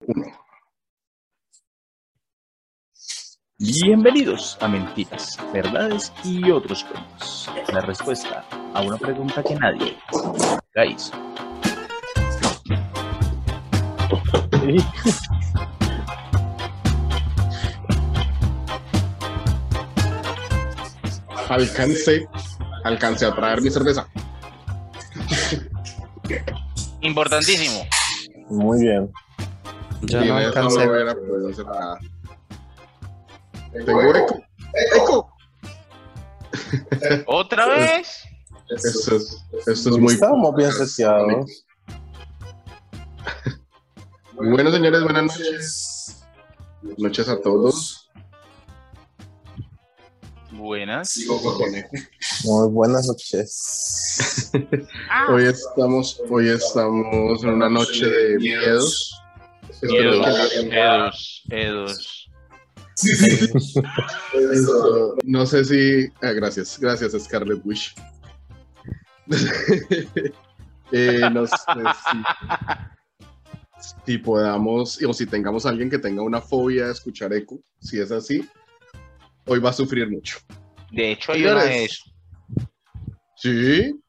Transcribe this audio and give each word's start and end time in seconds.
Uno. 0.00 0.26
Bienvenidos 3.58 4.58
a 4.60 4.68
Mentiras, 4.68 5.38
Verdades 5.54 6.12
y 6.22 6.50
otros 6.50 6.84
cuentos. 6.84 7.48
La 7.72 7.80
respuesta 7.80 8.44
a 8.74 8.82
una 8.82 8.98
pregunta 8.98 9.42
que 9.42 9.54
nadie 9.54 9.96
nunca 10.12 10.84
hizo. 10.84 11.14
Alcancé, 21.48 22.28
alcancé 22.84 23.24
a 23.24 23.34
traer 23.34 23.62
mi 23.62 23.70
cerveza. 23.70 24.06
Importantísimo. 27.00 27.86
Muy 28.50 28.80
bien. 28.80 29.10
Yo 30.06 30.20
Sin 30.20 30.28
no 30.28 30.36
alcancé. 30.36 30.86
no 30.86 30.92
hubiera 30.92 31.14
podido 31.14 31.48
hacer 31.48 31.66
nada. 31.66 31.98
Tengo 33.72 34.02
eco. 34.02 34.42
¡Eco! 34.96 35.32
¿Otra 37.26 37.66
vez? 37.66 38.22
Esto 38.68 39.16
es, 39.16 39.44
esto 39.66 39.90
es 39.90 39.98
muy. 39.98 40.14
Estamos 40.14 40.54
bien 40.56 40.72
seteados. 40.72 41.64
Bueno, 44.38 44.70
señores, 44.70 45.02
buenas 45.02 45.24
noches. 45.24 46.26
Buenas 46.82 46.98
noches 46.98 47.28
a 47.30 47.40
todos. 47.40 48.10
Buenas. 50.52 51.18
Muy 52.44 52.68
buenas 52.68 53.06
noches. 53.06 54.50
Hoy 55.30 55.44
estamos, 55.44 56.20
hoy 56.30 56.48
estamos 56.50 57.42
en 57.44 57.50
una 57.50 57.70
noche 57.70 58.06
de 58.06 58.38
miedos. 58.38 59.22
Edos, 59.82 60.52
edos, 60.72 61.42
edos. 61.50 62.30
Eso, 64.52 65.16
no 65.24 65.44
sé 65.46 65.64
si. 65.64 66.06
ah, 66.22 66.32
gracias, 66.32 66.78
gracias, 66.78 67.12
Scarlet 67.24 67.60
Wish. 67.64 67.94
Eh, 70.92 71.18
no 71.32 71.44
sé 71.48 71.56
si, 73.80 73.92
si 74.04 74.18
podamos, 74.18 75.02
o 75.02 75.12
si 75.12 75.26
tengamos 75.26 75.66
a 75.66 75.70
alguien 75.70 75.90
que 75.90 75.98
tenga 75.98 76.22
una 76.22 76.40
fobia 76.40 76.86
de 76.86 76.92
escuchar 76.92 77.32
eco. 77.32 77.58
Si 77.80 77.98
es 77.98 78.12
así, 78.12 78.48
hoy 79.46 79.58
va 79.58 79.70
a 79.70 79.72
sufrir 79.72 80.08
mucho. 80.08 80.38
De 80.92 81.10
hecho, 81.10 81.32
hay 81.32 81.42
una 81.42 81.64
de 81.64 81.70
Señores. 81.70 81.90
eso. 81.90 82.04
Sí, 83.34 84.00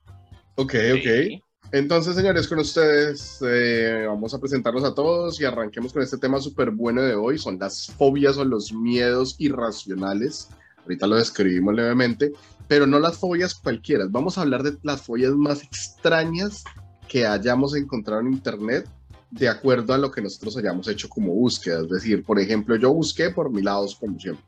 ok, 0.56 0.76
ok. 0.94 1.42
Entonces, 1.74 2.16
señores, 2.16 2.48
con 2.48 2.60
ustedes 2.60 3.40
eh, 3.42 4.06
vamos 4.08 4.34
a 4.34 4.40
presentarnos 4.40 4.86
a 4.86 4.94
todos 4.94 5.42
y 5.42 5.46
arranquemos 5.46 5.92
con 5.92 6.02
este 6.02 6.18
tema 6.18 6.40
súper 6.40 6.72
bueno 6.72 7.02
de 7.02 7.16
hoy. 7.16 7.38
Son 7.38 7.60
las 7.60 7.88
fobias 7.98 8.38
o 8.38 8.46
los 8.46 8.72
miedos 8.72 9.36
irracionales. 9.38 10.50
Ahorita 10.84 11.08
lo 11.08 11.18
describimos 11.18 11.76
levemente, 11.76 12.32
pero 12.70 12.88
no 12.88 13.00
las 13.00 13.18
fobias 13.18 13.54
cualquiera. 13.54 14.06
Vamos 14.10 14.38
a 14.38 14.44
hablar 14.44 14.64
de 14.64 14.78
las 14.84 15.02
fobias 15.02 15.34
más 15.34 15.62
extrañas 15.62 16.64
que 17.10 17.26
hayamos 17.26 17.76
encontrado 17.76 18.22
en 18.22 18.32
Internet 18.32 18.88
de 19.32 19.50
acuerdo 19.50 19.94
a 19.94 19.98
lo 19.98 20.10
que 20.10 20.22
nosotros 20.22 20.56
hayamos 20.56 20.88
hecho 20.88 21.10
como 21.10 21.34
búsqueda. 21.34 21.82
Es 21.82 21.90
decir, 21.90 22.24
por 22.24 22.40
ejemplo, 22.40 22.78
yo 22.78 22.94
busqué 22.94 23.30
por 23.30 23.52
mi 23.52 23.62
lado, 23.62 23.86
como 24.00 24.18
siempre, 24.18 24.46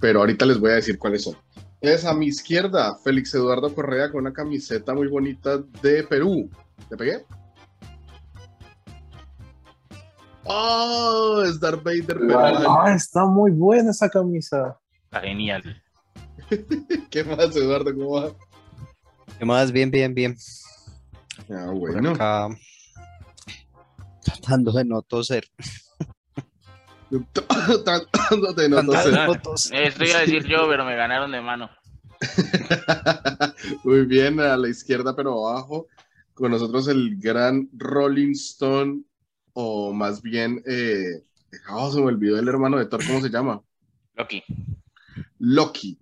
pero 0.00 0.20
ahorita 0.20 0.46
les 0.46 0.58
voy 0.58 0.70
a 0.70 0.76
decir 0.76 0.98
cuáles 0.98 1.24
son. 1.24 1.36
Es 1.80 2.04
a 2.04 2.14
mi 2.14 2.26
izquierda, 2.26 2.96
Félix 3.04 3.34
Eduardo 3.34 3.74
Correa 3.74 4.10
con 4.10 4.22
una 4.22 4.32
camiseta 4.32 4.94
muy 4.94 5.08
bonita 5.08 5.58
de 5.82 6.02
Perú. 6.04 6.50
¿Te 6.88 6.96
pegué? 6.96 7.24
¡Oh! 10.44 11.42
Es 11.44 11.60
Darth 11.60 11.82
Vader 11.82 12.18
peruano. 12.18 12.80
Ah, 12.82 12.94
está 12.94 13.26
muy 13.26 13.50
buena 13.50 13.90
esa 13.90 14.08
camisa. 14.08 14.78
Está 15.04 15.20
genial. 15.20 15.82
¿Qué 17.10 17.24
más, 17.24 17.54
Eduardo? 17.56 17.92
¿Cómo 17.94 18.10
va? 18.12 18.32
¿Qué 19.38 19.44
más? 19.44 19.70
Bien, 19.70 19.90
bien, 19.90 20.14
bien. 20.14 20.36
Ah, 21.50 21.66
Por 21.66 21.92
bueno. 21.92 22.12
acá. 22.12 22.48
Tratando 24.22 24.72
de 24.72 24.84
no 24.84 25.02
toser. 25.02 25.44
No. 27.10 27.20
Esto 28.92 30.04
iba 30.04 30.18
a 30.18 30.20
decir 30.20 30.46
yo, 30.46 30.68
pero 30.68 30.84
me 30.84 30.96
ganaron 30.96 31.30
de 31.32 31.40
mano. 31.40 31.70
Muy 33.84 34.06
bien, 34.06 34.40
a 34.40 34.56
la 34.56 34.68
izquierda, 34.68 35.14
pero 35.14 35.48
abajo. 35.48 35.86
Con 36.34 36.50
nosotros 36.50 36.88
el 36.88 37.16
gran 37.18 37.68
Rolling 37.72 38.32
Stone, 38.32 39.02
o 39.54 39.92
más 39.92 40.20
bien, 40.20 40.62
eh, 40.66 41.22
oh, 41.70 41.90
se 41.90 42.00
me 42.00 42.06
olvidó 42.06 42.38
el 42.38 42.48
hermano 42.48 42.76
de 42.78 42.86
Thor, 42.86 43.06
¿cómo 43.06 43.20
se 43.20 43.30
llama? 43.30 43.62
Loki. 44.14 44.42
Loki. 45.38 45.98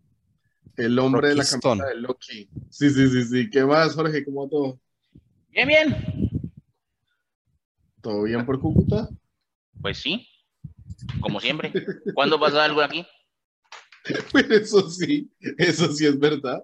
El 0.77 0.99
hombre 0.99 1.29
de 1.29 1.35
la 1.37 1.43
Stone. 1.45 1.85
de 1.85 1.95
Loki. 1.97 2.49
Sí, 2.71 2.91
sí, 2.91 3.09
sí, 3.09 3.25
sí. 3.25 3.51
¿Qué 3.51 3.65
más, 3.65 3.95
Jorge? 3.95 4.25
¿Cómo 4.25 4.45
va 4.45 4.51
todo? 4.51 4.81
Bien, 5.51 5.69
bien. 5.69 6.41
¿Todo 8.01 8.25
bien 8.25 8.45
por 8.45 8.59
Cúcuta? 8.59 9.09
Pues 9.81 9.99
sí. 9.99 10.27
Como 11.21 11.41
siempre. 11.41 11.73
¿Cuándo 12.15 12.39
pasa 12.39 12.65
algo 12.65 12.81
aquí? 12.81 13.07
Eso 14.51 14.91
sí, 14.91 15.31
eso 15.57 15.91
sí 15.93 16.07
es 16.07 16.19
verdad. 16.19 16.63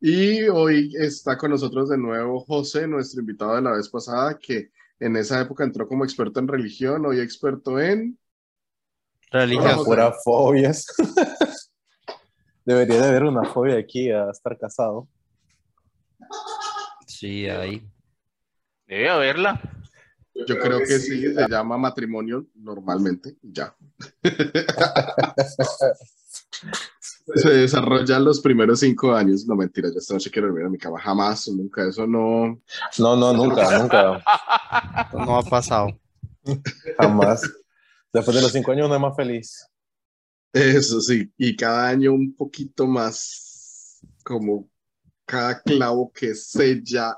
Y 0.00 0.42
hoy 0.48 0.92
está 0.98 1.36
con 1.36 1.50
nosotros 1.50 1.88
de 1.88 1.98
nuevo 1.98 2.40
José, 2.40 2.86
nuestro 2.86 3.20
invitado 3.20 3.56
de 3.56 3.62
la 3.62 3.72
vez 3.72 3.88
pasada, 3.88 4.38
que 4.38 4.70
en 4.98 5.16
esa 5.16 5.40
época 5.40 5.64
entró 5.64 5.88
como 5.88 6.04
experto 6.04 6.40
en 6.40 6.48
religión, 6.48 7.04
hoy 7.06 7.20
experto 7.20 7.80
en... 7.80 8.18
Religión. 9.30 9.84
Pura 9.84 10.12
fobias. 10.24 10.86
Debería 12.64 13.00
de 13.00 13.08
haber 13.08 13.24
una 13.24 13.44
fobia 13.44 13.78
aquí 13.78 14.10
a 14.10 14.30
estar 14.30 14.58
casado. 14.58 15.08
Sí, 17.06 17.48
ahí. 17.48 17.82
Debe 18.86 19.08
haberla. 19.08 19.60
Yo 20.46 20.58
creo 20.58 20.78
que 20.78 20.98
sí, 20.98 21.34
se 21.34 21.48
llama 21.48 21.78
matrimonio 21.78 22.46
normalmente, 22.54 23.36
ya. 23.42 23.74
Se 27.34 27.48
desarrolla 27.50 28.18
los 28.18 28.40
primeros 28.40 28.80
cinco 28.80 29.14
años. 29.14 29.46
No, 29.46 29.54
mentira, 29.54 29.88
yo 29.88 29.98
esta 29.98 30.14
noche 30.14 30.30
quiero 30.30 30.48
dormir 30.48 30.66
en 30.66 30.72
mi 30.72 30.78
cama. 30.78 31.00
Jamás, 31.00 31.48
nunca, 31.48 31.88
eso 31.88 32.06
no. 32.06 32.60
No, 32.98 33.16
no, 33.16 33.32
nunca, 33.32 33.78
nunca. 33.78 34.24
No 35.12 35.38
ha 35.38 35.42
pasado. 35.42 35.88
Jamás. 36.98 37.42
Después 38.12 38.34
de 38.34 38.42
los 38.42 38.52
cinco 38.52 38.72
años 38.72 38.88
no 38.88 38.94
es 38.96 39.00
más 39.00 39.14
feliz. 39.14 39.66
Eso 40.52 41.00
sí, 41.00 41.32
y 41.38 41.54
cada 41.54 41.88
año 41.88 42.12
un 42.12 42.34
poquito 42.34 42.86
más 42.86 44.00
como 44.24 44.68
cada 45.24 45.62
clavo 45.62 46.10
que 46.12 46.34
sella 46.34 47.16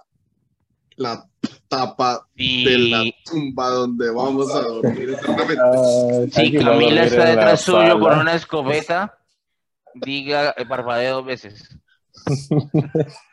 la 0.96 1.28
tapa 1.68 2.26
de 2.34 2.78
la 2.78 3.04
tumba 3.24 3.70
donde 3.70 4.10
vamos 4.10 4.54
a 4.54 4.62
dormir 4.62 5.16
a 5.26 5.30
dormir 5.30 6.62
Camila 6.62 7.04
está 7.04 7.24
detrás 7.24 7.60
suyo 7.62 7.98
con 7.98 8.18
una 8.18 8.34
escopeta, 8.34 9.18
diga 9.94 10.54
eh, 10.56 10.66
parpadee 10.66 11.08
dos 11.08 11.24
veces. 11.24 11.76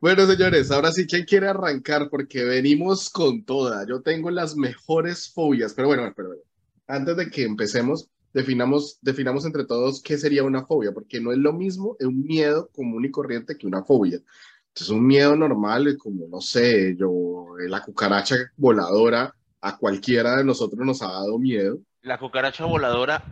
Bueno, 0.00 0.26
señores, 0.26 0.70
ahora 0.70 0.92
sí, 0.92 1.06
¿quién 1.06 1.24
quiere 1.24 1.48
arrancar? 1.48 2.08
Porque 2.10 2.44
venimos 2.44 3.10
con 3.10 3.44
toda. 3.44 3.86
Yo 3.86 4.02
tengo 4.02 4.30
las 4.30 4.56
mejores 4.56 5.30
fobias, 5.32 5.74
pero 5.74 5.88
bueno, 5.88 6.12
pero 6.16 6.28
bueno, 6.28 6.42
antes 6.86 7.16
de 7.16 7.30
que 7.30 7.44
empecemos, 7.44 8.08
definamos, 8.32 8.98
definamos 9.00 9.44
entre 9.44 9.64
todos 9.64 10.02
qué 10.02 10.18
sería 10.18 10.42
una 10.42 10.66
fobia, 10.66 10.92
porque 10.92 11.20
no 11.20 11.32
es 11.32 11.38
lo 11.38 11.52
mismo 11.52 11.96
un 12.00 12.22
miedo 12.24 12.68
común 12.74 13.04
y 13.04 13.10
corriente 13.10 13.56
que 13.56 13.66
una 13.66 13.82
fobia. 13.84 14.20
Entonces, 14.68 14.90
un 14.90 15.06
miedo 15.06 15.34
normal, 15.34 15.88
es 15.88 15.98
como, 15.98 16.28
no 16.28 16.40
sé, 16.40 16.96
yo, 16.96 17.46
la 17.68 17.82
cucaracha 17.82 18.36
voladora, 18.56 19.34
a 19.60 19.76
cualquiera 19.76 20.36
de 20.36 20.44
nosotros 20.44 20.86
nos 20.86 21.02
ha 21.02 21.08
dado 21.08 21.38
miedo. 21.38 21.78
La 22.02 22.18
cucaracha 22.18 22.64
voladora 22.64 23.22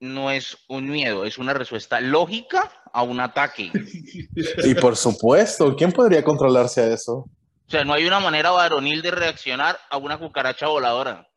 no 0.00 0.30
es 0.30 0.58
un 0.68 0.90
miedo, 0.90 1.24
es 1.24 1.38
una 1.38 1.54
respuesta 1.54 2.00
lógica 2.00 2.70
a 2.92 3.02
un 3.02 3.20
ataque. 3.20 3.70
Y 4.64 4.74
por 4.74 4.96
supuesto, 4.96 5.74
¿quién 5.74 5.92
podría 5.92 6.22
controlarse 6.22 6.80
a 6.80 6.92
eso? 6.92 7.14
O 7.14 7.70
sea, 7.70 7.84
no 7.84 7.92
hay 7.92 8.06
una 8.06 8.20
manera 8.20 8.50
varonil 8.50 9.02
de 9.02 9.10
reaccionar 9.10 9.78
a 9.90 9.96
una 9.96 10.18
cucaracha 10.18 10.68
voladora. 10.68 11.28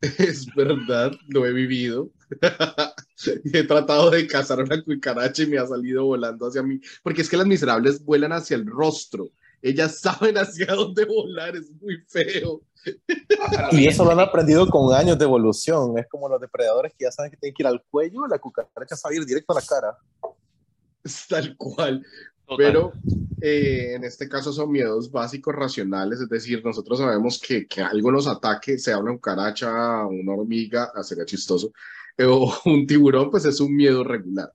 Es 0.18 0.46
verdad, 0.54 1.12
lo 1.28 1.46
he 1.46 1.52
vivido. 1.52 2.10
he 3.52 3.62
tratado 3.64 4.10
de 4.10 4.26
cazar 4.26 4.60
una 4.60 4.82
cucaracha 4.82 5.42
y 5.42 5.46
me 5.46 5.58
ha 5.58 5.66
salido 5.66 6.04
volando 6.06 6.46
hacia 6.46 6.62
mí. 6.62 6.80
Porque 7.02 7.22
es 7.22 7.28
que 7.28 7.36
las 7.36 7.46
miserables 7.46 8.04
vuelan 8.04 8.32
hacia 8.32 8.56
el 8.56 8.66
rostro. 8.66 9.30
Ellas 9.62 9.98
saben 10.00 10.38
hacia 10.38 10.66
dónde 10.66 11.04
volar, 11.04 11.56
es 11.56 11.70
muy 11.80 11.98
feo. 12.08 12.62
Y 13.72 13.86
eso 13.86 14.04
lo 14.04 14.12
han 14.12 14.20
aprendido 14.20 14.66
con 14.68 14.94
años 14.94 15.18
de 15.18 15.24
evolución. 15.24 15.98
Es 15.98 16.06
como 16.08 16.28
los 16.28 16.40
depredadores 16.40 16.94
que 16.96 17.04
ya 17.04 17.12
saben 17.12 17.30
que 17.30 17.36
tienen 17.36 17.54
que 17.54 17.62
ir 17.62 17.66
al 17.66 17.82
cuello, 17.90 18.26
la 18.26 18.38
cucaracha 18.38 18.96
sabe 18.96 19.16
ir 19.16 19.26
directo 19.26 19.52
a 19.52 19.60
la 19.60 19.66
cara. 19.66 19.98
Tal 21.28 21.56
cual. 21.56 22.04
Pero 22.54 23.00
eh, 23.40 23.94
en 23.94 24.04
este 24.04 24.28
caso 24.28 24.52
son 24.52 24.70
miedos 24.70 25.10
básicos 25.10 25.54
racionales, 25.54 26.20
es 26.20 26.28
decir, 26.28 26.62
nosotros 26.64 26.98
sabemos 26.98 27.40
que, 27.40 27.66
que 27.66 27.82
algo 27.82 28.12
nos 28.12 28.26
ataque, 28.26 28.78
sea 28.78 28.98
una 28.98 29.12
cucaracha, 29.12 30.04
una 30.06 30.32
hormiga, 30.34 30.92
ah, 30.94 31.02
sería 31.02 31.24
chistoso, 31.24 31.72
eh, 32.16 32.24
o 32.28 32.52
un 32.66 32.86
tiburón, 32.86 33.30
pues 33.30 33.44
es 33.46 33.60
un 33.60 33.74
miedo 33.74 34.04
regular. 34.04 34.52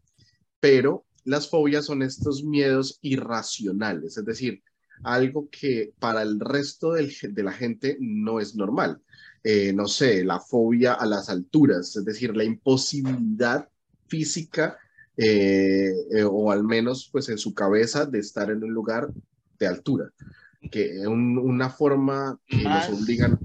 Pero 0.60 1.06
las 1.24 1.50
fobias 1.50 1.86
son 1.86 2.02
estos 2.04 2.44
miedos 2.44 3.00
irracionales, 3.02 4.18
es 4.18 4.26
decir, 4.26 4.64
algo 5.04 5.50
que 5.50 5.94
para 6.00 6.22
el 6.22 6.40
resto 6.40 6.94
del- 6.94 7.14
de 7.30 7.44
la 7.44 7.52
gente 7.52 7.98
no 8.00 8.40
es 8.40 8.56
normal. 8.56 9.02
Eh, 9.44 9.74
no 9.74 9.88
sé, 9.88 10.24
la 10.26 10.40
fobia 10.40 10.94
a 10.94 11.06
las 11.06 11.30
alturas, 11.30 11.96
es 11.96 12.06
decir, 12.06 12.36
la 12.36 12.44
imposibilidad 12.44 13.70
física 14.08 14.78
eh, 15.18 15.92
eh, 16.14 16.24
o 16.30 16.52
al 16.52 16.64
menos 16.64 17.10
pues 17.12 17.30
en 17.30 17.38
su 17.38 17.54
cabeza 17.54 18.06
de 18.06 18.20
estar 18.20 18.50
en 18.50 18.64
un 18.64 18.72
lugar 18.74 19.08
de 19.60 19.68
altura, 19.68 20.10
que 20.72 21.00
es 21.02 21.08
un- 21.08 21.38
una 21.38 21.70
forma 21.70 22.40
que 22.48 22.58
Más- 22.58 22.90
nos 22.90 23.02
obligan, 23.02 23.40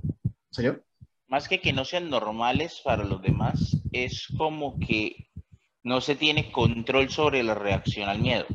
señor. 0.51 0.85
más 1.29 1.49
que 1.49 1.61
que 1.61 1.73
no 1.73 1.85
sean 1.85 2.11
normales 2.11 2.81
para 2.85 3.05
los 3.05 3.23
demás, 3.23 3.77
es 3.93 4.27
como 4.37 4.79
que 4.81 5.29
no 5.85 6.01
se 6.01 6.17
tiene 6.17 6.51
control 6.51 7.09
sobre 7.11 7.43
la 7.43 7.55
reacción 7.55 8.09
al 8.09 8.21
miedo. 8.21 8.47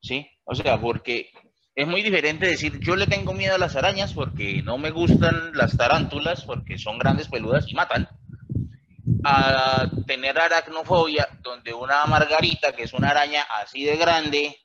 ¿Sí? 0.00 0.26
O 0.44 0.54
sea, 0.54 0.80
porque 0.80 1.30
es 1.74 1.86
muy 1.88 2.02
diferente 2.02 2.46
decir, 2.46 2.78
yo 2.80 2.96
le 2.96 3.06
tengo 3.06 3.32
miedo 3.32 3.54
a 3.54 3.58
las 3.58 3.76
arañas 3.76 4.12
porque 4.12 4.62
no 4.62 4.76
me 4.76 4.90
gustan 4.90 5.52
las 5.54 5.76
tarántulas 5.76 6.44
porque 6.44 6.76
son 6.76 6.98
grandes, 6.98 7.28
peludas 7.28 7.64
y 7.68 7.74
matan, 7.74 8.08
a 9.24 9.90
tener 10.06 10.38
aracnofobia, 10.38 11.28
donde 11.42 11.72
una 11.72 12.04
margarita, 12.06 12.72
que 12.72 12.84
es 12.84 12.92
una 12.92 13.10
araña 13.10 13.42
así 13.60 13.84
de 13.84 13.96
grande, 13.96 14.56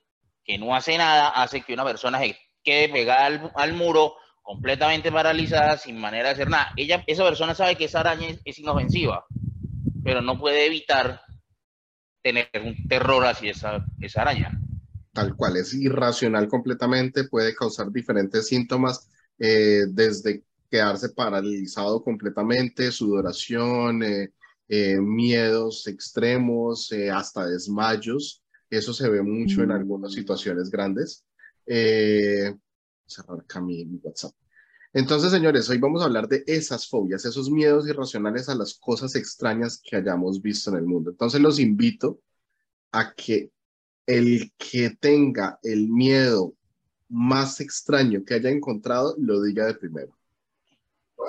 que 0.44 0.58
no 0.58 0.76
hace 0.76 0.98
nada, 0.98 1.30
hace 1.30 1.62
que 1.62 1.74
una 1.74 1.84
persona 1.84 2.20
se 2.20 2.38
quede 2.64 2.90
pegada 2.90 3.26
al, 3.26 3.52
al 3.56 3.74
muro 3.74 4.16
completamente 4.42 5.12
paralizada, 5.12 5.78
sin 5.78 6.00
manera 6.00 6.30
de 6.30 6.34
hacer 6.36 6.50
nada. 6.50 6.72
Ella, 6.78 7.04
esa 7.06 7.24
persona 7.24 7.54
sabe 7.54 7.76
que 7.76 7.86
esa 7.86 8.00
araña 8.00 8.30
es, 8.30 8.42
es 8.46 8.60
inofensiva, 8.60 9.26
pero 10.04 10.22
no 10.22 10.40
puede 10.40 10.66
evitar 10.66 11.22
tener 12.22 12.50
un 12.64 12.88
terror 12.88 13.26
hacia 13.26 13.52
esa, 13.52 13.86
esa 14.00 14.22
araña. 14.22 14.52
tal 15.14 15.36
cual, 15.36 15.58
es 15.58 15.74
irracional 15.74 16.48
completamente, 16.48 17.26
puede 17.26 17.56
causar 17.56 17.92
diferentes 17.92 18.48
síntomas, 18.48 19.10
eh, 19.40 19.84
desde 19.90 20.44
quedarse 20.70 21.10
paralizado 21.10 22.04
completamente, 22.04 22.92
sudoración, 22.92 24.04
eh, 24.04 24.32
eh, 24.68 25.00
miedos 25.00 25.88
extremos, 25.88 26.92
eh, 26.92 27.10
hasta 27.10 27.48
desmayos. 27.48 28.44
Eso 28.70 28.94
se 28.94 29.10
ve 29.10 29.22
mucho 29.22 29.64
en 29.64 29.72
algunas 29.72 30.14
situaciones 30.14 30.70
grandes. 30.70 31.26
Eh, 31.66 32.54
cerrar 33.06 33.40
acá 33.40 33.62
mi, 33.62 33.86
mi 33.86 34.00
WhatsApp. 34.04 34.34
Entonces, 34.94 35.32
señores, 35.32 35.70
hoy 35.70 35.78
vamos 35.78 36.02
a 36.02 36.06
hablar 36.06 36.28
de 36.28 36.44
esas 36.48 36.88
fobias, 36.88 37.26
esos 37.26 37.52
miedos 37.52 37.88
irracionales 37.88 38.50
a 38.50 38.56
las 38.56 38.74
cosas 38.74 39.16
extrañas 39.16 39.82
que 39.84 39.96
hayamos 39.96 40.42
visto 40.42 40.72
en 40.72 40.78
el 40.78 40.86
mundo. 40.86 41.12
Entonces, 41.12 41.40
los 41.40 41.60
invito 41.60 42.20
a 42.92 43.14
que 43.14 43.52
el 44.06 44.52
que 44.58 44.92
tenga 45.00 45.60
el 45.62 45.90
miedo 45.90 46.56
más 47.10 47.60
extraño 47.62 48.24
que 48.26 48.34
haya 48.34 48.50
encontrado 48.50 49.16
lo 49.20 49.42
diga 49.42 49.66
de 49.66 49.76
primero. 49.76 50.18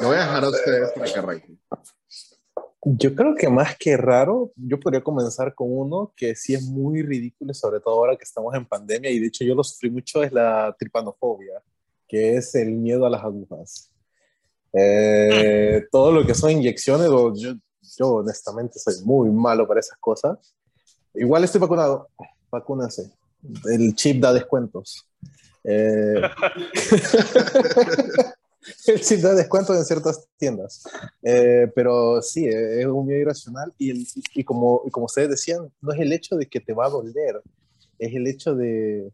Lo 0.01 0.09
voy 0.09 0.17
a 0.17 0.21
dejar 0.21 0.45
a 0.45 0.49
ustedes 0.49 0.93
para 0.93 1.13
que 1.13 1.19
arranquen. 1.19 1.61
Yo 2.91 3.15
creo 3.15 3.35
que 3.35 3.51
más 3.51 3.77
que 3.77 3.99
raro, 3.99 4.51
yo 4.57 4.81
podría 4.81 5.03
comenzar 5.03 5.55
con 5.55 5.67
uno 5.71 6.11
que 6.17 6.35
sí 6.35 6.55
es 6.55 6.63
muy 6.63 7.03
ridículo, 7.03 7.53
sobre 7.53 7.81
todo 7.81 7.95
ahora 7.95 8.17
que 8.17 8.25
estamos 8.25 8.55
en 8.55 8.65
pandemia, 8.65 9.11
y 9.11 9.19
de 9.19 9.27
hecho 9.27 9.45
yo 9.45 9.55
lo 9.55 9.63
sufrí 9.63 9.91
mucho, 9.91 10.23
es 10.23 10.33
la 10.33 10.75
tripanofobia, 10.79 11.61
que 12.09 12.37
es 12.37 12.55
el 12.55 12.71
miedo 12.71 13.05
a 13.05 13.11
las 13.11 13.23
agujas. 13.23 13.91
Eh, 14.73 15.85
todo 15.93 16.13
lo 16.13 16.27
que 16.27 16.35
son 16.35 16.51
inyecciones, 16.51 17.09
yo, 17.09 17.35
yo 17.99 18.09
honestamente 18.09 18.79
soy 18.79 18.95
muy 19.05 19.29
malo 19.29 19.69
para 19.69 19.81
esas 19.81 19.99
cosas. 19.99 20.39
Igual 21.13 21.45
estoy 21.45 21.61
vacunado, 21.61 22.09
vacúnense. 22.51 23.13
El 23.67 23.95
chip 23.97 24.23
da 24.23 24.33
descuentos. 24.33 25.07
Eh, 25.63 26.23
el 28.87 29.01
chip 29.01 29.21
da 29.21 29.35
descuentos 29.35 29.77
en 29.77 29.85
ciertas 29.85 30.27
tiendas. 30.39 30.83
Eh, 31.23 31.71
pero 31.75 32.21
sí, 32.23 32.47
eh, 32.47 32.81
es 32.81 32.87
un 32.87 33.07
miedo 33.07 33.21
irracional 33.21 33.73
y, 33.79 33.91
el- 33.91 34.07
y 34.35 34.45
como, 34.45 34.83
y 34.87 34.91
como 34.91 35.07
ustedes 35.07 35.31
decían, 35.31 35.71
no 35.81 35.93
es 35.93 36.01
el 36.01 36.13
hecho 36.13 36.37
de 36.37 36.47
que 36.47 36.61
te 36.61 36.73
va 36.73 36.87
a 36.87 36.91
doler, 36.91 37.43
es 37.99 38.15
el 38.15 38.27
hecho 38.27 38.55
de, 38.55 39.11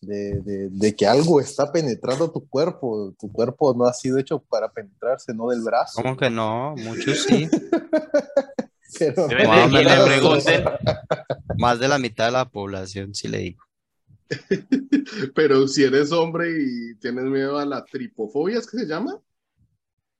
de, 0.00 0.40
de- 0.42 0.68
de 0.70 0.96
que 0.96 1.06
algo 1.06 1.40
está 1.40 1.70
penetrando 1.72 2.30
tu 2.30 2.48
cuerpo. 2.48 3.14
Tu 3.18 3.30
cuerpo 3.32 3.74
no 3.74 3.84
ha 3.84 3.92
sido 3.92 4.18
hecho 4.18 4.38
para 4.40 4.70
penetrarse, 4.70 5.32
no 5.34 5.48
del 5.50 5.60
brazo. 5.62 6.02
¿Cómo 6.02 6.16
que 6.16 6.30
no? 6.30 6.74
Muchos 6.76 7.22
sí. 7.24 7.48
Pero 8.98 9.26
quién 9.28 9.72
le 9.72 10.04
pregunten. 10.04 10.64
Más 11.58 11.78
de 11.78 11.88
la 11.88 11.98
mitad 11.98 12.26
de 12.26 12.32
la 12.32 12.48
población, 12.48 13.14
sí 13.14 13.28
le 13.28 13.38
digo. 13.38 13.62
Pero 15.34 15.66
si 15.68 15.84
eres 15.84 16.12
hombre 16.12 16.50
y 16.60 16.94
tienes 16.96 17.24
miedo 17.24 17.58
a 17.58 17.64
la 17.66 17.84
tripofobia, 17.84 18.58
¿es 18.58 18.70
que 18.70 18.78
se 18.78 18.86
llama? 18.86 19.18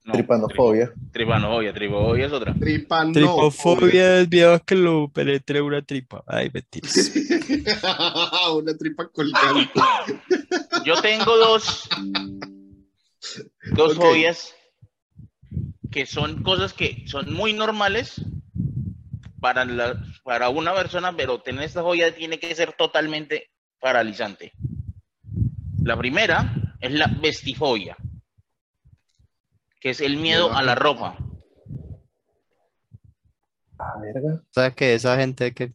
No, 0.04 0.12
Tripanofobia. 0.14 0.92
tri- 0.94 1.10
Tripanofobia, 1.12 1.72
tripofobia 1.74 2.26
es 2.26 2.32
otra. 2.32 2.54
Tripanofobia. 2.54 3.12
Tripofobia 3.12 4.20
es 4.20 4.30
miedo 4.30 4.54
a 4.54 4.60
que 4.60 4.74
lo 4.74 5.08
penetre 5.10 5.60
una 5.60 5.82
tripa. 5.82 6.24
Ay, 6.26 6.50
mentiras. 6.52 7.12
Una 8.54 8.74
tripa 8.76 9.08
colgante. 9.08 9.80
Yo 10.84 11.00
tengo 11.02 11.36
dos, 11.36 11.88
dos 13.74 13.92
Ok. 13.92 14.02
fobias 14.02 14.54
que 15.90 16.06
son 16.06 16.42
cosas 16.42 16.72
que 16.72 17.04
son 17.06 17.32
muy 17.34 17.52
normales 17.52 18.22
para, 19.40 19.64
la, 19.66 20.02
para 20.24 20.48
una 20.48 20.74
persona, 20.74 21.14
pero 21.16 21.40
tener 21.40 21.64
esta 21.64 21.82
fobia 21.82 22.14
tiene 22.14 22.38
que 22.38 22.54
ser 22.54 22.72
totalmente 22.72 23.50
paralizante. 23.80 24.52
La 25.82 25.96
primera 25.96 26.52
es 26.80 26.92
la 26.92 27.06
vestifobia, 27.06 27.96
que 29.80 29.90
es 29.90 30.00
el 30.00 30.16
miedo 30.16 30.52
a 30.52 30.62
la 30.62 30.74
ropa. 30.74 31.16
Ah, 33.78 33.94
verga. 34.00 34.34
O 34.34 34.52
sea, 34.52 34.72
que 34.72 34.94
esa 34.94 35.16
gente 35.16 35.54
que 35.54 35.72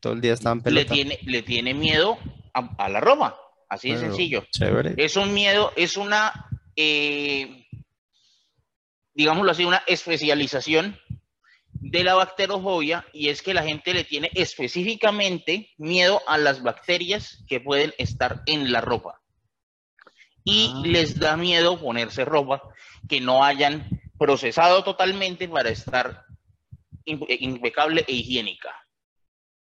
todo 0.00 0.12
el 0.12 0.20
día 0.20 0.34
está 0.34 0.52
en 0.52 0.62
Le 0.64 0.84
tiene, 0.84 1.18
le 1.24 1.42
tiene 1.42 1.74
miedo 1.74 2.18
a, 2.54 2.84
a 2.84 2.88
la 2.88 3.00
ropa, 3.00 3.36
así 3.68 3.90
de 3.90 3.96
Pero, 3.96 4.06
sencillo. 4.08 4.44
Chévere. 4.50 4.94
Es 4.96 5.16
un 5.16 5.32
miedo, 5.32 5.72
es 5.76 5.96
una, 5.96 6.48
eh, 6.76 7.66
digámoslo 9.14 9.50
así, 9.50 9.64
una 9.64 9.82
especialización 9.86 10.98
de 11.80 12.04
la 12.04 12.14
bacterofobia 12.14 13.04
y 13.12 13.28
es 13.28 13.42
que 13.42 13.54
la 13.54 13.62
gente 13.62 13.94
le 13.94 14.04
tiene 14.04 14.30
específicamente 14.34 15.70
miedo 15.78 16.20
a 16.26 16.38
las 16.38 16.62
bacterias 16.62 17.44
que 17.48 17.60
pueden 17.60 17.94
estar 17.98 18.42
en 18.46 18.72
la 18.72 18.80
ropa. 18.80 19.20
Y 20.44 20.72
Ah. 20.74 20.82
les 20.84 21.18
da 21.18 21.36
miedo 21.36 21.78
ponerse 21.80 22.24
ropa 22.24 22.62
que 23.08 23.20
no 23.20 23.44
hayan 23.44 23.88
procesado 24.18 24.82
totalmente 24.82 25.48
para 25.48 25.68
estar 25.70 26.24
impe- 27.06 27.36
impecable 27.40 28.04
e 28.08 28.12
higiénica. 28.14 28.74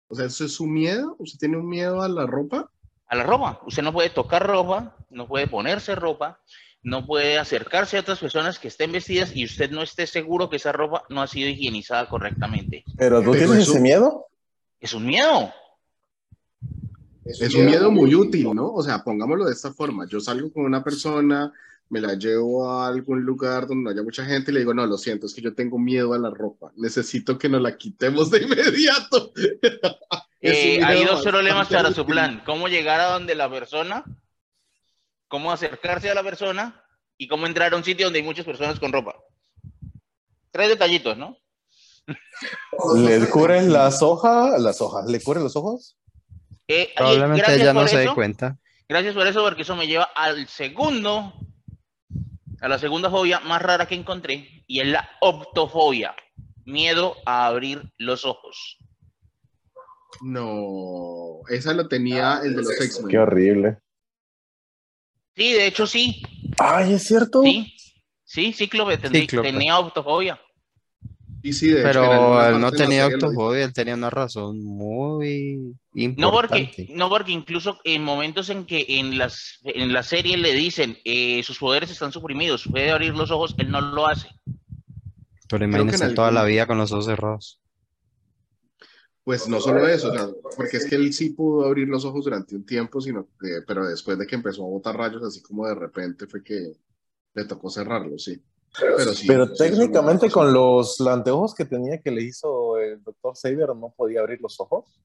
O 0.07 0.15
sea, 0.15 0.25
¿eso 0.25 0.45
es 0.45 0.53
su 0.53 0.65
miedo? 0.65 1.15
¿Usted 1.19 1.37
tiene 1.39 1.57
un 1.57 1.67
miedo 1.67 2.01
a 2.01 2.07
la 2.07 2.25
ropa? 2.25 2.71
a 3.11 3.15
la 3.15 3.23
ropa. 3.23 3.59
Usted 3.65 3.81
no 3.81 3.91
puede 3.91 4.11
tocar 4.11 4.45
ropa, 4.45 4.95
no 5.09 5.27
puede 5.27 5.47
ponerse 5.47 5.95
ropa, 5.95 6.39
no 6.81 7.05
puede 7.05 7.38
acercarse 7.38 7.98
a 7.98 8.01
otras 8.01 8.19
personas 8.19 8.57
que 8.59 8.69
estén 8.69 8.91
vestidas 8.91 9.36
y 9.36 9.45
usted 9.45 9.69
no 9.71 9.81
esté 9.81 10.07
seguro 10.07 10.50
que 10.50 10.55
esa 10.55 10.71
ropa 10.71 11.03
no 11.09 11.21
ha 11.21 11.27
sido 11.27 11.50
higienizada 11.50 12.07
correctamente. 12.07 12.83
Pero 12.98 13.21
tú 13.21 13.31
tienes 13.31 13.67
ese 13.67 13.79
miedo. 13.79 14.27
Es 14.79 14.93
un 14.93 15.05
miedo. 15.05 15.51
Es 17.25 17.53
un 17.53 17.65
miedo 17.65 17.91
muy 17.91 18.15
útil, 18.15 18.53
¿no? 18.55 18.74
O 18.74 18.81
sea, 18.81 19.03
pongámoslo 19.03 19.45
de 19.45 19.53
esta 19.53 19.74
forma. 19.74 20.07
Yo 20.07 20.19
salgo 20.19 20.51
con 20.51 20.63
una 20.63 20.83
persona, 20.83 21.51
me 21.89 22.01
la 22.01 22.13
llevo 22.13 22.69
a 22.69 22.88
algún 22.88 23.24
lugar 23.24 23.67
donde 23.67 23.83
no 23.83 23.89
haya 23.89 24.03
mucha 24.03 24.25
gente 24.25 24.51
y 24.51 24.53
le 24.53 24.59
digo, 24.62 24.74
no, 24.74 24.86
lo 24.86 24.98
siento, 24.98 25.25
es 25.25 25.33
que 25.33 25.41
yo 25.41 25.53
tengo 25.53 25.77
miedo 25.77 26.13
a 26.13 26.19
la 26.19 26.29
ropa. 26.29 26.71
Necesito 26.75 27.38
que 27.38 27.50
nos 27.50 27.62
la 27.62 27.77
quitemos 27.77 28.31
de 28.31 28.43
inmediato. 28.43 29.33
Eh, 30.41 30.81
hay 30.81 31.03
dos 31.03 31.21
problemas 31.21 31.67
para 31.67 31.91
su 31.91 32.05
plan. 32.05 32.41
Cómo 32.45 32.69
llegar 32.69 33.01
a 33.01 33.12
donde 33.12 33.36
la 33.36 33.50
persona, 33.50 34.05
cómo 35.29 35.51
acercarse 35.51 36.09
a 36.09 36.15
la 36.15 36.24
persona 36.24 36.83
y 37.17 37.29
cómo 37.29 37.48
entrar 37.48 37.74
a 37.74 37.77
un 37.77 37.83
sitio 37.86 38.07
donde 38.07 38.19
hay 38.19 38.25
muchas 38.25 38.45
personas 38.45 38.79
con 38.79 38.91
ropa. 38.91 39.15
Tres 40.51 40.67
detallitos, 40.67 41.17
¿no? 41.17 41.38
¿Le 42.98 43.29
cubren 43.29 43.71
las 43.71 44.01
hojas? 44.01 44.59
Las 44.59 44.81
hojas. 44.81 45.05
¿Le 45.05 45.21
cubren 45.21 45.43
los 45.43 45.55
ojos? 45.55 45.95
Eh, 46.67 46.91
Probablemente 46.95 47.55
ella 47.55 47.74
no 47.74 47.88
se 47.88 47.98
dé 47.98 48.13
cuenta. 48.13 48.57
Gracias 48.88 49.13
por 49.13 49.27
eso, 49.27 49.43
porque 49.43 49.62
eso 49.62 49.75
me 49.75 49.88
lleva 49.88 50.05
al 50.15 50.48
segundo, 50.48 51.33
a 52.59 52.67
la 52.67 52.79
segunda 52.79 53.09
fobia 53.09 53.39
más 53.39 53.62
rara 53.62 53.88
que 53.88 53.95
encontré, 53.95 54.63
y 54.65 54.79
es 54.79 54.88
la 54.88 55.07
optofobia, 55.21 56.15
miedo 56.65 57.15
a 57.25 57.45
abrir 57.45 57.91
los 57.98 58.25
ojos. 58.25 58.77
No, 60.21 61.41
esa 61.50 61.74
lo 61.74 61.88
tenía 61.88 62.41
el 62.43 62.55
de 62.55 62.63
los 62.63 62.81
X-Men. 62.81 63.09
Qué 63.09 63.19
horrible. 63.19 63.77
Sí, 65.39 65.53
de 65.53 65.67
hecho 65.67 65.88
sí. 65.88 66.22
Ay, 66.58 66.93
es 66.96 67.03
cierto. 67.08 67.41
Sí, 67.43 67.74
sí, 68.25 68.51
Cíclope, 68.51 68.98
ten- 68.98 69.13
Cíclope. 69.13 69.50
tenía 69.50 69.74
autofobia. 69.74 70.38
Y 71.41 71.53
sí, 71.53 71.69
de 71.69 71.81
Pero 71.81 72.46
él 72.50 72.60
no 72.60 72.69
tenía 72.74 73.05
autofobia, 73.05 73.63
él 73.63 73.72
tenía 73.72 73.93
una 73.93 74.10
razón 74.10 74.62
muy 74.62 75.74
No 76.17 76.31
porque, 76.31 76.60
importante. 76.60 76.88
no 76.89 77.08
porque 77.08 77.31
incluso 77.31 77.79
en 77.86 78.03
momentos 78.03 78.50
en 78.50 78.65
que 78.65 78.86
en 78.89 79.17
las 79.17 79.60
en 79.63 79.93
la 79.93 80.03
serie 80.03 80.36
le 80.36 80.53
dicen 80.53 80.98
eh, 81.05 81.41
sus 81.43 81.58
poderes 81.58 81.89
están 81.89 82.12
suprimidos, 82.12 82.65
puede 82.69 82.91
abrir 82.91 83.15
los 83.15 83.31
ojos, 83.31 83.55
él 83.60 83.72
no 83.72 83.79
lo 83.79 84.08
hace. 84.08 84.27
Pero 85.48 85.63
imagínese 85.63 86.10
toda 86.10 86.31
la 86.31 86.43
vida 86.43 86.67
con 86.67 86.77
los 86.77 86.91
ojos 86.91 87.05
cerrados. 87.05 87.62
Pues 89.29 89.48
no 89.48 89.62
solo 89.62 89.88
eso, 89.88 90.09
o 90.09 90.12
sea, 90.12 90.27
porque 90.57 90.77
es 90.77 90.89
que 90.89 90.95
él 90.95 91.13
sí 91.13 91.29
pudo 91.29 91.63
abrir 91.63 91.88
los 91.88 92.03
ojos 92.03 92.25
durante 92.25 92.55
un 92.55 92.65
tiempo, 92.65 93.00
sino 93.00 93.27
que, 93.39 93.59
pero 93.67 93.88
después 93.88 94.17
de 94.17 94.25
que 94.25 94.33
empezó 94.33 94.63
a 94.63 94.69
botar 94.69 94.98
rayos, 94.98 95.21
así 95.21 95.39
como 95.43 95.67
de 95.67 95.75
repente 95.75 96.25
fue 96.25 96.43
que 96.43 96.71
le 97.36 97.45
tocó 97.45 97.69
cerrarlos, 97.69 98.24
sí. 98.24 98.41
Pero 98.79 99.13
sí. 99.13 99.27
Pero 99.27 99.45
sí, 99.45 99.53
técnicamente 99.55 100.31
con 100.31 100.51
los 100.51 101.00
anteojos 101.01 101.53
que 101.53 101.65
tenía 101.65 102.01
que 102.01 102.09
le 102.09 102.24
hizo 102.24 102.79
el 102.79 103.03
doctor 103.03 103.36
Xavier 103.39 103.75
no 103.75 103.93
podía 103.95 104.21
abrir 104.21 104.41
los 104.41 104.59
ojos. 104.59 105.00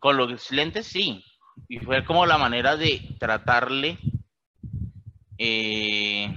Con 0.00 0.16
los 0.16 0.50
lentes 0.50 0.86
sí. 0.86 1.22
Y 1.68 1.80
fue 1.80 2.06
como 2.06 2.24
la 2.24 2.38
manera 2.38 2.78
de 2.78 3.14
tratarle 3.20 3.98
eh, 5.36 6.34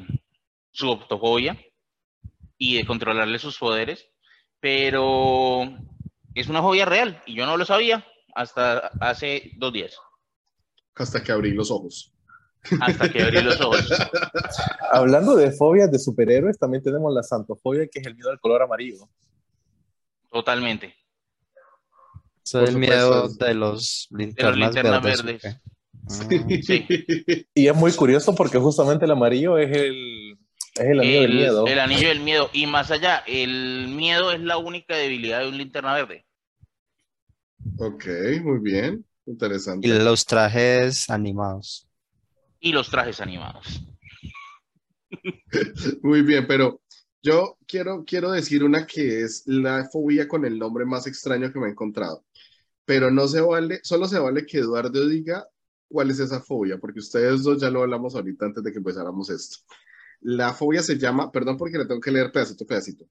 su 0.71 0.89
optofobia 0.89 1.57
y 2.57 2.75
de 2.75 2.85
controlarle 2.85 3.39
sus 3.39 3.57
poderes. 3.57 4.05
Pero 4.59 5.69
es 6.35 6.47
una 6.47 6.61
fobia 6.61 6.85
real 6.85 7.21
y 7.25 7.35
yo 7.35 7.45
no 7.45 7.57
lo 7.57 7.65
sabía 7.65 8.05
hasta 8.35 8.91
hace 8.99 9.51
dos 9.57 9.73
días. 9.73 9.97
Hasta 10.95 11.23
que 11.23 11.31
abrí 11.31 11.51
los 11.51 11.71
ojos. 11.71 12.11
Hasta 12.81 13.09
que 13.11 13.21
abrí 13.23 13.41
los 13.41 13.59
ojos. 13.61 13.85
Hablando 14.91 15.35
de 15.35 15.51
fobias 15.51 15.91
de 15.91 15.99
superhéroes, 15.99 16.57
también 16.57 16.83
tenemos 16.83 17.13
la 17.13 17.21
santofobia, 17.23 17.87
que 17.91 17.99
es 17.99 18.05
el 18.07 18.15
miedo 18.15 18.29
al 18.31 18.39
color 18.39 18.61
amarillo. 18.61 19.07
Totalmente. 20.31 20.95
Eso 22.45 22.61
es 22.61 22.69
el 22.69 22.77
miedo 22.77 23.27
de 23.29 23.53
los 23.55 24.07
linternas, 24.11 24.57
linternas 24.75 25.01
verdes. 25.01 25.57
Y 27.55 27.67
es 27.67 27.75
muy 27.75 27.91
curioso 27.93 28.35
porque 28.35 28.57
justamente 28.59 29.05
el 29.05 29.11
amarillo 29.11 29.57
es 29.57 29.75
el, 29.75 30.37
es 30.75 30.85
el 30.85 30.99
anillo 30.99 31.21
del 31.21 31.31
El- 31.31 31.37
miedo. 31.37 31.67
el 31.67 31.79
anillo 31.79 32.07
del 32.09 32.19
miedo. 32.19 32.49
Y 32.53 32.67
más 32.67 32.91
allá, 32.91 33.23
el 33.27 33.87
miedo 33.89 34.31
es 34.31 34.39
la 34.41 34.57
única 34.57 34.95
debilidad 34.95 35.39
de 35.41 35.47
un 35.49 35.57
linterna 35.57 35.93
verde. 35.95 36.24
Ok, 37.77 38.05
muy 38.43 38.59
bien. 38.59 39.05
Y 39.25 39.31
Interesante. 39.31 39.87
los 39.99 40.25
trajes 40.25 41.09
animados. 41.09 41.87
Y 42.59 42.71
los 42.71 42.89
trajes 42.89 43.19
animados. 43.21 43.81
Muy 46.01 46.21
bien, 46.21 46.45
pero 46.47 46.81
yo 47.21 47.57
quiero, 47.67 48.03
quiero 48.05 48.31
decir 48.31 48.63
una 48.63 48.85
que 48.85 49.21
es 49.21 49.43
la 49.45 49.87
fobia 49.91 50.27
con 50.27 50.45
el 50.45 50.57
nombre 50.57 50.85
más 50.85 51.07
extraño 51.07 51.51
que 51.51 51.59
me 51.59 51.67
he 51.67 51.71
encontrado. 51.71 52.25
Pero 52.85 53.11
no 53.11 53.27
se 53.27 53.41
vale, 53.41 53.79
solo 53.83 54.07
se 54.07 54.19
vale 54.19 54.45
que 54.45 54.59
Eduardo 54.59 55.07
diga 55.07 55.47
cuál 55.87 56.11
es 56.11 56.19
esa 56.19 56.41
fobia, 56.41 56.77
porque 56.77 56.99
ustedes 56.99 57.43
dos 57.43 57.61
ya 57.61 57.69
lo 57.69 57.81
hablamos 57.81 58.15
ahorita 58.15 58.45
antes 58.45 58.63
de 58.63 58.71
que 58.71 58.77
empezáramos 58.77 59.29
esto. 59.29 59.57
La 60.21 60.53
fobia 60.53 60.81
se 60.81 60.97
llama, 60.97 61.31
perdón 61.31 61.57
porque 61.57 61.77
le 61.77 61.85
tengo 61.85 62.01
que 62.01 62.11
leer 62.11 62.31
pedacito 62.31 62.65
pedacito. 62.65 63.05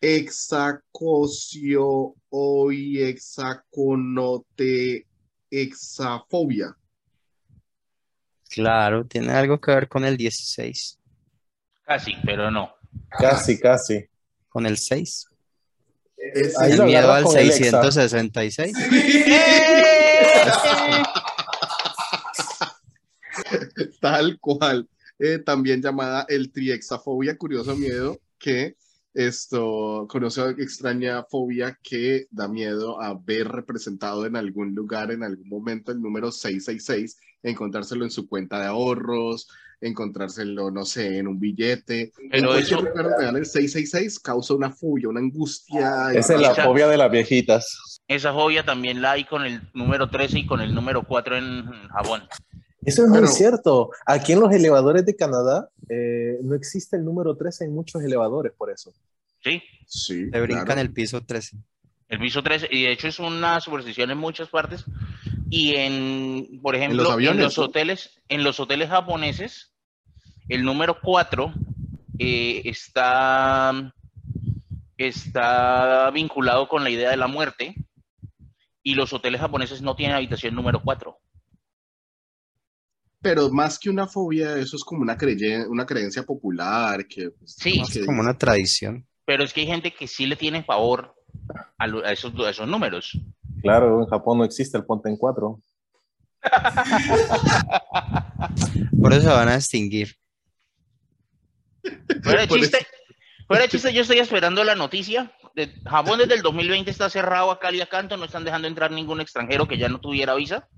Exacosio 0.00 2.14
oi 2.30 3.02
exaconote 3.02 5.06
exafobia. 5.50 6.76
Claro, 8.50 9.04
tiene 9.06 9.32
algo 9.32 9.60
que 9.60 9.70
ver 9.72 9.88
con 9.88 10.04
el 10.04 10.16
16, 10.16 10.98
Casi, 11.84 12.14
pero 12.24 12.50
no. 12.50 12.72
Casi, 13.10 13.58
casi. 13.58 14.06
con 14.48 14.64
el 14.66 14.78
6. 14.78 15.26
Es 16.16 16.58
Ahí 16.58 16.72
El 16.72 16.84
miedo 16.84 17.12
al 17.12 17.24
con 17.24 17.36
el 17.36 17.50
exa. 17.50 17.82
666. 17.82 18.72
Tal 24.00 24.38
cual. 24.40 24.88
Eh, 25.18 25.38
también 25.38 25.82
llamada 25.82 26.24
el 26.28 26.50
triexafobia, 26.52 27.36
curioso 27.36 27.76
miedo 27.76 28.20
que 28.38 28.76
esto, 29.14 30.06
curioso 30.10 30.48
extraña 30.50 31.22
fobia 31.24 31.78
que 31.82 32.26
da 32.30 32.48
miedo 32.48 33.00
a 33.00 33.14
ver 33.14 33.48
representado 33.48 34.26
en 34.26 34.36
algún 34.36 34.74
lugar, 34.74 35.10
en 35.12 35.22
algún 35.22 35.48
momento, 35.48 35.92
el 35.92 36.00
número 36.02 36.30
666, 36.32 37.16
encontrárselo 37.42 38.04
en 38.04 38.10
su 38.10 38.28
cuenta 38.28 38.58
de 38.60 38.66
ahorros, 38.66 39.48
encontrárselo, 39.80 40.70
no 40.70 40.84
sé, 40.84 41.18
en 41.18 41.28
un 41.28 41.38
billete. 41.38 42.12
Pero 42.16 42.28
en 42.32 42.44
cualquier 42.46 42.64
eso- 42.78 42.80
lugar 42.88 43.04
donde 43.04 43.18
vean 43.18 43.36
el 43.36 43.46
666 43.46 44.18
causa 44.18 44.54
una 44.54 44.70
fobia, 44.70 45.08
una 45.08 45.20
angustia. 45.20 46.12
Esa 46.12 46.34
es 46.34 46.40
la 46.40 46.52
Esa- 46.52 46.64
fobia 46.64 46.88
de 46.88 46.96
las 46.96 47.10
viejitas. 47.10 48.00
Esa 48.08 48.32
fobia 48.32 48.64
también 48.64 49.00
la 49.00 49.12
hay 49.12 49.24
con 49.24 49.44
el 49.44 49.60
número 49.74 50.08
13 50.10 50.40
y 50.40 50.46
con 50.46 50.60
el 50.60 50.74
número 50.74 51.02
4 51.04 51.36
en 51.36 51.64
Japón. 51.88 52.22
Eso 52.84 53.04
es 53.04 53.08
muy 53.08 53.26
cierto. 53.28 53.90
Aquí 54.06 54.32
en 54.32 54.40
los 54.40 54.52
elevadores 54.52 55.06
de 55.06 55.16
Canadá 55.16 55.68
eh, 55.88 56.38
no 56.42 56.54
existe 56.54 56.96
el 56.96 57.04
número 57.04 57.36
13 57.36 57.64
en 57.64 57.74
muchos 57.74 58.02
elevadores, 58.02 58.52
por 58.52 58.70
eso. 58.70 58.92
¿Sí? 59.42 59.62
Sí, 59.86 60.30
Te 60.30 60.40
brincan 60.40 60.64
claro. 60.64 60.80
el 60.80 60.92
piso 60.92 61.20
13. 61.22 61.56
El 62.08 62.18
piso 62.18 62.42
13, 62.42 62.68
y 62.70 62.82
de 62.82 62.92
hecho 62.92 63.08
es 63.08 63.18
una 63.18 63.60
superstición 63.60 64.10
en 64.10 64.18
muchas 64.18 64.48
partes. 64.48 64.84
Y 65.50 65.76
en, 65.76 66.60
por 66.62 66.76
ejemplo, 66.76 67.02
los 67.02 67.08
en 67.08 67.14
aviones, 67.14 67.44
los 67.44 67.58
hoteles, 67.58 68.20
en 68.28 68.44
los 68.44 68.60
hoteles 68.60 68.88
japoneses, 68.88 69.72
el 70.48 70.64
número 70.64 70.98
4 71.02 71.52
eh, 72.18 72.62
está, 72.64 73.92
está 74.96 76.10
vinculado 76.10 76.68
con 76.68 76.84
la 76.84 76.90
idea 76.90 77.10
de 77.10 77.16
la 77.16 77.26
muerte. 77.26 77.74
Y 78.82 78.94
los 78.94 79.14
hoteles 79.14 79.40
japoneses 79.40 79.80
no 79.80 79.96
tienen 79.96 80.16
habitación 80.16 80.54
número 80.54 80.82
4. 80.82 81.18
Pero 83.24 83.50
más 83.50 83.78
que 83.78 83.90
una 83.90 84.06
fobia, 84.06 84.56
eso 84.58 84.76
es 84.76 84.84
como 84.84 85.02
una, 85.02 85.16
creye- 85.18 85.66
una 85.68 85.84
creencia 85.86 86.22
popular. 86.22 87.06
Que, 87.08 87.30
pues, 87.30 87.56
Sí. 87.58 87.82
que- 87.92 88.00
Es 88.00 88.06
como 88.06 88.20
una 88.20 88.38
tradición. 88.38 89.04
Pero 89.24 89.42
es 89.42 89.52
que 89.52 89.62
hay 89.62 89.66
gente 89.66 89.92
que 89.92 90.06
sí 90.06 90.26
le 90.26 90.36
tiene 90.36 90.62
favor 90.62 91.14
a, 91.78 91.84
a 91.86 92.12
esos, 92.12 92.32
a 92.38 92.50
esos 92.50 92.68
números. 92.68 93.18
Claro, 93.62 94.02
en 94.02 94.06
Japón 94.08 94.38
no 94.38 94.44
existe 94.44 94.76
el 94.76 94.84
ponte 94.84 95.08
en 95.08 95.16
cuatro. 95.16 95.60
Por 99.00 99.12
eso 99.12 99.22
se 99.22 99.28
van 99.28 99.48
a 99.48 99.54
extinguir. 99.54 100.14
Fuera 102.22 102.46
chiste, 102.46 102.86
fuera 103.46 103.62
de 103.64 103.68
chiste, 103.68 103.92
yo 103.92 104.02
estoy 104.02 104.18
esperando 104.18 104.64
la 104.64 104.74
noticia. 104.74 105.32
De 105.54 105.72
Japón 105.86 106.18
desde 106.18 106.34
el 106.34 106.42
2020 106.42 106.90
está 106.90 107.08
cerrado 107.10 107.50
a 107.50 107.60
cal 107.60 107.74
y 107.74 107.80
a 107.80 107.86
canto, 107.86 108.16
no 108.16 108.24
están 108.24 108.44
dejando 108.44 108.66
entrar 108.68 108.90
ningún 108.90 109.20
extranjero 109.20 109.68
que 109.68 109.78
ya 109.78 109.88
no 109.88 110.00
tuviera 110.00 110.34
visa 110.34 110.68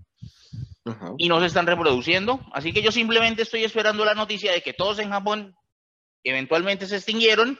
Ajá. 0.86 1.14
y 1.18 1.28
no 1.28 1.40
se 1.40 1.46
están 1.46 1.66
reproduciendo. 1.66 2.40
Así 2.52 2.72
que 2.72 2.82
yo 2.82 2.92
simplemente 2.92 3.42
estoy 3.42 3.64
esperando 3.64 4.04
la 4.04 4.14
noticia 4.14 4.52
de 4.52 4.62
que 4.62 4.72
todos 4.72 4.98
en 4.98 5.10
Japón 5.10 5.54
eventualmente 6.24 6.86
se 6.86 6.96
extinguieron, 6.96 7.58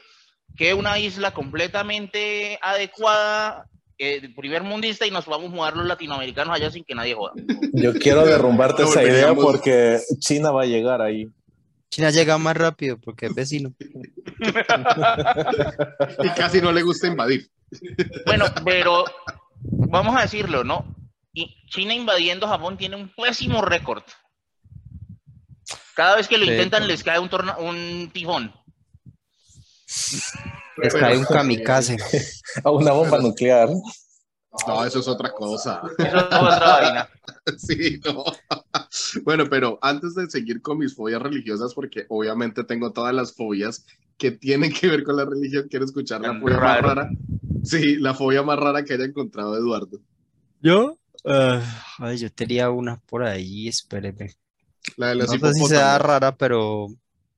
que 0.56 0.74
una 0.74 0.98
isla 0.98 1.32
completamente 1.32 2.58
adecuada, 2.62 3.68
eh, 3.98 4.28
primer 4.34 4.62
mundista, 4.62 5.06
y 5.06 5.10
nos 5.10 5.26
vamos 5.26 5.52
a 5.52 5.54
mudar 5.54 5.76
los 5.76 5.86
latinoamericanos 5.86 6.54
allá 6.54 6.70
sin 6.70 6.84
que 6.84 6.94
nadie 6.94 7.14
joda. 7.14 7.32
Yo 7.72 7.94
quiero 7.94 8.24
derrumbarte 8.26 8.84
esa 8.84 9.02
idea 9.02 9.34
porque 9.34 10.00
China 10.18 10.50
va 10.50 10.62
a 10.62 10.66
llegar 10.66 11.02
ahí. 11.02 11.28
China 11.90 12.10
llega 12.10 12.36
más 12.38 12.56
rápido 12.56 12.98
porque 12.98 13.26
es 13.26 13.34
vecino. 13.34 13.72
Y 16.22 16.28
casi 16.30 16.60
no 16.60 16.72
le 16.72 16.82
gusta 16.82 17.06
invadir. 17.06 17.48
Bueno, 18.26 18.44
pero 18.64 19.04
vamos 19.60 20.14
a 20.16 20.22
decirlo, 20.22 20.62
¿no? 20.62 20.95
Y 21.38 21.54
China 21.68 21.92
invadiendo 21.92 22.48
Japón 22.48 22.78
tiene 22.78 22.96
un 22.96 23.12
pésimo 23.14 23.60
récord. 23.60 24.02
Cada 25.94 26.16
vez 26.16 26.26
que 26.28 26.38
lo 26.38 26.46
Sí. 26.46 26.50
intentan 26.52 26.86
les 26.88 27.04
cae 27.04 27.18
un, 27.18 27.28
torna- 27.28 27.58
un 27.58 28.10
tifón. 28.10 28.54
Les 30.78 30.94
cae 30.94 31.18
un 31.18 31.24
kamikaze. 31.26 31.96
A 32.64 32.70
una 32.70 32.92
bomba 32.92 33.18
nuclear. 33.18 33.68
No, 34.66 34.84
eso 34.86 35.00
es 35.00 35.08
otra 35.08 35.30
cosa. 35.32 35.82
Eso 35.98 36.16
es 36.16 36.22
otra 36.24 36.58
vaina. 36.80 37.08
Sí, 37.58 38.00
no. 38.04 38.24
Bueno, 39.22 39.44
pero 39.48 39.78
antes 39.82 40.14
de 40.16 40.28
seguir 40.28 40.60
con 40.62 40.78
mis 40.78 40.96
fobias 40.96 41.20
religiosas, 41.22 41.74
porque 41.74 42.06
obviamente 42.08 42.64
tengo 42.64 42.92
todas 42.92 43.14
las 43.14 43.34
fobias 43.34 43.84
que 44.18 44.30
tienen 44.32 44.72
que 44.72 44.88
ver 44.88 45.04
con 45.04 45.16
la 45.16 45.24
religión, 45.26 45.66
quiero 45.70 45.84
escuchar 45.84 46.22
la 46.22 46.40
fobia 46.40 46.56
raro. 46.56 46.88
más 46.88 46.96
rara. 46.96 47.10
Sí, 47.62 47.96
la 47.96 48.14
fobia 48.14 48.42
más 48.42 48.58
rara 48.58 48.84
que 48.84 48.94
haya 48.94 49.04
encontrado 49.04 49.54
Eduardo. 49.56 50.00
¿Yo? 50.60 50.96
Ah, 51.26 51.60
ay, 51.98 52.18
yo 52.18 52.30
tenía 52.32 52.70
una 52.70 52.98
por 53.00 53.24
ahí, 53.24 53.68
espéreme. 53.68 54.30
La 54.96 55.08
de 55.08 55.16
No 55.16 55.24
los 55.26 55.40
sé 55.40 55.54
si 55.54 55.64
sea 55.66 55.98
rara, 55.98 56.36
pero 56.36 56.86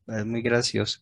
es 0.06 0.26
muy 0.26 0.42
gracioso. 0.42 1.00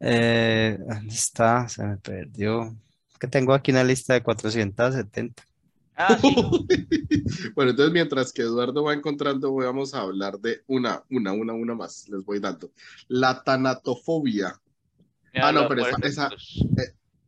Eh, 0.00 0.76
¿dónde 0.78 1.14
está? 1.14 1.68
Se 1.68 1.82
me 1.84 1.96
perdió. 1.96 2.76
Que 3.18 3.26
tengo 3.28 3.54
aquí 3.54 3.70
una 3.70 3.82
lista 3.82 4.12
de 4.12 4.22
470. 4.22 5.42
Ah, 5.94 6.18
sí. 6.20 6.34
Bueno, 7.54 7.70
entonces 7.70 7.92
mientras 7.92 8.32
que 8.32 8.42
Eduardo 8.42 8.84
va 8.84 8.92
encontrando, 8.92 9.54
vamos 9.54 9.94
a 9.94 10.00
hablar 10.00 10.38
de 10.38 10.62
una, 10.66 11.02
una, 11.10 11.32
una, 11.32 11.54
una 11.54 11.74
más. 11.74 12.06
Les 12.10 12.22
voy 12.24 12.38
dando. 12.38 12.70
La 13.08 13.42
tanatofobia. 13.42 14.60
Ah, 15.34 15.52
no, 15.52 15.66
pero 15.68 15.86
esa- 15.86 15.96
esa- 16.02 16.30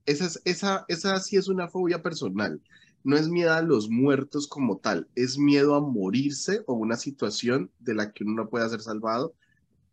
Esa, 0.05 0.25
es- 0.27 0.41
esa, 0.45 0.85
esa 0.89 1.21
sí 1.21 1.37
es 1.37 1.49
una 1.49 1.69
fobia 1.69 2.03
personal. 2.03 2.61
No 3.09 3.17
es 3.17 3.27
miedo 3.29 3.55
a 3.55 3.63
los 3.63 3.89
muertos 3.89 4.47
como 4.47 4.77
tal, 4.77 5.09
es 5.15 5.39
miedo 5.39 5.75
a 5.75 5.81
morirse 5.81 6.63
o 6.67 6.75
una 6.75 6.97
situación 6.97 7.71
de 7.79 7.95
la 7.95 8.13
que 8.13 8.23
uno 8.23 8.43
no 8.43 8.51
pueda 8.51 8.69
ser 8.69 8.83
salvado 8.83 9.33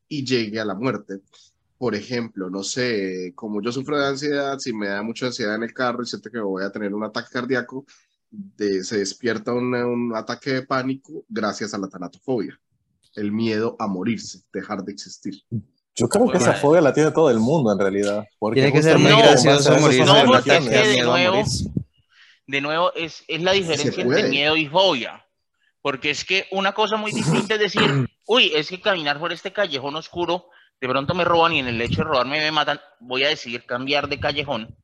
y 0.10 0.26
llegue 0.26 0.60
a 0.60 0.66
la 0.66 0.76
muerte. 0.76 1.22
Por 1.78 1.96
ejemplo, 1.96 2.50
no 2.50 2.62
sé, 2.62 3.32
como 3.34 3.62
yo 3.62 3.72
sufro 3.72 3.98
de 3.98 4.08
ansiedad, 4.08 4.60
si 4.60 4.74
me 4.74 4.88
da 4.90 5.02
mucha 5.02 5.28
ansiedad 5.28 5.56
en 5.56 5.64
el 5.64 5.74
carro 5.74 6.04
y 6.04 6.08
siento 6.08 6.30
que 6.30 6.40
voy 6.40 6.64
a 6.66 6.72
tener 6.74 6.94
un 6.94 7.06
ataque 7.06 7.30
cardíaco, 7.32 7.86
de- 8.30 8.84
se 8.84 8.98
despierta 8.98 9.54
un, 9.54 9.74
un 9.74 10.14
ataque 10.14 10.52
de 10.52 10.62
pánico 10.64 11.24
gracias 11.30 11.74
a 11.74 11.78
la 11.78 11.88
tanatofobia, 11.88 12.60
el 13.16 13.32
miedo 13.32 13.78
a 13.80 13.88
morirse, 13.88 14.42
dejar 14.52 14.84
de 14.84 14.92
existir. 14.92 15.36
Yo 15.96 16.10
creo 16.10 16.30
que 16.30 16.38
esa 16.38 16.52
fobia 16.56 16.82
la 16.82 16.94
tiene 16.94 17.12
todo 17.12 17.30
el 17.30 17.40
mundo 17.40 17.72
en 17.72 17.80
realidad. 17.80 18.26
porque 18.40 18.60
Tiene 18.60 18.74
que 18.74 18.84
ser 18.84 19.00
muy 19.00 19.12
gracioso 19.24 19.70
no, 20.06 20.14
porque 20.28 20.58
es 20.58 20.66
que 20.66 20.70
de 20.98 21.02
nuevo- 21.04 21.32
morirse. 21.38 21.70
De 22.48 22.62
nuevo, 22.62 22.94
es, 22.94 23.24
es 23.28 23.42
la 23.42 23.54
diferencia 23.54 24.04
entre 24.04 24.30
miedo 24.30 24.56
y 24.56 24.68
fobia. 24.68 25.26
Porque 25.82 26.10
es 26.10 26.26
que 26.26 26.48
una 26.52 26.74
cosa 26.74 26.98
muy 26.98 27.12
distinta 27.12 27.56
es 27.56 27.60
decir, 27.60 28.08
uy, 28.28 28.52
es 28.56 28.70
que 28.70 28.82
caminar 28.82 29.20
por 29.20 29.32
este 29.32 29.54
callejón 29.54 29.96
oscuro, 29.96 30.50
de 30.80 30.88
pronto 30.88 31.14
me 31.14 31.24
roban 31.24 31.54
y 31.54 31.60
en 31.60 31.68
el 31.68 31.82
hecho 31.82 31.98
de 32.02 32.06
robarme 32.06 32.40
me 32.40 32.52
matan, 32.52 32.80
voy 33.00 33.24
a 33.24 33.30
decidir 33.30 33.66
cambiar 33.66 34.08
de 34.08 34.20
callejón 34.20 34.78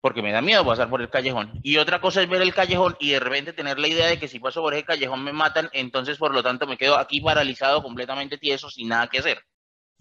porque 0.00 0.22
me 0.22 0.32
da 0.32 0.40
miedo 0.40 0.64
pasar 0.64 0.88
por 0.88 1.00
el 1.00 1.10
callejón. 1.10 1.60
Y 1.62 1.76
otra 1.78 2.00
cosa 2.00 2.22
es 2.22 2.28
ver 2.28 2.42
el 2.42 2.54
callejón 2.54 2.96
y 3.00 3.10
de 3.10 3.20
repente 3.20 3.52
tener 3.52 3.78
la 3.78 3.88
idea 3.88 4.06
de 4.06 4.18
que 4.18 4.28
si 4.28 4.38
paso 4.38 4.62
por 4.62 4.74
ese 4.74 4.84
callejón 4.84 5.24
me 5.24 5.32
matan, 5.32 5.68
entonces 5.72 6.18
por 6.18 6.32
lo 6.32 6.42
tanto 6.42 6.66
me 6.66 6.78
quedo 6.78 6.96
aquí 6.96 7.20
paralizado, 7.20 7.82
completamente 7.82 8.38
tieso, 8.38 8.70
sin 8.70 8.88
nada 8.88 9.08
que 9.08 9.18
hacer. 9.18 9.42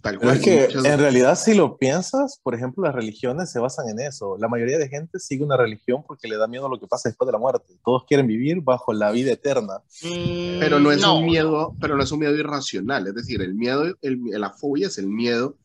Tal 0.01 0.19
Pero 0.19 0.21
cual. 0.29 0.37
es 0.37 0.43
que 0.43 0.61
muchas- 0.67 0.85
en 0.85 0.99
realidad 0.99 1.35
si 1.37 1.55
lo 1.55 1.77
piensas, 1.77 2.39
por 2.43 2.53
ejemplo, 2.53 2.83
las 2.83 2.93
religiones 2.93 3.51
se 3.51 3.59
basan 3.59 3.89
en 3.89 3.99
eso. 3.99 4.37
La 4.37 4.47
mayoría 4.47 4.77
de 4.77 4.87
gente 4.89 5.17
sigue 5.19 5.43
una 5.43 5.57
religión 5.57 6.03
porque 6.07 6.27
le 6.27 6.37
da 6.37 6.47
miedo 6.47 6.67
a 6.67 6.69
lo 6.69 6.79
que 6.79 6.85
pasa 6.87 7.09
después 7.09 7.25
de 7.25 7.31
la 7.31 7.39
muerte. 7.39 7.73
Todos 7.83 8.05
quieren 8.05 8.27
vivir 8.27 8.61
bajo 8.61 8.93
la 8.93 9.11
vida 9.11 9.31
eterna. 9.31 9.79
Mm, 10.03 10.59
Pero 10.59 10.79
no 10.79 10.91
es 10.91 11.03
un 11.03 11.25
miedo, 11.25 11.75
pero 11.81 11.97
no 11.97 12.03
es 12.03 12.11
un 12.11 12.19
miedo 12.19 12.35
irracional, 12.35 13.07
es 13.07 13.15
decir, 13.15 13.41
el 13.41 13.55
miedo, 13.55 13.85
el- 14.01 14.21
la 14.25 14.51
fobia 14.51 14.87
es 14.87 14.97
el 14.99 15.07
miedo, 15.07 15.57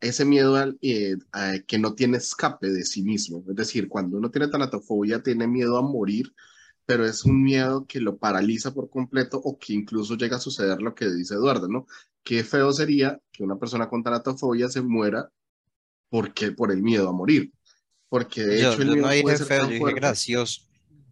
ese 0.00 0.24
miedo 0.24 0.56
al, 0.56 0.78
eh, 0.82 1.16
a- 1.32 1.58
que 1.66 1.78
no 1.78 1.94
tiene 1.94 2.16
escape 2.18 2.68
de 2.68 2.84
sí 2.84 3.02
mismo. 3.02 3.44
Es 3.48 3.56
decir, 3.56 3.88
cuando 3.88 4.16
uno 4.18 4.30
tiene 4.30 4.48
tanatofobia, 4.48 5.22
tiene 5.22 5.46
miedo 5.46 5.76
a 5.76 5.82
morir, 5.82 6.32
pero 6.90 7.06
es 7.06 7.24
un 7.24 7.40
miedo 7.40 7.86
que 7.86 8.00
lo 8.00 8.18
paraliza 8.18 8.74
por 8.74 8.90
completo 8.90 9.40
o 9.44 9.56
que 9.56 9.72
incluso 9.74 10.16
llega 10.16 10.38
a 10.38 10.40
suceder 10.40 10.82
lo 10.82 10.92
que 10.92 11.08
dice 11.08 11.34
Eduardo, 11.34 11.68
¿no? 11.68 11.86
Qué 12.24 12.42
feo 12.42 12.72
sería 12.72 13.20
que 13.30 13.44
una 13.44 13.56
persona 13.56 13.88
con 13.88 14.02
tanatofobia 14.02 14.68
se 14.68 14.82
muera 14.82 15.30
porque, 16.08 16.50
por 16.50 16.72
el 16.72 16.82
miedo 16.82 17.08
a 17.08 17.12
morir. 17.12 17.52
Porque 18.08 18.42
de 18.44 18.60
Yo, 18.60 18.72
hecho 18.72 18.82
el 18.82 18.88
yo 18.88 18.94
miedo 18.94 19.06
no 19.06 19.12
dije 19.12 19.22
puede 19.22 19.36
ser 19.36 19.46
feo, 19.46 19.58
tan 19.58 19.66
yo 19.68 19.74
dije 19.74 19.78
fuerte. 19.78 20.00
gracioso. 20.00 20.62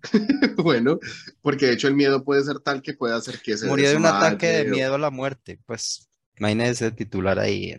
Bueno, 0.57 0.99
porque 1.43 1.67
de 1.67 1.73
hecho 1.75 1.87
el 1.87 1.95
miedo 1.95 2.25
puede 2.25 2.43
ser 2.43 2.59
tal 2.59 2.83
que 2.83 2.95
puede 2.95 3.15
hacer 3.15 3.41
que 3.41 3.57
se 3.57 3.67
Murió 3.69 3.91
de 3.91 3.97
un 3.97 4.07
ataque 4.07 4.49
de 4.49 4.65
miedo 4.65 4.97
a 4.97 4.99
la 4.99 5.11
muerte. 5.11 5.61
Pues 5.65 6.09
imagínese 6.37 6.87
ese 6.89 6.91
titular 6.91 7.39
ahí. 7.39 7.77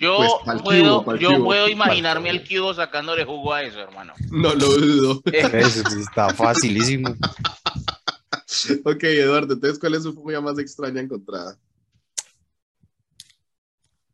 Yo 0.00 0.40
Pues, 0.44 0.62
puedo, 0.62 1.02
cubo, 1.04 1.16
yo 1.16 1.30
cubo. 1.34 1.44
puedo 1.44 1.68
imaginarme 1.68 2.30
al 2.30 2.46
cubo 2.46 2.72
sacándole 2.74 3.24
jugo 3.24 3.52
a 3.52 3.62
eso, 3.62 3.80
hermano. 3.80 4.12
No 4.30 4.54
lo 4.54 4.66
dudo. 4.66 5.22
Eso 5.32 5.82
sí 5.90 6.00
está 6.00 6.30
facilísimo. 6.34 7.14
Ok, 8.84 9.04
Eduardo, 9.04 9.54
entonces, 9.54 9.78
¿cuál 9.78 9.94
es 9.94 10.02
su 10.02 10.12
fobia 10.14 10.40
más 10.40 10.58
extraña 10.58 11.00
encontrada? 11.00 11.56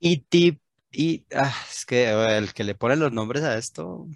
Y 0.00 0.18
tip, 0.18 0.60
y 0.90 1.24
ah, 1.34 1.54
es 1.70 1.86
que 1.86 2.04
eh, 2.10 2.38
el 2.38 2.52
que 2.52 2.64
le 2.64 2.74
pone 2.74 2.96
los 2.96 3.12
nombres 3.12 3.42
a 3.44 3.56
esto, 3.56 4.06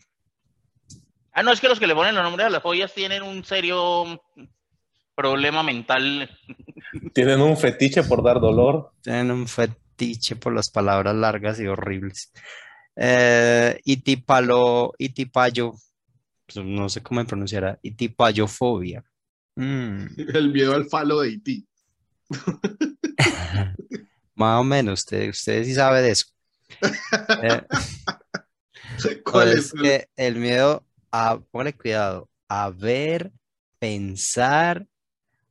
Ah, 1.32 1.42
no, 1.44 1.52
es 1.52 1.60
que 1.60 1.68
los 1.68 1.78
que 1.78 1.86
le 1.86 1.94
ponen 1.94 2.14
los 2.16 2.24
nombres 2.24 2.46
a 2.46 2.50
las 2.50 2.62
joyas 2.62 2.92
tienen 2.92 3.22
un 3.22 3.44
serio 3.44 4.20
problema 5.14 5.62
mental. 5.62 6.28
Tienen 7.14 7.40
un 7.40 7.56
fetiche 7.56 8.02
por 8.02 8.22
dar 8.24 8.40
dolor. 8.40 8.90
tienen 9.02 9.30
un 9.30 9.46
fetiche 9.46 9.78
por 10.40 10.54
las 10.54 10.70
palabras 10.70 11.14
largas 11.16 11.60
y 11.60 11.66
horribles. 11.66 12.32
Eh, 12.96 13.80
itipalo, 13.84 14.92
itipayo, 14.98 15.74
pues, 16.46 16.64
no 16.66 16.88
sé 16.88 17.02
cómo 17.02 17.20
me 17.22 17.26
pronunciará, 17.26 17.78
itipayofobia. 17.82 19.04
Mm, 19.56 20.06
El 20.34 20.52
miedo 20.52 20.74
al 20.74 20.86
falo 20.88 21.20
de 21.20 21.28
Haití. 21.28 21.66
más 24.34 24.60
o 24.60 24.64
menos, 24.64 25.00
usted, 25.00 25.28
usted 25.30 25.64
sí 25.64 25.74
sabe 25.74 26.02
de 26.02 26.10
eso. 26.12 26.26
Eh, 27.40 27.62
¿Cuál 29.24 29.52
Pues 29.52 29.72
es? 29.72 29.72
que 29.74 30.08
el 30.16 30.36
miedo 30.36 30.84
a, 31.12 31.38
póngale 31.50 31.74
cuidado, 31.76 32.28
a 32.48 32.70
ver, 32.70 33.32
pensar 33.78 34.86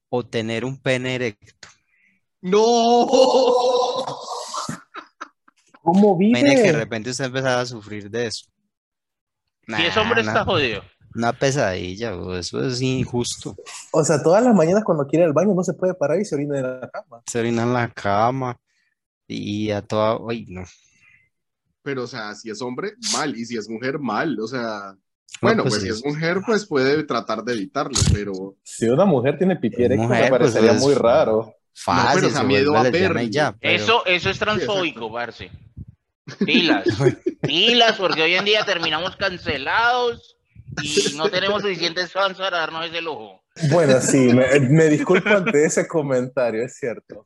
o 0.09 0.25
tener 0.25 0.65
un 0.65 0.77
pene 0.81 1.15
erecto. 1.15 1.69
¡No! 2.41 3.07
¿Cómo 5.87 6.17
Imagine 6.21 6.49
que 6.49 6.55
de 6.57 6.67
vive? 6.67 6.77
repente 6.79 7.09
usted 7.11 7.25
empezara 7.25 7.61
a 7.61 7.65
sufrir 7.65 8.09
de 8.09 8.25
eso. 8.27 8.45
Si 9.67 9.85
es 9.85 9.95
hombre, 9.95 10.21
Nah, 10.21 10.31
está 10.31 10.43
jodido. 10.43 10.81
una 11.15 11.31
pesadilla, 11.31 12.11
bro, 12.13 12.37
eso 12.37 12.61
es 12.65 12.81
injusto. 12.81 13.55
O 13.91 14.03
sea, 14.03 14.21
todas 14.21 14.43
las 14.43 14.53
mañanas 14.53 14.83
cuando 14.83 15.07
quiere 15.07 15.23
ir 15.23 15.27
al 15.27 15.33
baño 15.33 15.53
no 15.53 15.63
se 15.63 15.73
puede 15.73 15.93
parar 15.93 16.19
y 16.19 16.25
se 16.25 16.35
orina 16.35 16.57
en 16.57 16.63
la 16.81 16.89
cama. 16.89 17.21
Se 17.25 17.39
orina 17.39 17.63
en 17.63 17.73
la 17.73 17.89
cama 17.89 18.59
y 19.27 19.71
a 19.71 19.81
toda, 19.81 20.17
uy, 20.17 20.45
no. 20.49 20.63
Pero, 21.83 22.03
o 22.03 22.07
sea, 22.07 22.35
si 22.35 22.49
es 22.49 22.61
hombre, 22.61 22.93
mal. 23.13 23.37
Y 23.37 23.45
si 23.45 23.55
es 23.57 23.69
mujer, 23.69 23.97
mal. 23.97 24.37
O 24.41 24.47
sea, 24.47 24.91
No, 24.91 24.97
bueno, 25.41 25.63
pues 25.63 25.75
pues 25.75 25.83
si 25.83 25.89
es 25.89 26.05
mujer, 26.05 26.39
pues 26.45 26.65
puede 26.65 27.01
tratar 27.05 27.43
de 27.45 27.53
evitarlo, 27.53 27.97
pero... 28.13 28.55
Si 28.63 28.87
una 28.89 29.05
mujer 29.05 29.37
tiene 29.37 29.55
pipí 29.55 29.83
erecto, 29.83 30.03
me 30.07 30.17
pues, 30.17 30.29
parecería 30.29 30.71
es- 30.73 30.81
muy 30.81 30.93
raro. 30.95 31.53
Fácil, 31.79 32.09
pero, 32.15 32.27
o 32.27 32.29
sea, 32.31 32.41
se 32.41 32.47
miedo 32.47 32.75
a 32.75 32.89
y 33.23 33.29
ya, 33.29 33.51
pero- 33.53 33.73
Eso, 33.75 34.05
eso 34.05 34.29
es 34.31 34.39
transfóbico, 34.39 35.11
parce. 35.11 35.49
Pilas. 36.45 36.85
Pilas, 37.41 37.97
porque 37.97 38.21
hoy 38.21 38.35
en 38.35 38.45
día 38.45 38.65
terminamos 38.65 39.15
cancelados 39.15 40.37
y 40.81 41.15
no 41.15 41.29
tenemos 41.29 41.61
suficientes 41.61 42.11
fans 42.11 42.37
para 42.37 42.59
darnos 42.59 42.85
ese 42.85 43.01
lujo. 43.01 43.41
Bueno, 43.71 43.99
sí, 44.01 44.33
me, 44.33 44.59
me 44.59 44.87
disculpo 44.87 45.29
ante 45.29 45.65
ese 45.65 45.87
comentario, 45.87 46.63
es 46.63 46.75
cierto. 46.77 47.25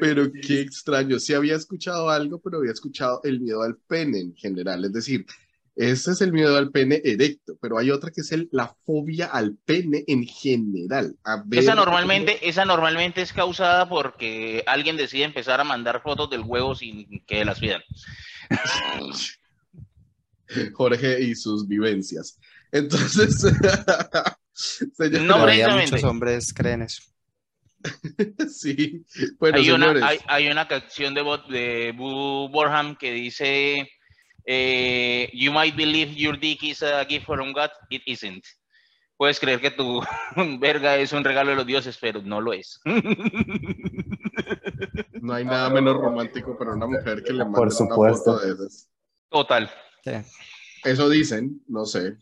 Pero 0.00 0.30
qué 0.32 0.60
extraño. 0.60 1.18
Sí 1.20 1.32
había 1.32 1.54
escuchado 1.54 2.10
algo, 2.10 2.40
pero 2.40 2.58
había 2.58 2.72
escuchado 2.72 3.20
el 3.22 3.40
miedo 3.40 3.62
al 3.62 3.76
pene 3.76 4.20
en 4.20 4.34
general. 4.34 4.84
Es 4.84 4.92
decir, 4.92 5.26
ese 5.76 6.12
es 6.12 6.20
el 6.20 6.32
miedo 6.32 6.56
al 6.56 6.70
pene 6.70 7.00
erecto, 7.04 7.58
pero 7.60 7.78
hay 7.78 7.90
otra 7.90 8.12
que 8.12 8.20
es 8.20 8.30
el, 8.30 8.48
la 8.52 8.76
fobia 8.86 9.26
al 9.26 9.56
pene 9.64 10.04
en 10.06 10.24
general. 10.24 11.16
A 11.24 11.42
ver, 11.44 11.60
Esa 11.60 11.74
normalmente, 11.74 12.48
esa 12.48 12.64
normalmente 12.64 13.22
es 13.22 13.32
causada 13.32 13.88
porque 13.88 14.62
alguien 14.66 14.96
decide 14.96 15.24
empezar 15.24 15.60
a 15.60 15.64
mandar 15.64 16.00
fotos 16.02 16.30
del 16.30 16.42
huevo 16.42 16.76
sin 16.76 17.24
que 17.26 17.44
las 17.44 17.58
pidan. 17.58 17.82
Jorge 20.74 21.22
y 21.22 21.34
sus 21.34 21.66
vivencias. 21.66 22.38
Entonces, 22.70 23.40
señores, 24.52 25.22
No, 25.22 25.34
Todavía 25.34 25.64
precisamente. 25.64 25.90
muchos 25.90 26.04
hombres 26.04 26.54
creen 26.54 26.82
eso. 26.82 27.02
sí. 28.48 29.04
Bueno, 29.38 29.58
hay, 29.58 29.70
una, 29.70 29.90
hay, 30.06 30.18
hay 30.26 30.48
una 30.48 30.68
canción 30.68 31.14
de, 31.14 31.22
de 31.48 31.92
Boo 31.96 32.48
Borham 32.48 32.96
que 32.96 33.12
dice 33.12 33.90
eh, 34.46 35.30
You 35.32 35.52
might 35.52 35.74
believe 35.76 36.12
your 36.16 36.36
dick 36.38 36.62
is 36.62 36.82
a 36.82 37.04
gift 37.04 37.26
from 37.26 37.52
God, 37.52 37.70
it 37.90 38.02
isn't. 38.06 38.44
Puedes 39.16 39.38
creer 39.38 39.60
que 39.60 39.70
tu 39.70 40.02
verga 40.58 40.96
es 40.96 41.12
un 41.12 41.22
regalo 41.24 41.50
de 41.50 41.56
los 41.56 41.66
dioses, 41.66 41.96
pero 42.00 42.20
no 42.22 42.40
lo 42.40 42.52
es. 42.52 42.80
no 45.20 45.32
hay 45.34 45.44
nada 45.44 45.70
menos 45.70 45.96
romántico 45.96 46.56
para 46.58 46.72
una 46.74 46.86
mujer 46.86 47.22
que 47.22 47.32
le 47.32 47.44
mande 47.44 47.56
Por 47.56 47.68
una 47.68 47.76
supuesto. 47.76 48.34
foto 48.34 48.46
de 48.46 48.52
esas. 48.54 48.88
Total. 49.30 49.70
Sí. 50.04 50.10
Eso 50.84 51.08
dicen, 51.08 51.62
no 51.66 51.84
sé. 51.86 52.16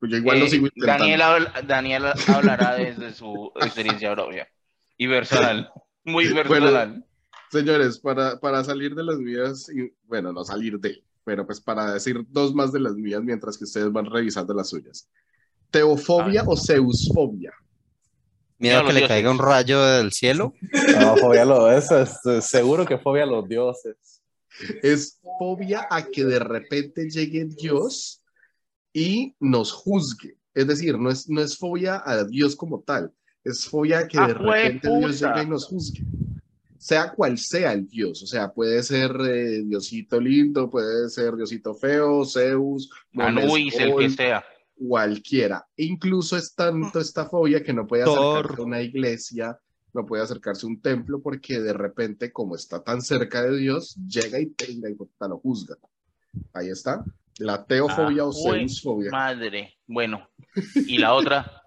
Yo 0.00 0.16
igual 0.16 0.40
lo 0.40 0.46
Eh, 0.46 0.48
sigo 0.50 0.66
intentando. 0.66 1.04
Daniel, 1.04 1.20
habl- 1.20 1.66
Daniel 1.66 2.04
hablará 2.28 2.74
desde 2.74 3.12
su 3.12 3.52
experiencia 3.60 4.12
propia 4.14 4.48
y 4.96 5.06
personal. 5.06 5.70
Muy 6.04 6.32
personal. 6.32 7.04
Señores, 7.50 7.98
para, 7.98 8.38
para 8.40 8.64
salir 8.64 8.94
de 8.94 9.04
las 9.04 9.18
mías, 9.18 9.70
y, 9.70 9.92
bueno, 10.04 10.32
no 10.32 10.44
salir 10.44 10.78
de, 10.80 11.02
pero 11.28 11.44
pues 11.44 11.60
para 11.60 11.92
decir 11.92 12.24
dos 12.30 12.54
más 12.54 12.72
de 12.72 12.80
las 12.80 12.94
mías 12.94 13.22
mientras 13.22 13.58
que 13.58 13.64
ustedes 13.64 13.92
van 13.92 14.06
revisando 14.06 14.54
las 14.54 14.70
suyas. 14.70 15.10
¿Teofobia 15.70 16.42
o 16.46 16.56
zeusfobia? 16.56 17.52
Miedo 18.56 18.78
a 18.78 18.86
que 18.86 18.94
le 18.94 19.00
dioses. 19.00 19.08
caiga 19.08 19.30
un 19.30 19.38
rayo 19.38 19.78
del 19.84 20.10
cielo. 20.12 20.54
No, 20.98 21.18
fobia 21.18 21.42
a 21.42 21.44
los, 21.44 21.70
eso 21.84 22.00
es 22.00 22.16
eh, 22.24 22.40
seguro 22.40 22.86
que 22.86 22.96
fobia 22.96 23.24
a 23.24 23.26
los 23.26 23.46
dioses. 23.46 24.22
Es 24.82 25.20
fobia 25.38 25.86
a 25.90 26.06
que 26.06 26.24
de 26.24 26.38
repente 26.38 27.10
llegue 27.10 27.44
Dios 27.44 28.22
y 28.94 29.36
nos 29.38 29.70
juzgue. 29.70 30.38
Es 30.54 30.66
decir, 30.66 30.98
no 30.98 31.10
es, 31.10 31.28
no 31.28 31.42
es 31.42 31.58
fobia 31.58 32.02
a 32.06 32.24
Dios 32.24 32.56
como 32.56 32.80
tal, 32.80 33.12
es 33.44 33.66
fobia 33.66 33.98
a 33.98 34.08
que 34.08 34.16
¡Ah, 34.16 34.28
de 34.28 34.32
repente 34.32 34.88
Dios 34.98 35.20
llegue 35.20 35.42
y 35.42 35.46
nos 35.46 35.66
juzgue. 35.66 36.02
Sea 36.78 37.12
cual 37.12 37.36
sea 37.38 37.72
el 37.72 37.88
Dios, 37.88 38.22
o 38.22 38.26
sea, 38.26 38.52
puede 38.52 38.82
ser 38.84 39.10
eh, 39.28 39.62
Diosito 39.64 40.20
lindo, 40.20 40.70
puede 40.70 41.08
ser 41.10 41.34
Diosito 41.34 41.74
feo, 41.74 42.24
Zeus, 42.24 42.88
Anubis, 43.16 43.74
el 43.80 43.96
que 43.96 44.10
sea. 44.10 44.44
cualquiera. 44.76 45.66
E 45.76 45.84
incluso 45.84 46.36
es 46.36 46.54
tanto 46.54 47.00
esta 47.00 47.26
fobia 47.26 47.62
que 47.62 47.72
no 47.72 47.86
puede 47.86 48.04
Thor. 48.04 48.36
acercarse 48.38 48.62
a 48.62 48.64
una 48.64 48.80
iglesia, 48.80 49.58
no 49.92 50.06
puede 50.06 50.22
acercarse 50.22 50.66
a 50.66 50.68
un 50.68 50.80
templo, 50.80 51.20
porque 51.20 51.60
de 51.60 51.72
repente, 51.72 52.30
como 52.30 52.54
está 52.54 52.82
tan 52.82 53.02
cerca 53.02 53.42
de 53.42 53.56
Dios, 53.56 53.96
llega 54.06 54.38
y 54.38 54.46
tenga 54.46 54.88
y 54.88 54.94
lo 54.96 55.38
juzga. 55.38 55.76
Ahí 56.52 56.68
está. 56.68 57.04
La 57.38 57.64
teofobia 57.64 58.24
o 58.24 58.30
Ah, 58.30 58.34
jue- 58.34 58.58
Zeusfobia. 58.58 59.10
Madre. 59.10 59.74
Bueno. 59.86 60.28
Y 60.74 60.98
la 60.98 61.14
otra. 61.14 61.52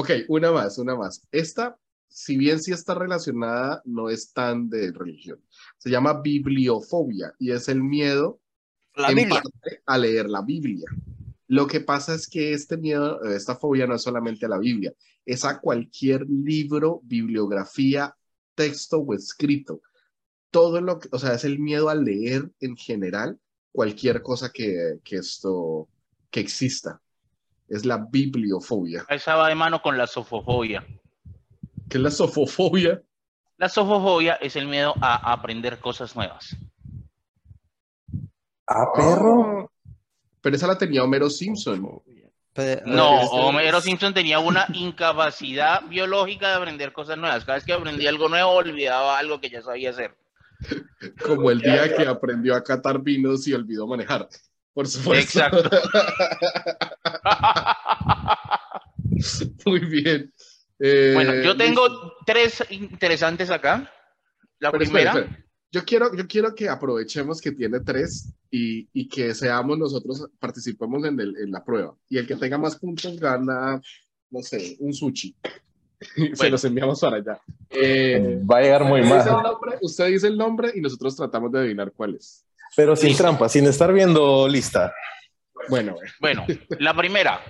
Ok, 0.00 0.10
una 0.28 0.52
más, 0.52 0.78
una 0.78 0.94
más. 0.94 1.26
Esta, 1.32 1.76
si 2.08 2.36
bien 2.36 2.60
sí 2.60 2.72
está 2.72 2.94
relacionada, 2.94 3.82
no 3.84 4.10
es 4.10 4.32
tan 4.32 4.68
de 4.68 4.92
religión. 4.92 5.40
Se 5.76 5.90
llama 5.90 6.20
bibliofobia 6.20 7.34
y 7.38 7.52
es 7.52 7.68
el 7.68 7.82
miedo 7.82 8.40
La 8.94 9.10
en 9.10 9.28
parte 9.28 9.82
a 9.86 9.98
leer 9.98 10.28
la 10.28 10.42
Biblia. 10.42 10.88
Lo 11.46 11.66
que 11.66 11.80
pasa 11.80 12.14
es 12.14 12.28
que 12.28 12.52
este 12.52 12.76
miedo, 12.76 13.24
eh, 13.24 13.36
esta 13.36 13.56
fobia 13.56 13.86
no 13.86 13.94
es 13.94 14.02
solamente 14.02 14.46
a 14.46 14.50
la 14.50 14.58
Biblia, 14.58 14.92
es 15.24 15.44
a 15.44 15.60
cualquier 15.60 16.26
libro, 16.28 17.00
bibliografía, 17.04 18.14
texto 18.54 18.98
o 18.98 19.14
escrito. 19.14 19.80
Todo 20.50 20.80
lo 20.80 20.98
que, 20.98 21.08
o 21.12 21.18
sea, 21.18 21.34
es 21.34 21.44
el 21.44 21.58
miedo 21.58 21.88
a 21.88 21.94
leer 21.94 22.50
en 22.60 22.76
general 22.76 23.38
cualquier 23.72 24.22
cosa 24.22 24.50
que, 24.50 24.98
que 25.04 25.16
esto, 25.16 25.88
que 26.30 26.40
exista. 26.40 27.00
Es 27.68 27.84
la 27.84 27.98
bibliofobia. 27.98 29.04
Esa 29.08 29.36
va 29.36 29.48
de 29.48 29.54
mano 29.54 29.80
con 29.82 29.96
la 29.96 30.06
sofofobia. 30.06 30.84
¿Qué 31.88 31.96
es 31.98 32.02
la 32.02 32.10
sofofobia? 32.10 33.02
La 33.56 33.68
sofofobia 33.68 34.34
es 34.34 34.56
el 34.56 34.66
miedo 34.68 34.94
a 35.00 35.32
aprender 35.32 35.78
cosas 35.78 36.14
nuevas. 36.14 36.56
Ah, 38.66 38.86
perro. 38.94 39.70
Pero 40.40 40.56
esa 40.56 40.66
la 40.66 40.78
tenía 40.78 41.02
Homero 41.02 41.30
Simpson. 41.30 41.82
No, 41.82 42.02
Este- 42.54 42.82
Homero 43.30 43.80
Simpson 43.80 44.12
tenía 44.12 44.38
una 44.40 44.66
incapacidad 44.74 45.82
biológica 45.88 46.48
de 46.48 46.54
aprender 46.56 46.92
cosas 46.92 47.16
nuevas. 47.16 47.44
Cada 47.44 47.56
vez 47.56 47.64
que 47.64 47.72
aprendía 47.72 48.10
algo 48.10 48.28
nuevo, 48.28 48.50
olvidaba 48.50 49.18
algo 49.18 49.40
que 49.40 49.48
ya 49.48 49.62
sabía 49.62 49.90
hacer. 49.90 50.14
Como 51.24 51.50
el 51.52 51.60
día 51.60 51.94
que 51.96 52.06
aprendió 52.06 52.56
a 52.56 52.64
catar 52.64 53.00
vinos 53.00 53.46
y 53.46 53.54
olvidó 53.54 53.86
manejar. 53.86 54.28
Por 54.74 54.86
supuesto. 54.88 55.38
Exacto. 55.40 55.70
Muy 59.66 59.80
bien. 59.80 60.32
Eh, 60.80 61.12
bueno, 61.14 61.32
yo 61.34 61.54
listo. 61.54 61.56
tengo 61.56 62.14
tres 62.26 62.62
interesantes 62.70 63.50
acá. 63.50 63.90
La 64.60 64.70
Pero 64.72 64.84
espera, 64.84 65.12
primera, 65.12 65.26
espera. 65.30 65.44
Yo 65.70 65.84
quiero, 65.84 66.16
yo 66.16 66.26
quiero 66.26 66.54
que 66.54 66.68
aprovechemos 66.68 67.40
que 67.40 67.52
tiene 67.52 67.80
tres 67.80 68.32
y, 68.50 68.88
y 68.92 69.06
que 69.08 69.34
seamos 69.34 69.76
nosotros, 69.78 70.26
participemos 70.38 71.04
en, 71.04 71.20
el- 71.20 71.36
en 71.36 71.50
la 71.50 71.62
prueba. 71.64 71.94
Y 72.08 72.16
el 72.18 72.26
que 72.26 72.36
tenga 72.36 72.56
más 72.58 72.76
puntos 72.76 73.18
gana, 73.20 73.80
no 74.30 74.42
sé, 74.42 74.76
un 74.80 74.92
sushi. 74.94 75.34
Se 76.00 76.28
Bueno. 76.36 76.52
los 76.52 76.64
enviamos 76.64 77.00
para 77.00 77.16
allá. 77.16 77.38
Eh, 77.70 78.38
Va 78.50 78.58
a 78.58 78.62
llegar 78.62 78.84
muy 78.84 79.02
mal. 79.02 79.26
nombre, 79.26 79.78
usted 79.82 80.06
dice 80.06 80.28
el 80.28 80.38
nombre 80.38 80.70
y 80.74 80.80
nosotros 80.80 81.14
tratamos 81.16 81.50
de 81.52 81.58
adivinar 81.58 81.92
cuál 81.92 82.14
es. 82.14 82.44
Pero 82.76 82.94
sin 82.96 83.08
Listo. 83.08 83.24
trampa, 83.24 83.48
sin 83.48 83.66
estar 83.66 83.92
viendo 83.92 84.46
lista. 84.48 84.94
Bueno, 85.68 85.96
bueno. 86.20 86.44
bueno, 86.46 86.60
la 86.78 86.94
primera, 86.94 87.40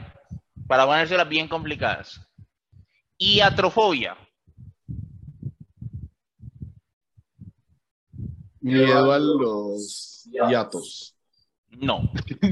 para 0.67 0.87
ponérselas 0.87 1.29
bien 1.29 1.47
complicadas. 1.47 2.21
Iatrofobia. 3.19 4.17
miedo 8.61 9.13
a 9.13 9.19
los 9.19 10.29
hiatos. 10.31 11.15
No. 11.71 12.11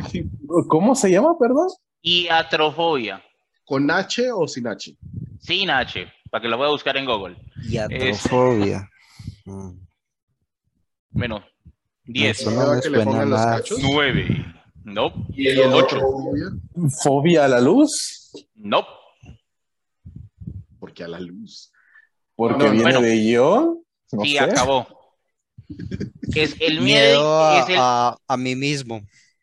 ¿Cómo 0.69 0.95
se 0.95 1.11
llama, 1.11 1.37
perdón? 1.39 1.69
Iatrofobia. 2.03 3.23
¿Con 3.65 3.91
H 3.91 4.31
o 4.33 4.47
sin 4.47 4.67
H? 4.69 4.97
Sin 5.41 5.69
H, 5.71 6.07
para 6.31 6.43
que 6.43 6.49
lo 6.49 6.57
voy 6.57 6.69
a 6.69 6.71
buscar 6.71 6.97
en 6.97 7.05
Google. 7.07 7.37
Iatrofobia. 7.69 8.89
Mm. 9.45 9.71
Bueno, 11.11 11.45
10, 12.05 12.41
Eso 12.41 12.51
Miedo 12.51 12.75
no 12.75 12.81
que 12.81 12.91
le 12.91 13.05
pongan 13.05 13.31
los 13.31 13.41
nada. 13.41 13.57
cachos. 13.57 13.79
9, 13.83 14.55
no, 14.85 15.13
¿Y 15.31 15.49
el 15.49 15.73
Ocho. 15.73 16.01
fobia? 16.01 16.47
Fobia 17.03 17.45
a 17.47 17.49
la 17.49 17.61
luz. 17.61 18.31
no, 18.55 18.87
Porque 20.97 21.05
a 21.05 21.09
la 21.09 21.21
luz. 21.21 21.71
Porque 22.35 22.65
No, 22.65 22.71
viene 22.71 22.83
bueno. 22.85 23.01
de 23.03 23.31
yo. 23.31 23.83
No 24.13 24.23
sí, 24.25 24.31
sé. 24.33 24.41
acabó. 24.41 24.87
Es 26.35 26.57
el 26.59 26.81
Miedo 26.81 27.19
miedo, 27.21 27.45
a, 27.45 27.59
es 27.61 27.69
el, 27.69 27.77
a- 27.79 28.17
a 28.27 28.37
mí 28.39 28.57
mismo. 28.57 29.03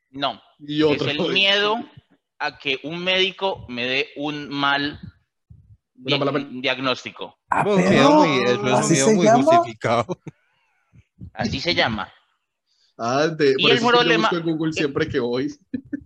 no, 0.10 0.42
Y 0.58 0.80
es 0.80 1.00
otro. 1.02 1.12
el 1.12 1.32
miedo 1.32 1.76
a 2.40 2.58
que 2.58 2.80
un 2.84 3.04
médico 3.04 3.66
me 3.70 3.86
dé 3.86 4.08
un 4.16 4.50
mal 4.50 5.00
di- 5.94 6.18
diagnóstico. 6.62 7.38
Ah, 7.52 7.64
Un 7.68 7.88
miedo 7.88 8.12
muy, 8.16 8.44
es 8.46 8.58
un 8.58 8.68
¿Así 8.70 8.94
miedo 8.94 9.08
se 9.10 9.16
muy 9.16 9.26
llama? 9.28 9.44
justificado. 9.44 10.06
Así 11.36 11.60
se 11.60 11.76
llama. 11.76 12.12
Ah, 12.98 13.28
de, 13.28 13.54
Y 13.60 13.66
el 13.66 13.72
es 13.74 13.80
que 13.80 13.86
yo 13.86 13.92
problema- 13.92 14.30
busco 14.32 14.50
en 14.50 14.58
Google 14.58 14.74
siempre 14.74 15.08
que 15.08 15.20
voy. 15.20 15.54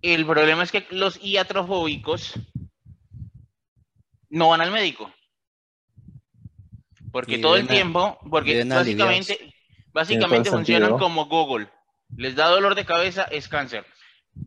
El 0.02 0.26
problema 0.26 0.62
es 0.62 0.70
que 0.72 0.86
los 0.90 1.18
iatrofóbicos 1.24 2.34
no 4.30 4.48
van 4.50 4.60
al 4.60 4.70
médico. 4.72 5.10
Porque 7.18 7.34
Y 7.34 7.40
todo 7.40 7.56
el 7.56 7.66
tiempo, 7.66 8.16
porque 8.30 8.62
básicamente, 8.62 9.52
básicamente 9.92 10.50
funcionan 10.50 10.90
sentido. 10.90 10.98
como 11.04 11.26
Google. 11.26 11.68
Les 12.16 12.36
da 12.36 12.46
dolor 12.46 12.76
de 12.76 12.84
cabeza, 12.84 13.24
es 13.24 13.48
cáncer. 13.48 13.84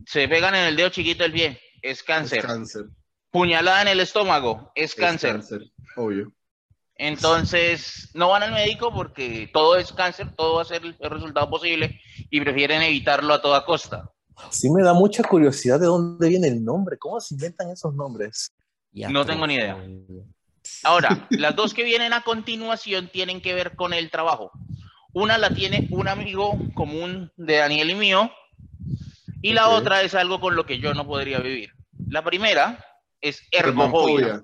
Se 0.05 0.25
pegan 0.29 0.55
en 0.55 0.67
el 0.67 0.77
dedo 0.77 0.87
chiquito 0.87 1.23
del 1.23 1.33
pie, 1.33 1.59
es 1.81 2.01
cáncer. 2.01 2.39
Es 2.39 2.45
cáncer. 2.45 2.85
Puñalada 3.29 3.81
en 3.81 3.89
el 3.89 3.99
estómago, 3.99 4.71
es 4.73 4.91
Es 4.91 4.95
cáncer. 4.95 5.41
Obvio. 5.97 6.31
Entonces, 6.95 8.09
no 8.13 8.29
van 8.29 8.43
al 8.43 8.53
médico 8.53 8.93
porque 8.93 9.49
todo 9.51 9.75
es 9.75 9.91
cáncer, 9.91 10.33
todo 10.37 10.55
va 10.55 10.61
a 10.61 10.65
ser 10.65 10.85
el 10.85 10.95
el 10.97 11.09
resultado 11.09 11.49
posible 11.49 11.99
y 12.29 12.39
prefieren 12.39 12.81
evitarlo 12.83 13.33
a 13.33 13.41
toda 13.41 13.65
costa. 13.65 14.09
Sí 14.49 14.69
me 14.69 14.81
da 14.81 14.93
mucha 14.93 15.23
curiosidad 15.23 15.77
de 15.77 15.87
dónde 15.87 16.29
viene 16.29 16.47
el 16.47 16.63
nombre. 16.63 16.97
¿Cómo 16.97 17.19
se 17.19 17.33
inventan 17.35 17.69
esos 17.69 17.93
nombres? 17.93 18.53
No 18.93 19.25
tengo 19.25 19.45
ni 19.45 19.55
idea. 19.55 19.77
Ahora, 20.83 21.27
las 21.29 21.55
dos 21.55 21.73
que 21.73 21.83
vienen 21.83 22.13
a 22.13 22.21
continuación 22.23 23.09
tienen 23.11 23.41
que 23.41 23.53
ver 23.53 23.75
con 23.75 23.93
el 23.93 24.09
trabajo. 24.09 24.51
Una 25.13 25.37
la 25.37 25.53
tiene 25.53 25.87
un 25.91 26.07
amigo 26.07 26.57
común 26.73 27.31
de 27.35 27.57
Daniel 27.57 27.89
y 27.89 27.95
mío, 27.95 28.31
y 29.41 29.53
la 29.53 29.69
otra 29.69 30.01
es 30.03 30.15
algo 30.15 30.39
con 30.39 30.55
lo 30.55 30.65
que 30.65 30.79
yo 30.79 30.93
no 30.93 31.05
podría 31.05 31.39
vivir. 31.39 31.71
La 32.09 32.23
primera 32.23 32.83
es 33.19 33.41
ergofobia. 33.51 34.41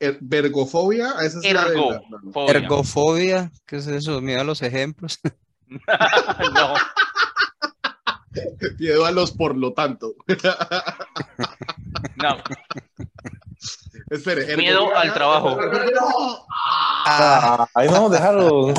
Er- 0.00 0.18
vergofobia, 0.20 1.14
esa 1.22 1.38
es 1.42 1.52
la 1.54 1.68
de 1.68 1.76
la- 1.76 1.82
no, 1.82 2.02
no. 2.10 2.16
Ergofobia. 2.18 2.56
Ergofobia, 2.56 3.52
¿qué 3.66 3.76
es 3.76 3.86
eso? 3.86 4.20
Mira 4.20 4.42
los 4.44 4.60
ejemplos. 4.62 5.20
no, 5.68 6.74
Miedo 8.78 9.06
a 9.06 9.12
los 9.12 9.30
por 9.32 9.56
lo 9.56 9.72
tanto. 9.72 10.14
no, 12.16 12.36
Espere, 14.10 14.56
Miedo 14.56 14.94
al 14.94 15.12
trabajo. 15.14 15.56
Ah, 15.60 16.38
Ah, 17.06 17.68
ay, 17.74 17.88
no, 17.88 18.08
dejarlo. 18.08 18.72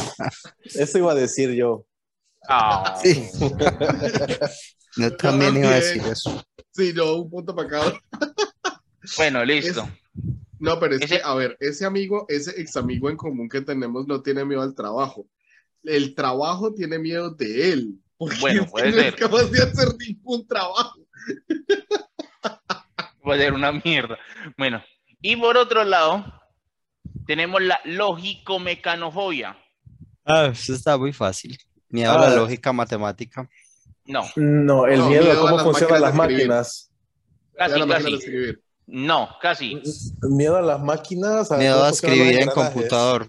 Eso 0.63 0.98
iba 0.98 1.12
a 1.12 1.15
decir 1.15 1.52
yo. 1.52 1.86
Ah, 2.50 2.98
sí. 3.02 3.28
Yo 4.98 5.15
también 5.17 5.58
iba 5.58 5.69
a 5.69 5.76
decir 5.76 6.02
eso. 6.08 6.41
Sí, 6.71 6.93
no, 6.93 7.15
un 7.15 7.30
punto 7.30 7.56
para 7.56 7.67
cada. 7.69 7.93
Bueno, 9.17 9.45
listo. 9.45 9.88
No, 10.58 10.80
pero 10.80 10.95
es 10.95 11.02
Ese- 11.04 11.17
que, 11.17 11.24
a 11.24 11.36
ver, 11.36 11.56
ese 11.60 11.86
amigo, 11.86 12.26
ese 12.28 12.60
ex 12.60 12.76
amigo 12.76 13.08
en 13.10 13.17
común 13.17 13.48
que 13.48 13.62
tenemos 13.62 14.08
no 14.08 14.21
tiene 14.24 14.43
miedo 14.45 14.63
al 14.63 14.74
trabajo. 14.74 15.28
El 15.84 16.15
trabajo 16.15 16.74
tiene 16.74 16.98
miedo 16.98 17.30
de 17.30 17.71
él. 17.71 18.00
Porque 18.17 18.38
Bueno, 18.39 18.62
es 18.63 18.65
que 18.67 18.71
puede 18.71 18.89
no 18.91 18.98
ser. 18.98 19.06
es 19.06 19.15
capaz 19.15 19.43
de 19.52 19.62
hacer 19.62 19.88
ningún 20.00 20.48
trabajo. 20.48 21.00
Puede 23.26 23.42
ser 23.42 23.54
una 23.54 23.72
mierda. 23.72 24.18
Bueno, 24.58 24.82
y 25.22 25.36
por 25.36 25.58
otro 25.58 25.84
lado, 25.84 26.24
tenemos 27.26 27.62
la 27.62 27.80
lógico-mecanofobia. 27.84 29.58
Ah, 30.24 30.46
eso 30.52 30.74
está 30.74 30.98
muy 30.98 31.12
fácil. 31.12 31.58
Miedo 31.90 32.12
a 32.12 32.16
Ah. 32.16 32.30
la 32.30 32.36
lógica 32.36 32.72
matemática. 32.72 33.50
No, 34.06 34.22
No, 34.36 34.86
el 34.86 35.00
No, 35.00 35.10
miedo, 35.10 35.24
miedo 35.24 35.32
a 35.32 35.36
a 35.36 35.40
cómo 35.42 35.60
funcionan 35.60 36.02
las 36.02 36.14
máquinas 36.14 36.92
casi, 37.58 37.80
la 37.80 37.88
casi. 37.88 38.14
escribir. 38.14 38.62
No, 38.86 39.30
casi. 39.42 39.82
Miedo 40.22 40.58
a 40.58 40.62
las 40.62 40.80
máquinas. 40.80 41.52
a 41.52 41.58
Miedo 41.58 41.84
a 41.84 41.90
escribir 41.90 42.40
en 42.42 42.50
computador. 42.50 43.28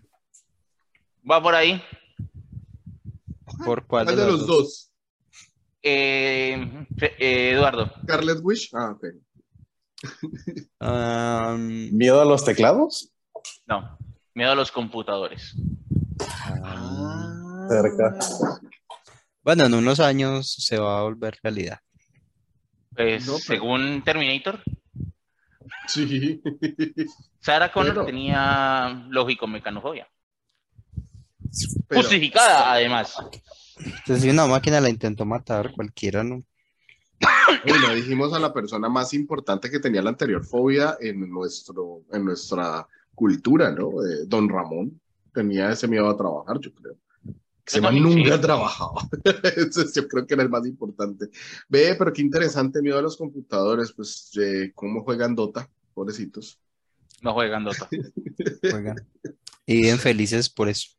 Va 1.29 1.43
por 1.43 1.55
ahí. 1.55 1.83
¿Por 3.65 3.87
cuál 3.87 4.05
¿Cuál 4.05 4.17
de 4.17 4.27
los 4.27 4.41
dos? 4.41 4.47
dos? 4.47 4.91
Eh, 5.83 6.87
eh, 7.01 7.51
Eduardo, 7.55 7.91
Scarlet 8.03 8.39
Wish. 8.43 8.71
Ah, 8.75 8.91
ok. 8.91 9.05
Um, 10.81 11.91
¿Miedo 11.97 12.21
a 12.21 12.25
los 12.25 12.45
teclados? 12.45 13.11
no. 13.67 13.99
Miedo 14.35 14.53
a 14.53 14.55
los 14.55 14.71
computadores. 14.71 15.55
Ah. 16.63 17.67
Cerca. 17.71 18.15
bueno, 19.43 19.65
en 19.65 19.75
unos 19.75 19.99
años 19.99 20.53
se 20.59 20.79
va 20.79 20.99
a 20.99 21.03
volver 21.03 21.39
realidad. 21.43 21.81
Pues, 22.95 23.27
No, 23.27 23.33
pero- 23.35 23.45
según 23.45 24.03
Terminator, 24.05 24.63
Sí. 25.89 26.43
Sarah 27.41 27.73
Connor 27.73 27.95
Pero- 27.95 28.07
tenía 28.07 29.07
lógico 29.09 29.47
mecanofobia. 29.47 30.07
Pero- 31.89 32.03
Justificada, 32.03 32.73
además. 32.73 33.17
Entonces, 33.79 34.23
si 34.23 34.29
una 34.31 34.47
máquina 34.47 34.81
la 34.81 34.89
intentó 34.91 35.25
matar, 35.25 35.73
cualquiera, 35.73 36.23
¿no? 36.23 36.43
Bueno, 37.67 37.95
dijimos 37.95 38.33
a 38.33 38.39
la 38.39 38.53
persona 38.53 38.89
más 38.89 39.15
importante 39.15 39.71
que 39.71 39.81
tenía 39.81 40.03
la 40.03 40.11
anterior 40.11 40.45
fobia 40.45 40.97
en, 41.01 41.29
nuestro, 41.31 42.03
en 42.13 42.25
nuestra 42.25 42.87
cultura, 43.15 43.71
¿no? 43.73 43.89
Eh, 44.05 44.25
don 44.27 44.49
Ramón 44.49 45.01
tenía 45.33 45.71
ese 45.71 45.89
miedo 45.89 46.09
a 46.09 46.17
trabajar, 46.17 46.59
yo 46.61 46.73
creo. 46.75 46.97
Ese 47.67 47.81
man 47.81 48.01
nunca 48.01 48.37
sí. 48.37 48.41
trabajaba. 48.41 49.09
Yo 49.95 50.07
creo 50.07 50.25
que 50.25 50.35
era 50.35 50.45
el 50.45 50.49
más 50.49 50.65
importante. 50.67 51.27
Ve, 51.69 51.97
pero 51.99 52.13
qué 52.13 52.23
interesante 52.23 52.81
miedo 52.81 52.97
a 52.97 53.03
los 53.03 53.17
computadores, 53.17 53.93
pues, 53.93 54.31
eh, 54.41 54.71
cómo 54.73 55.03
juegan 55.03 55.35
Dota, 55.35 55.69
pobrecitos. 55.93 56.61
No 57.23 57.33
juegan 57.33 57.65
Dota. 57.65 57.89
Juegan. 58.71 59.05
Y 59.67 59.83
viven 59.83 59.99
felices 59.99 60.49
por 60.49 60.69
eso. 60.69 60.91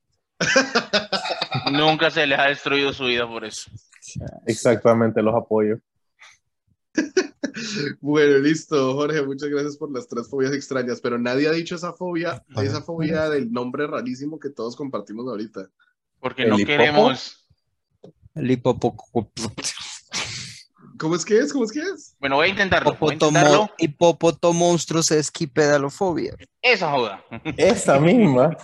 Nunca 1.71 2.11
se 2.11 2.27
les 2.27 2.37
ha 2.37 2.47
destruido 2.47 2.91
su 2.91 3.05
vida 3.05 3.25
por 3.25 3.45
eso. 3.45 3.71
Exactamente, 4.45 5.21
los 5.21 5.35
apoyo. 5.35 5.79
Bueno, 8.01 8.37
listo, 8.37 8.93
Jorge, 8.93 9.21
muchas 9.23 9.49
gracias 9.49 9.77
por 9.77 9.91
las 9.91 10.07
tres 10.07 10.27
fobias 10.29 10.53
extrañas, 10.53 11.01
pero 11.01 11.17
nadie 11.17 11.47
ha 11.47 11.51
dicho 11.51 11.75
esa 11.75 11.93
fobia, 11.93 12.43
esa 12.61 12.81
fobia 12.81 13.29
del 13.29 13.51
nombre 13.51 13.87
rarísimo 13.87 14.39
que 14.39 14.49
todos 14.49 14.75
compartimos 14.75 15.27
ahorita. 15.27 15.69
Porque 16.19 16.43
¿El 16.43 16.49
no 16.49 16.55
hipopo? 16.59 16.67
queremos. 16.67 17.47
El 18.35 18.51
hipopoco- 18.51 19.31
¿Cómo 20.99 21.15
es 21.15 21.25
que 21.25 21.37
es? 21.37 21.53
¿Cómo 21.53 21.65
es 21.65 21.71
que 21.71 21.79
es? 21.79 22.15
Bueno, 22.19 22.37
voy 22.37 22.47
a 22.47 22.49
intentarlo. 22.49 22.91
Hipopotomo- 22.97 23.71
hipopótamo 23.77 24.53
monstruos 24.53 25.11
esquipedalofobia. 25.11 26.35
Esa 26.61 26.91
joda. 26.91 27.23
Esa 27.55 27.99
misma. 27.99 28.57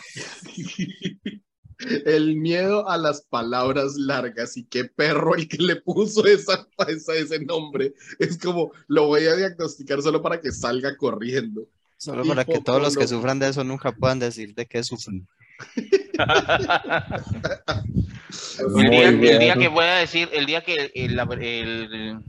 El 2.05 2.35
miedo 2.35 2.89
a 2.89 2.97
las 2.97 3.21
palabras 3.21 3.95
largas 3.95 4.57
y 4.57 4.65
qué 4.65 4.85
perro 4.85 5.35
el 5.35 5.47
que 5.47 5.57
le 5.57 5.77
puso 5.77 6.25
esa, 6.25 6.67
esa- 6.87 7.15
ese 7.15 7.39
nombre. 7.39 7.93
Es 8.19 8.37
como, 8.37 8.71
lo 8.87 9.07
voy 9.07 9.25
a 9.25 9.35
diagnosticar 9.35 10.01
solo 10.01 10.21
para 10.21 10.39
que 10.41 10.51
salga 10.51 10.95
corriendo. 10.97 11.67
Solo 11.97 12.25
para 12.25 12.43
que 12.45 12.59
todos 12.59 12.81
los 12.81 12.97
que 12.97 13.07
sufran 13.07 13.39
de 13.39 13.49
eso 13.49 13.63
nunca 13.63 13.91
puedan 13.93 14.19
decir 14.19 14.53
de 14.55 14.65
qué 14.65 14.83
sufren. 14.83 15.27
El 18.59 18.73
día, 18.89 19.09
el 19.09 19.39
día 19.39 19.55
que 19.55 19.67
voy 19.67 19.85
a 19.85 19.95
decir, 19.95 20.29
el 20.33 20.45
día 20.45 20.61
que 20.63 20.91
el- 20.95 21.15
la, 21.15 21.23
el- 21.39 22.19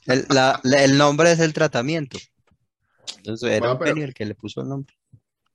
El, 0.06 0.26
la- 0.30 0.60
la- 0.64 0.84
el 0.84 0.98
nombre 0.98 1.32
es 1.32 1.40
el 1.40 1.54
tratamiento. 1.54 2.18
Entonces 3.18 3.50
era 3.52 3.74
Bueno, 3.74 3.86
genio 3.86 4.06
el 4.06 4.14
que 4.14 4.26
le 4.26 4.36
puso 4.36 4.62
el 4.62 4.70
nombre. 4.70 4.96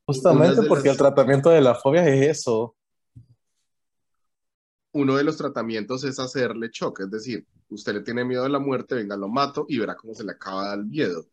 Justamente 0.06 0.62
porque 0.68 0.88
las- 0.88 0.96
el 0.96 0.98
tratamiento 0.98 1.50
de 1.50 1.60
la 1.60 1.74
fobia 1.74 2.06
es 2.06 2.38
eso. 2.38 2.76
Uno 4.92 5.16
de 5.16 5.24
los 5.24 5.36
tratamientos 5.36 6.04
es 6.04 6.20
hacerle 6.20 6.68
shock, 6.72 7.00
es 7.00 7.10
decir, 7.10 7.44
usted 7.68 7.94
le 7.94 8.00
tiene 8.02 8.24
miedo 8.24 8.44
a 8.44 8.48
la 8.48 8.60
muerte, 8.60 8.94
venga, 8.94 9.16
lo 9.16 9.28
mato 9.28 9.66
y 9.68 9.78
verá 9.78 9.96
cómo 9.96 10.14
se 10.14 10.22
le 10.22 10.32
acaba 10.32 10.72
el 10.74 10.84
miedo. 10.84 11.26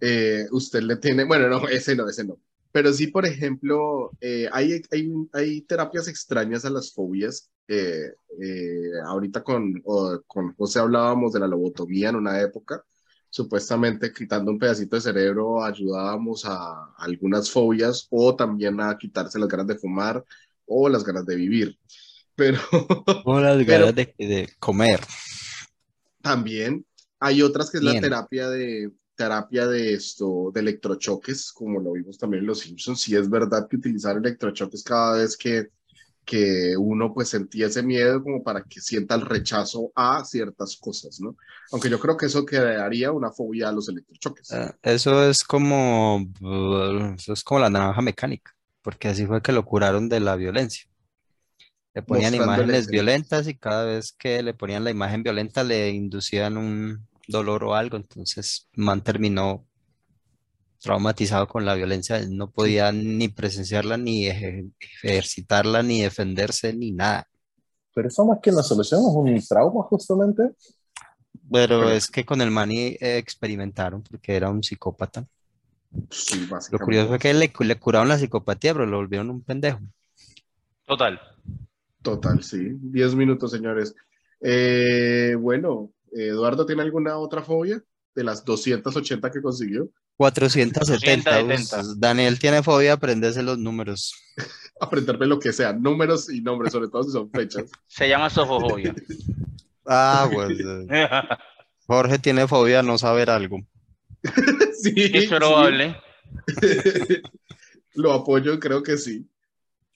Eh, 0.00 0.46
usted 0.50 0.82
le 0.82 0.96
tiene, 0.96 1.24
bueno, 1.24 1.48
no, 1.48 1.66
ese 1.68 1.96
no, 1.96 2.06
ese 2.08 2.24
no. 2.24 2.38
Pero 2.72 2.92
sí, 2.92 3.06
por 3.08 3.24
ejemplo, 3.26 4.10
eh, 4.20 4.48
hay, 4.52 4.80
hay, 4.90 5.10
hay 5.32 5.60
terapias 5.62 6.08
extrañas 6.08 6.64
a 6.64 6.70
las 6.70 6.92
fobias. 6.92 7.50
Eh, 7.66 8.12
eh, 8.42 8.90
ahorita 9.06 9.42
con, 9.42 9.80
o- 9.84 10.20
con 10.26 10.54
José 10.54 10.78
hablábamos 10.80 11.32
de 11.32 11.40
la 11.40 11.46
lobotomía 11.48 12.10
en 12.10 12.16
una 12.16 12.40
época. 12.40 12.82
Supuestamente 13.30 14.12
quitando 14.12 14.50
un 14.50 14.58
pedacito 14.58 14.96
de 14.96 15.02
cerebro 15.02 15.62
ayudábamos 15.64 16.44
a 16.46 16.94
algunas 16.98 17.50
fobias 17.50 18.06
o 18.10 18.34
también 18.36 18.80
a 18.80 18.96
quitarse 18.96 19.38
las 19.38 19.48
ganas 19.48 19.66
de 19.66 19.76
fumar 19.78 20.24
o 20.66 20.88
las 20.88 21.04
ganas 21.04 21.26
de 21.26 21.36
vivir. 21.36 21.78
Pero 22.34 22.58
Como 23.24 23.40
las 23.40 23.56
Pero- 23.64 23.86
ganas 23.86 23.94
de, 23.94 24.14
de 24.18 24.48
comer. 24.58 25.00
también 26.22 26.84
hay 27.20 27.42
otras 27.42 27.70
que 27.70 27.78
es 27.78 27.82
la 27.84 28.00
terapia 28.00 28.48
de 28.48 28.92
terapia 29.18 29.66
de 29.66 29.94
esto, 29.94 30.50
de 30.54 30.60
electrochoques, 30.60 31.52
como 31.52 31.80
lo 31.80 31.92
vimos 31.92 32.16
también 32.18 32.42
en 32.42 32.46
Los 32.46 32.60
Simpsons. 32.60 33.00
Sí 33.00 33.16
es 33.16 33.28
verdad 33.28 33.68
que 33.68 33.76
utilizar 33.76 34.16
electrochoques 34.16 34.84
cada 34.84 35.18
vez 35.18 35.36
que, 35.36 35.68
que 36.24 36.76
uno 36.78 37.12
pues 37.12 37.28
sentía 37.30 37.66
ese 37.66 37.82
miedo 37.82 38.22
como 38.22 38.42
para 38.44 38.62
que 38.62 38.80
sienta 38.80 39.16
el 39.16 39.22
rechazo 39.22 39.90
a 39.96 40.24
ciertas 40.24 40.76
cosas, 40.76 41.20
¿no? 41.20 41.36
Aunque 41.72 41.90
yo 41.90 41.98
creo 41.98 42.16
que 42.16 42.26
eso 42.26 42.44
crearía 42.46 43.10
una 43.10 43.32
fobia 43.32 43.68
a 43.68 43.72
los 43.72 43.88
electrochoques. 43.88 44.52
Eh, 44.52 44.70
Eso 44.82 45.28
es 45.28 45.42
como, 45.42 46.24
eso 47.16 47.32
es 47.32 47.42
como 47.42 47.60
la 47.60 47.70
naranja 47.70 48.00
mecánica, 48.02 48.54
porque 48.82 49.08
así 49.08 49.26
fue 49.26 49.42
que 49.42 49.52
lo 49.52 49.64
curaron 49.64 50.08
de 50.08 50.20
la 50.20 50.36
violencia. 50.36 50.88
Le 51.94 52.02
ponían 52.02 52.34
imágenes 52.34 52.88
violentas 52.88 53.48
y 53.48 53.56
cada 53.56 53.84
vez 53.84 54.12
que 54.12 54.42
le 54.42 54.54
ponían 54.54 54.84
la 54.84 54.90
imagen 54.90 55.24
violenta 55.24 55.64
le 55.64 55.90
inducían 55.90 56.56
un 56.56 57.07
dolor 57.28 57.62
o 57.64 57.74
algo, 57.74 57.96
entonces 57.96 58.68
man 58.74 59.02
terminó 59.04 59.64
traumatizado 60.80 61.46
con 61.48 61.64
la 61.64 61.74
violencia, 61.74 62.16
él 62.18 62.36
no 62.36 62.50
podía 62.50 62.92
ni 62.92 63.28
presenciarla, 63.28 63.96
ni 63.96 64.26
eje- 64.26 64.70
ejercitarla, 65.02 65.82
ni 65.82 66.02
defenderse, 66.02 66.72
ni 66.72 66.92
nada. 66.92 67.26
Pero 67.94 68.08
eso 68.08 68.24
más 68.24 68.38
que 68.40 68.50
una 68.50 68.62
solución 68.62 69.00
es 69.00 69.06
un 69.42 69.46
trauma, 69.48 69.82
justamente. 69.84 70.42
Pero 71.50 71.80
Pero- 71.80 71.90
es 71.90 72.06
que 72.08 72.24
con 72.24 72.40
el 72.40 72.50
Manny 72.50 72.96
eh, 73.00 73.16
experimentaron 73.18 74.02
porque 74.02 74.36
era 74.36 74.50
un 74.50 74.62
psicópata. 74.62 75.26
Sí, 76.10 76.46
Lo 76.70 76.78
curioso 76.78 77.08
fue 77.08 77.18
que 77.18 77.32
le, 77.34 77.50
le 77.58 77.78
curaron 77.78 78.08
la 78.08 78.18
psicopatía, 78.18 78.74
pero 78.74 78.86
lo 78.86 78.98
volvieron 78.98 79.30
un 79.30 79.42
pendejo. 79.42 79.80
Total. 80.86 81.18
Total, 82.02 82.42
sí. 82.42 82.58
Diez 82.74 83.14
minutos, 83.14 83.50
señores. 83.50 83.94
Eh, 84.40 85.34
bueno, 85.40 85.90
Eduardo, 86.12 86.64
¿tiene 86.66 86.82
alguna 86.82 87.16
otra 87.18 87.42
fobia 87.42 87.82
de 88.14 88.24
las 88.24 88.44
280 88.44 89.30
que 89.30 89.40
consiguió? 89.42 89.88
470. 90.16 90.80
470. 90.80 91.80
us- 91.80 92.00
Daniel 92.00 92.38
tiene 92.38 92.62
fobia, 92.62 92.94
aprenderse 92.94 93.42
los 93.42 93.58
números. 93.58 94.14
Aprenderme 94.80 95.26
lo 95.26 95.40
que 95.40 95.52
sea, 95.52 95.72
números 95.72 96.30
y 96.32 96.40
nombres, 96.40 96.72
sobre 96.72 96.88
todo 96.88 97.02
si 97.02 97.10
son 97.10 97.30
fechas. 97.30 97.64
Se 97.88 98.08
llama 98.08 98.30
sofofobia. 98.30 98.94
Ah, 99.90 100.28
pues 100.30 100.50
eh, 100.60 101.08
Jorge 101.86 102.18
tiene 102.18 102.46
fobia 102.46 102.80
a 102.80 102.82
no 102.82 102.98
saber 102.98 103.30
algo. 103.30 103.58
Sí, 104.82 104.92
es 105.14 105.30
probable. 105.30 105.96
sí. 106.60 107.22
Lo 107.94 108.12
apoyo, 108.12 108.60
creo 108.60 108.82
que 108.82 108.98
sí. 108.98 109.26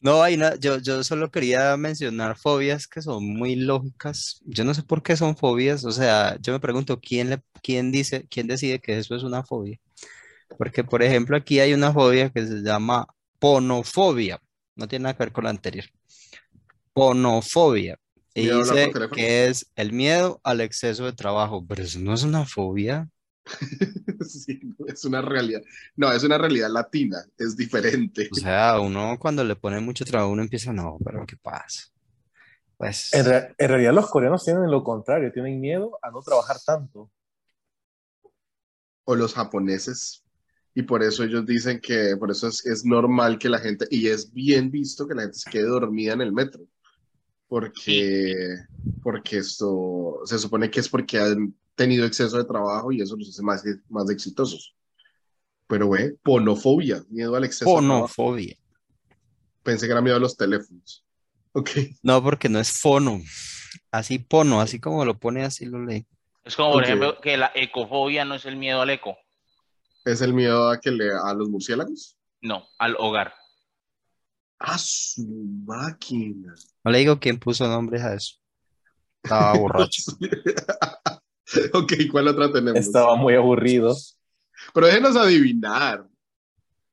No, 0.02 0.20
hay 0.20 0.34
una, 0.34 0.56
yo, 0.56 0.78
yo 0.78 1.04
solo 1.04 1.30
quería 1.30 1.76
mencionar 1.76 2.36
fobias 2.36 2.88
que 2.88 3.00
son 3.00 3.24
muy 3.24 3.54
lógicas. 3.54 4.40
Yo 4.44 4.64
no 4.64 4.74
sé 4.74 4.82
por 4.82 5.00
qué 5.00 5.16
son 5.16 5.36
fobias. 5.36 5.84
O 5.84 5.92
sea, 5.92 6.36
yo 6.40 6.52
me 6.52 6.58
pregunto 6.58 7.00
quién 7.00 7.30
le, 7.30 7.40
quién 7.62 7.92
dice, 7.92 8.26
quién 8.28 8.48
decide 8.48 8.80
que 8.80 8.98
eso 8.98 9.14
es 9.14 9.22
una 9.22 9.44
fobia. 9.44 9.78
Porque, 10.58 10.82
por 10.82 11.04
ejemplo, 11.04 11.36
aquí 11.36 11.60
hay 11.60 11.72
una 11.72 11.92
fobia 11.92 12.30
que 12.30 12.44
se 12.44 12.62
llama 12.62 13.06
ponofobia. 13.38 14.40
No 14.74 14.88
tiene 14.88 15.04
nada 15.04 15.16
que 15.16 15.22
ver 15.22 15.32
con 15.32 15.44
la 15.44 15.50
anterior. 15.50 15.84
Ponofobia. 16.92 17.96
Y 18.34 18.48
dice 18.48 18.90
que 19.14 19.46
es 19.46 19.70
el 19.76 19.92
miedo 19.92 20.40
al 20.42 20.62
exceso 20.62 21.04
de 21.04 21.12
trabajo. 21.12 21.64
Pero 21.64 21.84
eso 21.84 22.00
no 22.00 22.12
es 22.12 22.24
una 22.24 22.44
fobia. 22.44 23.08
Sí, 24.24 24.60
es 24.86 25.04
una 25.04 25.20
realidad. 25.20 25.62
No, 25.96 26.12
es 26.12 26.22
una 26.24 26.38
realidad 26.38 26.70
latina, 26.70 27.18
es 27.38 27.56
diferente. 27.56 28.28
O 28.30 28.34
sea, 28.36 28.80
uno 28.80 29.18
cuando 29.18 29.44
le 29.44 29.56
pone 29.56 29.80
mucho 29.80 30.04
trabajo, 30.04 30.30
uno 30.32 30.42
empieza, 30.42 30.72
no, 30.72 30.98
pero 31.04 31.26
¿qué 31.26 31.36
pasa? 31.36 31.84
Pues. 32.76 33.12
En, 33.14 33.24
re- 33.26 33.54
en 33.58 33.68
realidad 33.68 33.92
los 33.92 34.08
coreanos 34.10 34.44
tienen 34.44 34.70
lo 34.70 34.82
contrario, 34.82 35.32
tienen 35.32 35.60
miedo 35.60 35.98
a 36.02 36.10
no 36.10 36.20
trabajar 36.22 36.56
tanto. 36.64 37.10
O 39.04 39.14
los 39.16 39.34
japoneses. 39.34 40.24
Y 40.74 40.82
por 40.84 41.02
eso 41.02 41.22
ellos 41.24 41.44
dicen 41.44 41.80
que, 41.80 42.16
por 42.16 42.30
eso 42.30 42.48
es, 42.48 42.64
es 42.64 42.84
normal 42.84 43.38
que 43.38 43.48
la 43.48 43.58
gente, 43.58 43.86
y 43.90 44.08
es 44.08 44.32
bien 44.32 44.70
visto 44.70 45.06
que 45.06 45.14
la 45.14 45.22
gente 45.22 45.38
se 45.38 45.50
quede 45.50 45.66
dormida 45.66 46.14
en 46.14 46.22
el 46.22 46.32
metro. 46.32 46.62
Porque, 47.48 48.34
porque 49.02 49.38
esto 49.38 50.20
se 50.24 50.38
supone 50.38 50.70
que 50.70 50.80
es 50.80 50.88
porque 50.88 51.18
han 51.18 51.54
tenido 51.74 52.06
exceso 52.06 52.38
de 52.38 52.44
trabajo 52.44 52.92
y 52.92 53.00
eso 53.00 53.16
los 53.16 53.28
hace 53.28 53.42
más, 53.42 53.62
más 53.88 54.10
exitosos. 54.10 54.74
Pero, 55.66 55.86
güey, 55.86 56.12
ponofobia, 56.22 57.02
miedo 57.08 57.34
al 57.34 57.44
exceso. 57.44 57.64
de 57.70 57.76
trabajo. 57.80 58.08
Fonofobia. 58.08 58.56
Pensé 59.62 59.86
que 59.86 59.92
era 59.92 60.00
miedo 60.02 60.16
a 60.16 60.20
los 60.20 60.36
teléfonos. 60.36 61.04
Ok. 61.52 61.70
No, 62.02 62.22
porque 62.22 62.48
no 62.48 62.58
es 62.58 62.70
fono. 62.72 63.20
Así 63.90 64.18
pono, 64.18 64.60
así 64.60 64.80
como 64.80 65.04
lo 65.04 65.18
pone, 65.18 65.44
así 65.44 65.66
lo 65.66 65.84
lee. 65.84 66.06
Es 66.44 66.56
como, 66.56 66.72
por 66.72 66.84
ejemplo, 66.84 67.20
que 67.20 67.36
la 67.36 67.52
ecofobia 67.54 68.24
no 68.24 68.34
es 68.34 68.44
el 68.46 68.56
miedo 68.56 68.80
al 68.80 68.90
eco, 68.90 69.16
¿Es 70.04 70.20
el 70.20 70.34
miedo 70.34 70.68
a 70.68 70.80
que 70.80 70.90
le 70.90 71.10
a 71.12 71.32
los 71.32 71.48
murciélagos? 71.48 72.16
no, 72.40 72.64
al 72.78 72.96
hogar. 72.98 73.32
A 74.58 74.76
su 74.78 75.24
máquina. 75.64 76.54
No 76.84 76.90
le 76.90 76.98
digo 76.98 77.20
quién 77.20 77.38
puso 77.38 77.68
nombres 77.68 78.02
a 78.02 78.14
eso. 78.14 78.34
Estaba 79.22 79.52
borracho. 79.58 80.02
ok, 81.74 81.92
¿cuál 82.10 82.28
otra 82.28 82.52
tenemos? 82.52 82.80
Estaba 82.80 83.16
muy 83.16 83.34
aburrido. 83.34 83.94
Pero 84.74 84.86
déjenos 84.86 85.16
adivinar. 85.16 86.06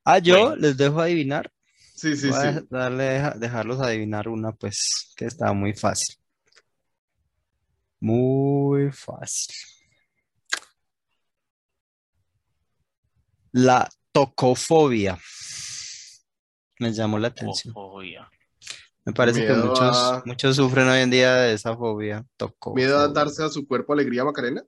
Ah, 0.04 0.18
yo 0.20 0.40
Bueno. 0.40 0.56
les 0.56 0.78
dejo 0.78 1.00
adivinar. 1.00 1.52
Sí, 1.96 2.16
sí, 2.16 2.30
Voy 2.30 2.38
a 2.38 2.60
sí. 2.60 2.66
darle, 2.70 3.04
deja- 3.04 3.36
dejarlos 3.38 3.80
adivinar 3.82 4.28
una, 4.28 4.52
pues, 4.54 5.14
que 5.16 5.26
está 5.26 5.52
muy 5.54 5.74
fácil. 5.74 6.16
Muy 8.00 8.92
fácil. 8.92 9.54
La 13.52 13.88
tocofobia. 14.12 15.18
Me 16.80 16.92
llamó 16.94 17.20
la 17.20 17.28
atención. 17.30 17.72
Ecofobia. 17.72 18.30
Me 19.10 19.14
parece 19.14 19.40
que 19.44 19.54
Miedo 19.54 19.66
muchos, 19.68 20.12
a- 20.12 20.22
muchos 20.24 20.56
sufren 20.56 20.88
hoy 20.88 21.00
en 21.00 21.10
día 21.10 21.34
de 21.36 21.54
esa 21.54 21.76
fobia. 21.76 22.24
¿Miedo 22.76 23.00
a 23.00 23.08
darse 23.08 23.44
a 23.44 23.50
su 23.50 23.68
cuerpo 23.68 23.94
alegría, 23.94 24.24
Macarena? 24.24 24.64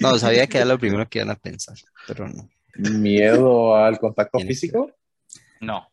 No, 0.00 0.14
sabía 0.18 0.46
que 0.46 0.58
era 0.58 0.66
lo 0.66 0.78
primero 0.78 1.08
que 1.08 1.20
iban 1.20 1.30
a 1.30 1.36
pensar, 1.36 1.76
pero 2.06 2.28
no. 2.28 2.46
Miedo 2.74 3.74
al 3.74 3.98
contacto 3.98 4.38
físico. 4.40 4.90
No, 5.62 5.88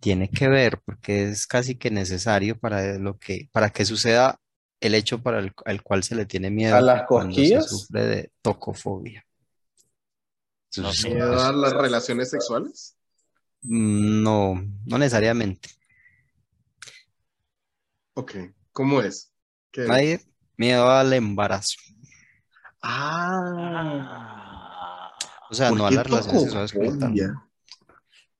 Tiene 0.00 0.28
que 0.28 0.48
ver 0.48 0.78
porque 0.84 1.30
es 1.30 1.46
casi 1.46 1.76
que 1.76 1.90
necesario 1.90 2.58
para 2.58 2.98
lo 2.98 3.16
que, 3.18 3.48
para 3.50 3.70
que 3.70 3.86
suceda 3.86 4.38
el 4.80 4.94
hecho 4.94 5.22
para 5.22 5.38
el, 5.38 5.52
al 5.64 5.82
cual 5.82 6.02
se 6.04 6.16
le 6.16 6.26
tiene 6.26 6.50
miedo 6.50 6.76
¿A 6.76 6.82
las 6.82 7.00
se 7.00 7.06
cosquillas? 7.06 7.70
sufre 7.70 8.04
de 8.06 8.30
tocofobia. 8.42 9.24
¿Miedo 11.02 11.40
a 11.40 11.50
las 11.52 11.72
relaciones 11.72 12.28
sexuales? 12.28 12.94
No, 13.62 14.62
no 14.86 14.98
necesariamente. 14.98 15.70
Ok, 18.18 18.34
¿cómo 18.72 19.00
es? 19.00 19.32
¿Qué 19.70 19.84
es? 19.84 19.90
Hay 19.90 20.18
miedo 20.56 20.90
al 20.90 21.12
embarazo. 21.12 21.76
Ah, 22.82 24.28
O 25.48 25.54
sea, 25.54 25.70
no 25.70 25.86
a 25.86 25.90
¿por 25.90 25.90
qué 25.90 25.94
las 25.94 26.06
relaciones 26.06 26.42
sexuales? 26.52 26.94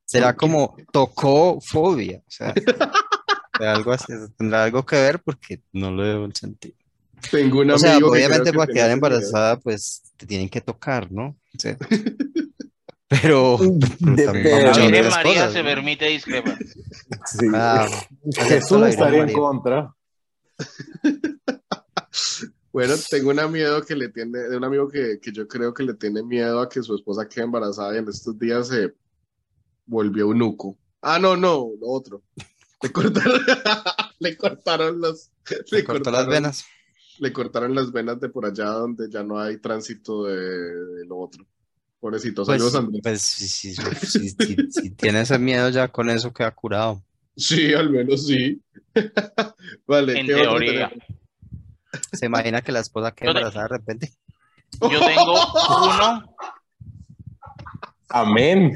Será 0.04 0.34
como 0.34 0.76
tocofobia. 0.92 2.18
O 2.26 2.30
sea, 2.30 2.52
algo 3.60 3.92
así, 3.92 4.12
tendrá 4.36 4.64
algo 4.64 4.84
que 4.84 4.96
ver 4.96 5.22
porque 5.22 5.62
no 5.72 5.92
le 5.94 6.02
veo 6.02 6.24
el 6.24 6.34
sentido. 6.34 6.74
Tengo 7.30 7.60
un 7.60 7.70
O 7.70 7.78
sea, 7.78 7.92
amigo 7.92 8.10
obviamente 8.10 8.50
que 8.50 8.58
para 8.58 8.72
quedar 8.72 8.86
miedo. 8.86 8.94
embarazada, 8.94 9.60
pues 9.60 10.02
te 10.16 10.26
tienen 10.26 10.48
que 10.48 10.60
tocar, 10.60 11.12
¿no? 11.12 11.36
O 11.54 11.58
sea, 11.58 11.76
pero, 13.08 13.58
también 14.00 15.08
María 15.08 15.22
cosas, 15.22 15.52
se 15.52 15.62
¿no? 15.62 15.68
permite 15.68 16.06
discrepar. 16.06 16.58
Sí. 17.24 17.46
Ah, 17.54 17.86
Jesús 18.48 18.80
la 18.80 18.88
estaría 18.90 19.22
en 19.22 19.32
contra. 19.32 19.94
Bueno, 22.70 22.94
tengo 23.10 23.30
un 23.30 23.38
amigo 23.40 23.82
que 23.82 23.96
le 23.96 24.08
tiene, 24.10 24.38
de 24.38 24.56
un 24.56 24.62
amigo 24.62 24.88
que, 24.88 25.18
que 25.20 25.32
yo 25.32 25.48
creo 25.48 25.72
que 25.74 25.82
le 25.82 25.94
tiene 25.94 26.22
miedo 26.22 26.60
a 26.60 26.68
que 26.68 26.82
su 26.82 26.94
esposa 26.94 27.28
quede 27.28 27.44
embarazada 27.44 27.94
y 27.94 27.98
en 27.98 28.08
estos 28.08 28.38
días 28.38 28.68
se 28.68 28.92
volvió 29.86 30.24
eunuco. 30.26 30.76
Ah, 31.00 31.18
no, 31.18 31.36
no, 31.36 31.70
lo 31.80 31.88
otro. 31.88 32.22
Le 32.82 32.92
cortaron, 32.92 33.40
le 34.20 34.36
cortaron 34.36 35.00
los, 35.00 35.30
le 35.72 35.82
cortó 35.82 36.10
las 36.10 36.26
cortaron- 36.26 36.30
venas. 36.30 36.64
Le 37.18 37.32
cortaron 37.32 37.74
las 37.74 37.90
venas 37.90 38.20
de 38.20 38.28
por 38.28 38.46
allá 38.46 38.66
donde 38.66 39.10
ya 39.10 39.24
no 39.24 39.40
hay 39.40 39.56
tránsito 39.58 40.24
de, 40.26 40.36
de 40.36 41.04
lo 41.06 41.18
otro. 41.18 41.44
Pobrecito, 42.00 42.44
Pues, 42.44 42.58
saludos 42.60 42.74
Andrés. 42.76 43.00
pues 43.02 43.22
si, 43.22 43.48
si, 43.48 43.74
si, 43.74 44.28
si- 44.30 44.70
si 44.70 44.90
tiene 44.90 45.20
ese 45.22 45.38
miedo 45.38 45.68
ya 45.70 45.88
con 45.88 46.08
eso 46.10 46.32
queda 46.32 46.50
curado. 46.52 47.02
Sí, 47.36 47.72
al 47.74 47.90
menos 47.90 48.26
sí. 48.26 48.60
Vale, 49.86 50.20
En 50.20 50.26
¿qué 50.26 50.34
otro 50.34 50.58
teoría. 50.58 50.88
Pues, 50.90 51.00
tenemos? 51.00 51.18
¿Se 52.12 52.26
imagina 52.26 52.62
que 52.62 52.72
la 52.72 52.80
esposa 52.80 53.12
queda 53.12 53.30
embarazada 53.30 53.64
de 53.64 53.68
repente? 53.78 54.12
Yo 54.80 55.00
tengo 55.00 55.34
uno, 55.84 56.34
Amén. 58.10 58.74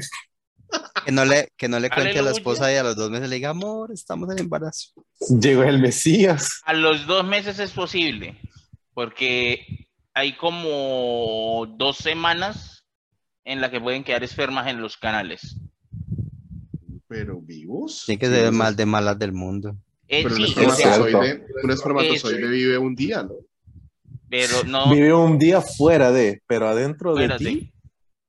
Que 1.05 1.11
no 1.11 1.23
le, 1.25 1.49
que 1.55 1.67
no 1.69 1.79
le 1.79 1.89
cuente 1.89 2.11
a 2.11 2.13
la 2.15 2.19
Aleluya. 2.29 2.31
esposa 2.37 2.73
y 2.73 2.75
a 2.77 2.83
los 2.83 2.95
dos 2.95 3.09
meses 3.11 3.29
le 3.29 3.35
diga, 3.35 3.49
amor, 3.51 3.91
estamos 3.91 4.29
en 4.31 4.39
embarazo. 4.39 4.89
Llegó 5.39 5.63
el 5.63 5.79
Mesías. 5.79 6.61
a 6.65 6.73
los 6.73 7.05
dos 7.05 7.23
meses 7.25 7.59
es 7.59 7.71
posible, 7.71 8.39
porque 8.93 9.87
hay 10.15 10.35
como 10.35 11.65
dos 11.77 11.97
semanas 11.97 12.82
en 13.45 13.61
las 13.61 13.69
que 13.71 13.81
pueden 13.81 14.03
quedar 14.03 14.23
espermas 14.23 14.67
en 14.67 14.81
los 14.81 14.97
canales. 14.97 15.55
Pero 17.07 17.39
vivos. 17.41 18.03
Tiene 18.05 18.19
que 18.19 18.27
ser 18.27 18.53
es- 18.53 18.75
de 18.77 18.85
malas 18.85 19.19
del 19.19 19.33
mundo. 19.33 19.75
Eh, 20.07 20.23
Pero 20.23 20.35
un 20.35 20.47
sí, 20.47 20.53
sea, 20.53 20.65
espermatozoide, 20.67 21.45
un 21.63 21.71
espermatozoide 21.71 22.47
vive 22.47 22.77
un 22.77 22.95
día, 22.95 23.23
¿no? 23.23 23.33
pero 24.29 24.63
no, 24.63 24.91
Vive 24.91 25.13
un 25.13 25.37
día 25.37 25.61
fuera 25.61 26.11
de, 26.11 26.41
pero 26.47 26.67
adentro 26.67 27.13
de 27.15 27.37
ti. 27.37 27.71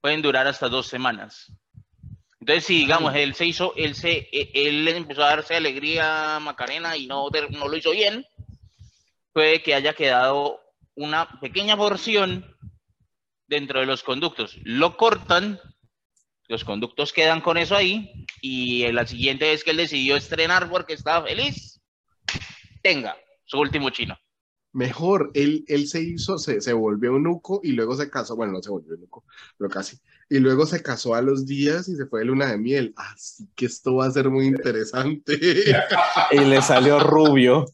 pueden 0.01 0.21
durar 0.23 0.47
hasta 0.47 0.69
dos 0.69 0.87
semanas. 0.87 1.51
Entonces, 2.41 2.65
si 2.65 2.77
digamos, 2.77 3.15
él 3.15 3.35
se 3.35 3.47
hizo, 3.47 3.73
él 3.75 3.95
se, 3.95 4.29
e- 4.31 4.51
él 4.55 4.87
empezó 4.89 5.23
a 5.25 5.29
darse 5.31 5.57
alegría 5.57 6.37
a 6.37 6.41
Macarena 6.41 6.95
y 6.97 7.07
no, 7.07 7.29
no 7.51 7.69
lo 7.69 7.77
hizo 7.77 7.91
bien, 7.93 8.27
puede 9.33 9.63
que 9.63 9.75
haya 9.75 9.95
quedado 9.95 10.61
una 10.95 11.41
pequeña 11.41 11.75
porción 11.77 12.54
dentro 13.47 13.81
de 13.81 13.87
los 13.87 14.03
conductos. 14.03 14.59
Lo 14.65 14.97
cortan, 14.97 15.61
los 16.49 16.65
conductos 16.65 17.13
quedan 17.13 17.41
con 17.41 17.57
eso 17.57 17.77
ahí, 17.77 18.27
y 18.41 18.85
en 18.85 18.95
la 18.95 19.07
siguiente 19.07 19.47
vez 19.47 19.65
que 19.65 19.71
él 19.71 19.79
decidió 19.79 20.17
estrenar 20.17 20.69
porque 20.69 20.95
estaba 20.95 21.27
feliz, 21.27 21.81
tenga 22.83 23.17
su 23.45 23.59
último 23.59 23.91
chino. 23.91 24.17
Mejor, 24.73 25.31
él, 25.35 25.65
él 25.69 25.87
se 25.87 26.03
hizo, 26.03 26.37
se, 26.37 26.61
se 26.61 26.73
volvió 26.73 27.11
eunuco 27.11 27.61
y 27.63 27.73
luego 27.73 27.97
se 27.97 28.11
casó, 28.11 28.35
bueno, 28.35 28.55
no 28.55 28.63
se 28.63 28.71
volvió 28.71 28.95
eunuco, 28.95 29.25
pero 29.57 29.71
casi. 29.71 29.99
Y 30.29 30.41
luego 30.41 30.67
se 30.67 30.83
casó 30.83 31.15
a 31.15 31.23
los 31.23 31.47
días 31.47 31.89
y 31.89 31.95
se 31.95 32.07
fue 32.07 32.21
de 32.21 32.27
luna 32.27 32.51
de 32.51 32.59
miel. 32.59 32.93
Así 32.97 33.49
que 33.55 33.67
esto 33.67 33.97
va 33.97 34.07
a 34.07 34.11
ser 34.11 34.31
muy 34.31 34.47
interesante. 34.47 35.39
Y 36.33 36.41
le 36.41 36.61
salió 36.61 36.99
rubio. 36.99 37.67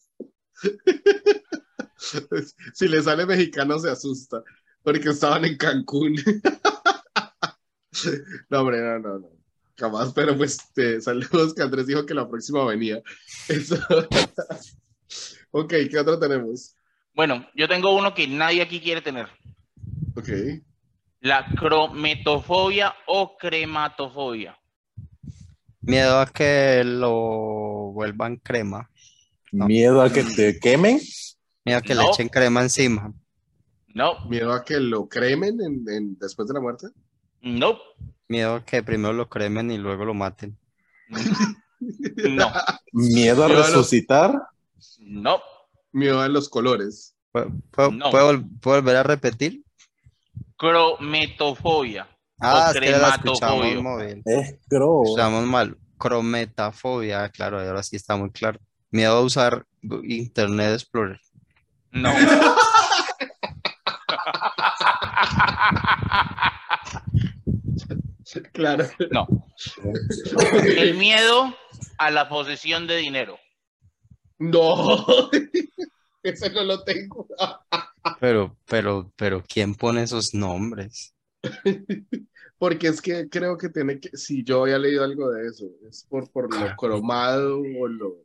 si 2.74 2.88
le 2.88 3.02
sale 3.02 3.24
mexicano 3.24 3.78
se 3.78 3.90
asusta, 3.90 4.42
porque 4.82 5.10
estaban 5.10 5.44
en 5.44 5.56
Cancún. 5.56 6.14
no, 8.50 8.60
hombre, 8.60 8.80
no, 8.80 8.98
no, 8.98 9.18
no. 9.18 9.28
Jamás, 9.76 10.12
pero 10.12 10.36
pues 10.36 10.58
te, 10.74 11.00
saludos 11.00 11.54
que 11.54 11.62
Andrés 11.62 11.86
dijo 11.86 12.04
que 12.04 12.14
la 12.14 12.28
próxima 12.28 12.64
venía. 12.66 13.02
Eso. 13.48 13.76
ok, 15.50 15.74
¿qué 15.90 15.98
otro 15.98 16.18
tenemos? 16.18 16.76
Bueno, 17.14 17.46
yo 17.54 17.66
tengo 17.66 17.96
uno 17.96 18.14
que 18.14 18.28
nadie 18.28 18.62
aquí 18.62 18.80
quiere 18.80 19.00
tener. 19.00 19.26
Ok. 20.16 20.28
La 21.20 21.46
crometofobia 21.58 22.94
o 23.06 23.36
crematofobia. 23.36 24.56
Miedo 25.80 26.20
a 26.20 26.26
que 26.26 26.82
lo 26.84 27.92
vuelvan 27.92 28.36
crema. 28.36 28.90
No. 29.50 29.66
Miedo 29.66 30.02
a 30.02 30.12
que 30.12 30.24
te 30.24 30.58
quemen. 30.58 31.00
Miedo 31.64 31.78
a 31.78 31.82
que 31.82 31.94
le 31.94 32.02
No. 32.02 32.10
echen 32.10 32.28
crema 32.28 32.62
encima. 32.62 33.12
No, 33.94 34.24
¿Miedo 34.28 34.52
a 34.52 34.64
que 34.64 34.78
lo 34.80 35.08
cremen 35.08 35.60
en, 35.60 35.84
en- 35.88 36.18
después 36.18 36.46
de 36.48 36.54
la 36.54 36.60
muerte? 36.60 36.88
no, 37.42 37.78
Miedo 38.28 38.54
a 38.56 38.64
que 38.64 38.82
primero 38.82 39.12
lo 39.12 39.28
cremen 39.28 39.70
y 39.70 39.78
luego 39.78 40.04
lo 40.04 40.14
maten. 40.14 40.56
no, 41.10 41.18
Miedo 42.20 42.52
a 42.52 42.52
Miedo 42.92 43.44
a 43.44 43.48
los- 43.48 43.66
resucitar. 43.68 44.40
no. 45.00 45.40
Miedo 45.92 46.20
a 46.20 46.28
los 46.28 46.48
colores. 46.48 47.16
¿Puedo, 47.32 47.50
puedo- 47.72 47.90
No. 47.90 48.10
puedo 48.10 48.32
vol- 48.32 48.60
puedo 48.60 48.76
volver 48.80 48.96
a 48.96 49.02
repetir? 49.02 49.64
Crometofobia. 50.56 52.06
Ah, 52.38 52.70
es 52.74 52.80
que 52.80 52.90
la 52.92 53.08
escuchamos 53.10 53.82
móvil. 53.82 54.22
Es 54.24 54.56
cro. 54.68 55.02
Escuchamos 55.04 55.44
mal. 55.46 55.76
Crometafobia, 55.98 57.28
claro, 57.30 57.58
ahora 57.60 57.82
sí 57.82 57.96
está 57.96 58.16
muy 58.16 58.30
claro. 58.30 58.60
Miedo 58.90 59.16
a 59.16 59.20
usar 59.22 59.66
Internet 60.04 60.74
Explorer. 60.74 61.20
No. 61.90 62.10
Claro. 68.52 68.84
No. 69.10 69.26
El 70.64 70.96
miedo 70.96 71.54
a 71.98 72.10
la 72.10 72.28
posesión 72.28 72.86
de 72.86 72.96
dinero. 72.98 73.38
No. 74.38 75.06
Ese 76.22 76.50
no 76.50 76.64
lo 76.64 76.84
tengo. 76.84 77.26
Pero, 78.20 78.56
pero, 78.68 79.12
pero, 79.16 79.42
¿quién 79.48 79.74
pone 79.74 80.02
esos 80.02 80.34
nombres? 80.34 81.14
Porque 82.58 82.88
es 82.88 83.00
que 83.00 83.28
creo 83.28 83.56
que 83.56 83.70
tiene 83.70 83.98
que, 83.98 84.10
si 84.16 84.44
yo 84.44 84.62
había 84.62 84.78
leído 84.78 85.02
algo 85.02 85.30
de 85.30 85.46
eso, 85.46 85.66
es 85.88 86.04
por, 86.08 86.30
por 86.30 86.54
lo 86.54 86.76
cromado 86.76 87.58
o 87.58 87.88
lo, 87.88 88.22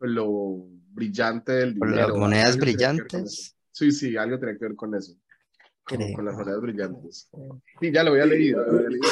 lo 0.00 0.66
brillante 0.90 1.52
del 1.52 1.78
Por 1.78 1.90
dinero. 1.90 2.08
las 2.08 2.16
monedas 2.16 2.56
brillantes. 2.56 3.54
Sí, 3.70 3.92
sí, 3.92 4.16
algo 4.16 4.38
tiene 4.38 4.58
que 4.58 4.64
ver 4.64 4.74
con 4.74 4.94
eso. 4.94 5.14
Como 5.86 6.12
con 6.14 6.24
las 6.24 6.34
monedas 6.34 6.60
brillantes. 6.60 7.30
Sí, 7.80 7.92
ya 7.92 8.02
lo 8.02 8.10
había 8.10 8.26
leído. 8.26 8.64
lo 8.64 8.76
había 8.76 8.88
leído. 8.88 9.08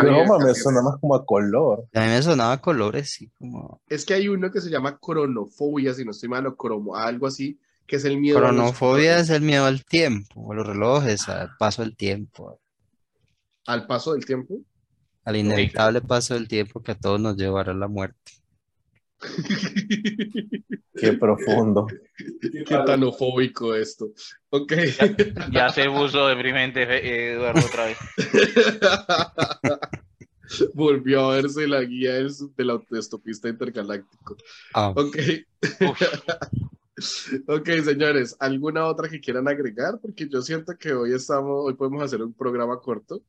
Croma 0.00 0.38
me 0.38 0.54
suena 0.54 0.80
más 0.80 0.96
como 0.98 1.14
a 1.14 1.26
color. 1.26 1.86
A 1.92 2.00
mí 2.00 2.06
me 2.06 2.22
sonaba 2.22 2.62
colores, 2.62 3.10
sí, 3.10 3.30
como 3.38 3.82
Es 3.88 4.06
que 4.06 4.14
hay 4.14 4.28
uno 4.28 4.50
que 4.50 4.62
se 4.62 4.70
llama 4.70 4.98
cronofobia, 4.98 5.92
si 5.92 6.06
no 6.06 6.12
estoy 6.12 6.30
mal, 6.30 6.46
o 6.46 6.56
cromo, 6.56 6.96
algo 6.96 7.26
así, 7.26 7.60
que 7.86 7.96
es 7.96 8.06
el 8.06 8.18
miedo 8.18 8.38
a 8.38 8.40
los 8.40 8.50
cronofobia 8.50 9.18
es 9.18 9.28
el 9.28 9.42
miedo 9.42 9.66
al 9.66 9.84
tiempo, 9.84 10.50
a 10.50 10.54
los 10.54 10.66
relojes, 10.66 11.28
al 11.28 11.56
paso 11.58 11.82
del 11.82 11.94
tiempo, 11.94 12.58
al 13.66 13.86
paso 13.86 14.14
del 14.14 14.24
tiempo. 14.24 14.60
al 15.24 15.36
inevitable 15.36 16.00
paso 16.00 16.32
del 16.32 16.48
tiempo 16.48 16.82
que 16.82 16.92
a 16.92 16.98
todos 16.98 17.20
nos 17.20 17.36
llevará 17.36 17.72
a 17.72 17.76
la 17.76 17.88
muerte. 17.88 18.32
Qué 20.94 21.12
profundo. 21.14 21.86
Qué 22.66 22.76
tanofóbico 22.86 23.74
esto. 23.74 24.10
Ok. 24.50 24.72
Ya 25.52 25.68
se 25.70 25.88
puso 25.90 26.26
deprimente 26.26 26.82
eh, 26.82 27.32
Eduardo 27.34 27.66
otra 27.66 27.86
vez. 27.86 27.98
Volvió 30.74 31.30
a 31.30 31.36
verse 31.36 31.68
la 31.68 31.82
guía 31.82 32.14
del, 32.14 32.32
del 32.56 32.70
autoestopista 32.70 33.48
intergaláctico. 33.48 34.36
Ah, 34.74 34.92
Ok. 34.96 35.16
Ok, 37.46 37.68
señores, 37.84 38.34
¿alguna 38.40 38.86
otra 38.86 39.08
que 39.08 39.20
quieran 39.20 39.46
agregar? 39.46 40.00
Porque 40.02 40.28
yo 40.28 40.42
siento 40.42 40.76
que 40.76 40.92
hoy 40.92 41.14
estamos, 41.14 41.64
hoy 41.64 41.74
podemos 41.74 42.02
hacer 42.02 42.20
un 42.22 42.32
programa 42.32 42.80
corto. 42.80 43.22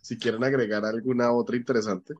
Si 0.00 0.18
quieren 0.18 0.42
agregar 0.42 0.84
alguna 0.84 1.30
otra 1.30 1.56
interesante. 1.56 2.14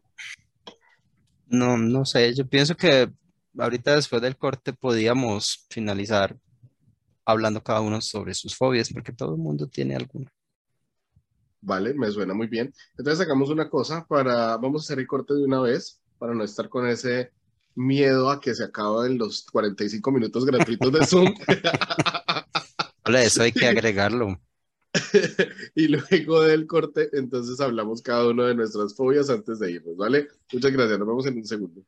No, 1.53 1.76
no 1.76 2.05
sé, 2.07 2.34
yo 2.34 2.46
pienso 2.46 2.74
que 2.74 3.12
ahorita 3.59 3.94
después 3.94 4.22
del 4.22 4.36
corte 4.36 4.72
podíamos 4.72 5.66
finalizar 5.70 6.36
hablando 7.24 7.62
cada 7.62 7.80
uno 7.80 8.00
sobre 8.00 8.34
sus 8.34 8.57
fobias, 8.57 8.90
porque 8.90 9.12
todo 9.12 9.34
el 9.34 9.40
mundo 9.40 9.68
tiene 9.68 9.94
alguna. 9.94 10.32
Vale, 11.61 11.94
me 11.94 12.11
suena 12.11 12.34
muy 12.34 12.48
bien. 12.48 12.72
Entonces 12.96 13.24
hagamos 13.24 13.50
una 13.50 13.68
cosa 13.68 14.05
para, 14.09 14.57
vamos 14.57 14.82
a 14.82 14.84
hacer 14.86 14.98
el 14.98 15.07
corte 15.07 15.34
de 15.34 15.44
una 15.44 15.61
vez 15.61 16.00
para 16.18 16.34
no 16.34 16.42
estar 16.42 16.68
con 16.68 16.88
ese 16.88 17.30
miedo 17.74 18.30
a 18.30 18.40
que 18.40 18.55
se 18.55 18.64
acaben 18.64 19.18
los 19.18 19.44
45 19.53 20.11
minutos 20.11 20.44
gratuitos 20.44 20.92
de 20.92 21.07
Zoom. 21.07 21.34
Hola, 23.05 23.22
eso 23.22 23.42
hay 23.42 23.53
que 23.53 23.66
agregarlo. 23.66 24.40
y 25.74 25.88
luego 25.88 26.43
del 26.43 26.66
corte, 26.66 27.09
entonces 27.12 27.61
hablamos 27.61 28.03
cada 28.03 28.28
uno 28.28 28.45
de 28.45 28.55
nuestras 28.55 28.95
fobias 28.95 29.30
antes 29.30 29.59
de 29.59 29.72
irnos, 29.72 29.97
¿vale? 29.97 30.28
Muchas 30.53 30.72
gracias, 30.72 30.99
nos 30.99 31.09
vemos 31.09 31.26
en 31.26 31.36
un 31.38 31.47
segundo. 31.47 31.82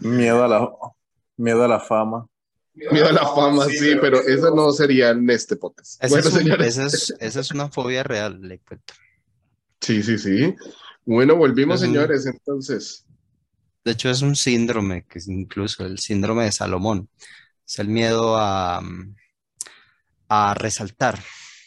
Miedo 0.00 0.44
a 0.44 0.48
la, 0.48 0.70
miedo 1.36 1.64
a 1.64 1.68
la 1.68 1.80
fama. 1.80 2.26
Miedo 2.74 3.08
a 3.08 3.12
la 3.12 3.26
fama, 3.26 3.66
sí, 3.66 3.94
pero 4.00 4.18
eso 4.20 4.54
no 4.54 4.70
sería 4.72 5.10
en 5.10 5.28
este 5.30 5.56
podcast. 5.56 6.02
Esa 6.02 6.08
Bueno, 6.14 6.28
es, 6.28 6.34
un- 6.34 6.40
señores. 6.40 6.66
esa 6.78 6.86
es- 6.86 7.14
esa 7.18 7.40
es 7.40 7.50
una 7.52 7.68
fobia 7.68 8.02
real, 8.02 8.40
le 8.42 8.58
cuento. 8.60 8.94
Sí, 9.80 10.02
sí, 10.02 10.18
sí. 10.18 10.54
Bueno, 11.04 11.36
volvimos, 11.36 11.80
señores, 11.80 12.26
entonces. 12.26 13.04
De 13.84 13.92
hecho, 13.92 14.10
es 14.10 14.22
un 14.22 14.34
síndrome, 14.36 15.04
que 15.06 15.18
es 15.18 15.28
incluso 15.28 15.84
el 15.84 15.98
síndrome 15.98 16.44
de 16.44 16.52
Salomón. 16.52 17.08
Es 17.66 17.78
el 17.78 17.88
miedo 17.88 18.36
a, 18.38 18.82
a 20.28 20.54
resaltar. 20.54 21.18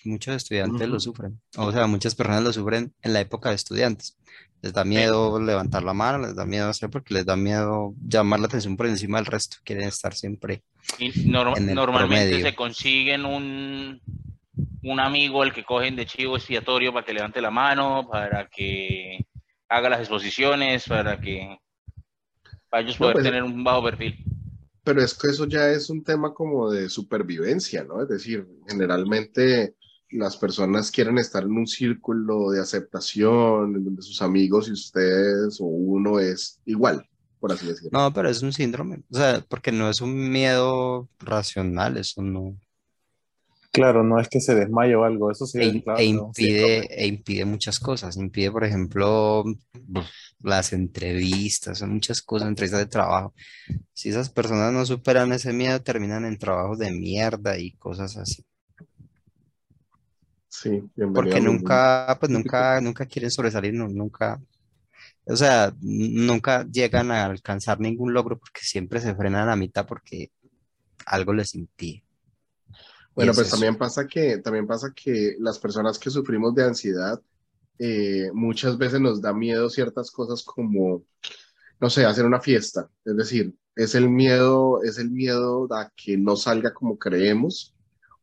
Muchos 0.04 0.36
estudiantes 0.36 0.88
lo 0.88 1.00
sufren. 1.00 1.40
O 1.58 1.72
sea, 1.72 1.86
muchas 1.88 2.16
personas 2.16 2.44
lo 2.44 2.54
sufren 2.54 2.94
en 3.02 3.14
la 3.14 3.20
época 3.20 3.50
de 3.50 3.56
estudiantes. 3.56 4.18
Les 4.62 4.74
da 4.74 4.84
miedo 4.84 5.40
levantar 5.40 5.84
la 5.84 5.94
mano, 5.94 6.20
les 6.20 6.36
da 6.36 6.46
miedo 6.46 6.70
hacer 6.70 6.90
porque 6.90 7.14
les 7.14 7.26
da 7.26 7.36
miedo 7.36 7.94
llamar 8.08 8.40
la 8.40 8.48
atención 8.48 8.76
por 8.78 8.88
encima 8.88 9.18
del 9.18 9.26
resto. 9.28 9.58
Quieren 9.64 9.88
estar 9.88 10.16
siempre. 10.16 10.64
y 10.98 11.12
norm- 11.30 11.58
En 11.58 11.70
el 11.70 11.76
normalmente 11.76 12.30
promedio. 12.30 12.46
se 12.50 12.56
consiguen 12.56 13.26
un, 13.26 14.02
un 14.82 15.00
amigo 15.00 15.44
al 15.44 15.54
que 15.54 15.64
cogen 15.64 15.96
de 15.96 16.06
chivo 16.08 16.38
expiatorio 16.38 16.92
para 16.94 17.06
que 17.06 17.14
levante 17.14 17.42
la 17.42 17.52
mano, 17.52 18.08
para 18.10 18.48
que 18.48 19.28
haga 19.70 19.90
las 19.90 20.00
exposiciones, 20.00 20.86
para 20.88 21.20
que 21.20 21.58
para 22.70 22.84
ellos 22.84 23.00
No, 23.00 23.06
poder 23.06 23.14
pues- 23.16 23.26
tener 23.26 23.44
un 23.44 23.64
bajo 23.64 23.84
perfil. 23.84 24.16
Pero 24.84 25.02
es 25.04 25.14
que 25.14 25.28
eso 25.28 25.46
ya 25.46 25.70
es 25.70 25.90
un 25.90 26.02
tema 26.04 26.34
como 26.34 26.72
de 26.72 26.88
supervivencia, 26.90 27.84
¿no? 27.84 28.02
Es 28.02 28.08
decir, 28.08 28.48
generalmente 28.70 29.76
las 30.12 30.38
personas 30.38 30.92
quieren 30.92 31.18
estar 31.18 31.44
en 31.44 31.52
un 31.52 31.68
círculo 31.68 32.52
de 32.52 32.62
aceptación, 32.62 33.76
en 33.76 33.84
donde 33.84 34.02
sus 34.02 34.22
amigos 34.22 34.70
y 34.70 34.72
ustedes 34.72 35.60
o 35.60 35.66
uno 35.66 36.20
es 36.20 36.62
igual, 36.66 37.06
por 37.42 37.52
así 37.52 37.68
decirlo. 37.68 37.90
No, 37.92 38.14
pero 38.14 38.30
es 38.30 38.42
un 38.42 38.54
síndrome. 38.54 39.04
O 39.12 39.18
sea, 39.18 39.44
porque 39.50 39.74
no 39.74 39.90
es 39.90 40.00
un 40.00 40.30
miedo 40.32 41.10
racional, 41.20 41.98
eso 41.98 42.22
no. 42.22 42.56
Claro, 43.74 44.04
no 44.04 44.20
es 44.22 44.30
que 44.30 44.40
se 44.40 44.56
desmaye 44.56 44.96
o 44.96 45.04
algo, 45.04 45.30
eso 45.30 45.46
sí, 45.46 45.60
e, 45.60 45.66
in- 45.66 45.82
claro, 45.82 46.00
e 46.00 46.14
no, 46.14 46.32
sí, 46.34 46.46
impide, 46.48 46.88
e 47.04 47.08
impide 47.08 47.44
muchas 47.46 47.78
cosas. 47.80 48.16
Impide, 48.16 48.52
por 48.52 48.64
ejemplo, 48.64 49.44
las 50.42 50.74
entrevistas, 50.74 51.80
son 51.80 51.94
muchas 51.96 52.22
cosas, 52.22 52.50
entrevistas 52.50 52.80
de 52.82 52.88
trabajo. 52.88 53.34
Si 53.94 54.10
esas 54.10 54.30
personas 54.32 54.74
no 54.74 54.86
superan 54.86 55.34
ese 55.34 55.54
miedo, 55.54 55.82
terminan 55.84 56.26
en 56.26 56.38
trabajos 56.40 56.80
de 56.80 56.92
mierda 56.92 57.58
y 57.60 57.74
cosas 57.74 58.18
así. 58.18 58.44
Sí, 60.50 60.90
Porque 61.12 61.42
nunca, 61.42 62.16
pues 62.20 62.32
nunca, 62.32 62.80
nunca 62.82 63.06
quieren 63.08 63.32
sobresalir, 63.32 63.74
no- 63.74 63.88
nunca, 63.90 64.40
o 65.26 65.36
sea, 65.38 65.74
nunca 65.82 66.66
llegan 66.68 67.12
a 67.12 67.26
alcanzar 67.26 67.80
ningún 67.80 68.14
logro 68.14 68.40
porque 68.40 68.62
siempre 68.64 69.02
se 69.02 69.16
frenan 69.16 69.50
a 69.50 69.56
mitad 69.58 69.88
porque 69.88 70.32
algo 71.08 71.34
les 71.34 71.56
impide. 71.56 72.04
Bueno, 73.16 73.34
es 73.34 73.36
pues 73.36 73.50
también 73.50 73.78
pasa 73.78 74.08
que, 74.08 74.38
también 74.40 74.68
pasa 74.68 74.94
que 74.96 75.36
las 75.40 75.58
personas 75.60 75.98
que 76.00 76.10
sufrimos 76.12 76.54
de 76.56 76.64
ansiedad, 76.66 77.22
eh, 77.80 78.32
muchas 78.34 78.78
veces 78.78 79.00
nos 79.02 79.22
da 79.22 79.34
miedo 79.34 79.70
ciertas 79.70 80.12
cosas 80.12 80.44
como, 80.44 81.04
no 81.80 81.90
sé, 81.90 82.06
hacer 82.06 82.26
una 82.26 82.42
fiesta. 82.42 82.90
Es 83.06 83.16
decir, 83.16 83.56
es 83.76 83.96
el 83.96 84.10
miedo, 84.10 84.82
es 84.84 84.98
el 84.98 85.12
miedo 85.12 85.68
a 85.74 85.92
que 85.96 86.18
no 86.18 86.36
salga 86.36 86.74
como 86.74 86.98
creemos 86.98 87.76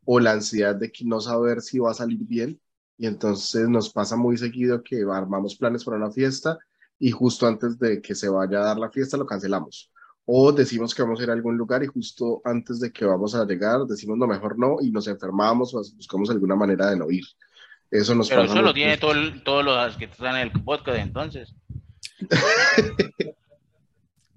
o 0.05 0.21
la 0.21 0.33
ansiedad 0.33 0.75
de 0.75 0.91
que 0.93 1.05
no 1.05 1.21
saber 1.21 1.63
si 1.63 1.79
va 1.79 1.93
a 1.93 1.95
salir 1.95 2.21
bien. 2.21 2.61
Y 2.99 3.07
entonces 3.07 3.69
nos 3.69 3.91
pasa 3.91 4.17
muy 4.17 4.37
seguido 4.37 4.83
que 4.83 5.05
armamos 5.11 5.57
planes 5.57 5.85
para 5.85 5.97
una 5.97 6.13
fiesta 6.13 6.59
y 6.99 7.11
justo 7.11 7.47
antes 7.47 7.79
de 7.79 8.01
que 8.01 8.15
se 8.15 8.29
vaya 8.29 8.61
a 8.61 8.65
dar 8.67 8.79
la 8.79 8.91
fiesta 8.91 9.17
lo 9.17 9.27
cancelamos. 9.27 9.91
O 10.27 10.53
decimos 10.53 10.95
que 10.95 11.03
vamos 11.03 11.21
a 11.21 11.25
ir 11.25 11.31
a 11.31 11.35
algún 11.35 11.57
lugar 11.57 11.83
y 11.85 11.87
justo 11.87 12.41
antes 12.45 12.81
de 12.81 12.93
que 12.93 13.05
vamos 13.05 13.35
a 13.35 13.45
llegar 13.45 13.85
decimos 13.87 14.17
no, 14.17 14.27
mejor 14.27 14.59
no 14.59 14.77
y 14.81 14.91
nos 14.91 15.07
enfermamos 15.07 15.75
o 15.75 15.83
buscamos 15.97 16.31
alguna 16.31 16.57
manera 16.57 16.91
de 16.91 16.97
no 16.97 17.11
ir. 17.11 17.25
Eso 17.95 18.15
nos 18.15 18.29
Pero 18.29 18.43
eso 18.45 18.61
lo 18.61 18.75
tiene 18.75 18.97
todo 18.99 19.13
el- 19.13 19.43
todos 19.45 19.65
los 19.65 19.97
que 19.97 20.07
están 20.07 20.35
en 20.37 20.43
el 20.43 20.53
podcast 20.53 20.99
entonces. 20.99 21.55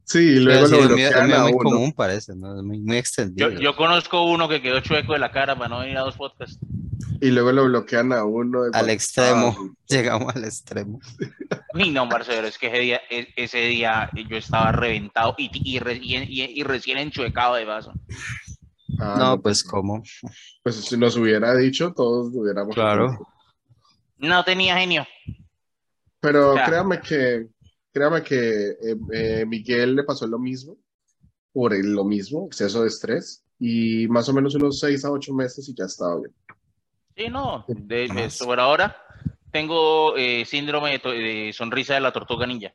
Sí, 0.09 0.19
y 0.19 0.39
luego 0.39 0.67
sí, 0.67 0.71
lo 0.71 0.79
es 0.83 0.89
muy- 0.89 1.01
es 1.01 1.09
bloquean 1.09 1.27
muy, 1.27 1.35
a 1.37 1.41
muy 1.43 1.51
uno. 1.51 1.63
común 1.69 1.91
parece, 1.91 2.33
¿no? 2.33 2.57
Es 2.57 2.63
muy, 2.63 2.79
muy 2.79 2.95
Yo, 2.95 2.99
extendido. 2.99 3.49
yo 3.51 3.75
conozco 3.75 4.23
uno 4.23 4.47
que 4.47 4.61
quedó 4.61 4.79
chueco 4.79 5.11
de 5.11 5.19
la 5.19 5.33
cara 5.33 5.57
para 5.57 5.67
no 5.67 5.79
venir 5.79 5.97
a 5.97 6.01
dos 6.01 6.15
podcasts. 6.15 6.57
Y 7.19 7.29
luego 7.29 7.51
lo 7.51 7.65
bloquean 7.65 8.13
a 8.13 8.23
uno. 8.23 8.63
de 8.63 8.69
Al 8.73 8.89
extremo, 8.89 9.53
llegamos 9.89 10.33
al 10.33 10.45
extremo. 10.45 11.01
Uy, 11.73 11.89
no, 11.91 12.05
Marcelo, 12.05 12.47
es 12.47 12.57
que 12.57 12.67
ese 12.67 12.79
día, 12.79 13.01
e- 13.09 13.27
ese 13.35 13.57
día 13.57 14.09
yo 14.29 14.37
estaba 14.37 14.71
reventado 14.71 15.35
y, 15.37 15.49
y, 15.53 15.79
recién, 15.79 16.23
y, 16.29 16.41
y 16.57 16.63
recién 16.63 16.99
enchuecado 16.99 17.55
de 17.55 17.65
vaso. 17.65 17.91
Ah, 18.99 19.15
No, 19.19 19.41
pues 19.41 19.61
cómo. 19.61 20.01
Pues 20.63 20.75
si 20.85 20.95
nos 20.95 21.17
hubiera 21.17 21.53
dicho, 21.53 21.91
todos 21.93 22.31
lo 22.33 22.43
hubiéramos 22.43 22.73
Claro. 22.73 23.27
No 24.19 24.43
tenía 24.43 24.77
genio. 24.77 25.05
Pero 26.19 26.55
créame 26.65 26.99
que, 26.99 27.47
créame 27.91 28.23
que 28.23 28.69
eh, 28.71 28.95
eh, 29.13 29.45
Miguel 29.45 29.95
le 29.95 30.03
pasó 30.03 30.27
lo 30.27 30.39
mismo, 30.39 30.77
por 31.53 31.73
el- 31.73 31.93
lo 31.93 32.03
mismo, 32.03 32.47
exceso 32.47 32.81
de 32.81 32.87
estrés, 32.87 33.43
y 33.59 34.07
más 34.07 34.27
o 34.29 34.33
menos 34.33 34.55
unos 34.55 34.79
seis 34.79 35.05
a 35.05 35.11
ocho 35.11 35.33
meses 35.33 35.67
y 35.69 35.75
ya 35.75 35.85
estaba 35.85 36.17
bien. 36.17 36.33
Sí, 37.15 37.29
no. 37.29 37.65
De, 37.67 38.29
por 38.43 38.59
ahora 38.59 38.95
tengo 39.51 40.15
eh, 40.17 40.45
síndrome 40.45 40.99
de, 40.99 41.51
sonrisa 41.53 41.95
de 41.95 42.01
la 42.01 42.11
tortuga 42.11 42.45
ninja. 42.45 42.73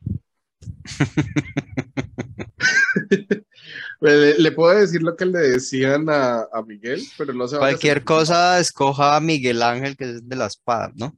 Le, 4.00 4.38
le 4.38 4.52
puedo 4.52 4.76
decir 4.76 5.00
lo 5.02 5.14
que 5.14 5.24
le 5.24 5.38
decían 5.38 6.10
a, 6.10 6.40
a 6.52 6.62
Miguel, 6.66 7.00
pero 7.16 7.32
no 7.32 7.46
se 7.46 7.56
Cualquier 7.56 8.02
cosa, 8.02 8.58
escoja 8.58 9.16
a 9.16 9.20
Miguel 9.20 9.62
Ángel, 9.62 9.96
que 9.96 10.04
es 10.10 10.28
de 10.28 10.36
la 10.36 10.46
espada, 10.46 10.90
¿no? 10.96 11.16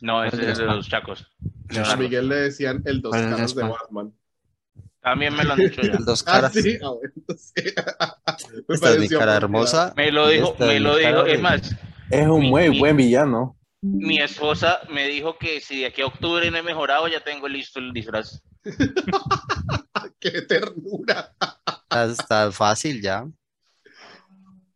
No, 0.00 0.24
ese 0.24 0.36
¿Cuál 0.36 0.50
es 0.50 0.58
de 0.58 0.64
de 0.64 0.70
los 0.72 0.88
chacos. 0.88 1.26
mal. 1.72 1.84
A 1.92 1.96
Miguel 1.96 2.28
le 2.28 2.36
decían 2.36 2.82
el 2.84 3.00
dos 3.02 3.10
¿Cuál 3.12 3.24
es 3.24 3.30
caras 3.30 3.54
de? 3.54 3.62
Batman. 3.62 4.12
También 5.00 5.34
me 5.36 5.44
lo 5.44 5.52
han 5.52 5.58
dicho 5.58 5.82
ya. 5.86 5.96
Dos 6.04 6.22
Ah, 6.26 6.32
caras. 6.32 6.52
sí, 6.52 6.78
ah, 6.82 6.92
sí. 7.36 7.52
Me 8.68 8.74
Esta 8.74 8.90
es 8.92 8.98
mi 8.98 9.08
cara 9.08 9.36
hermosa. 9.36 9.94
Me 9.96 10.10
lo 10.10 10.28
dijo, 10.28 10.50
Esta 10.52 10.64
es 10.64 10.68
me 10.68 10.80
lo 10.80 10.96
dijo. 10.96 11.24
Es 11.26 11.40
más, 11.40 11.76
Es 12.10 12.28
un 12.28 12.40
Mi- 12.40 12.50
muy 12.50 12.70
mi- 12.70 12.78
buen 12.80 12.96
villano. 12.96 13.56
mi 13.82 14.18
esposa 14.18 14.80
me 14.90 15.06
dijo 15.06 15.38
que 15.38 15.60
si 15.60 15.80
de 15.80 15.86
aquí 15.86 16.02
a 16.02 16.06
octubre 16.06 16.50
no 16.50 16.56
he 16.56 16.62
mejorado, 16.62 17.08
ya 17.08 17.20
tengo 17.20 17.48
listo 17.48 17.78
el 17.78 17.92
disfraz. 17.92 18.42
¡Qué 20.20 20.42
ternura! 20.42 21.32
Está, 21.88 22.04
está 22.06 22.52
fácil 22.52 23.00
ya. 23.00 23.26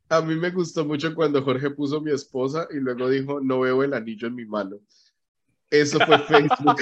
A 0.09 0.21
mí 0.21 0.35
me 0.35 0.51
gustó 0.51 0.85
mucho 0.85 1.15
cuando 1.15 1.43
Jorge 1.43 1.71
puso 1.71 2.01
mi 2.01 2.11
esposa 2.13 2.67
y 2.71 2.77
luego 2.77 3.09
dijo, 3.09 3.41
no 3.41 3.61
veo 3.61 3.83
el 3.85 3.95
anillo 3.95 4.27
en 4.29 4.35
mi 4.35 4.45
mano. 4.45 4.79
Eso 5.71 5.99
fue 6.01 6.19
Facebook. 6.19 6.77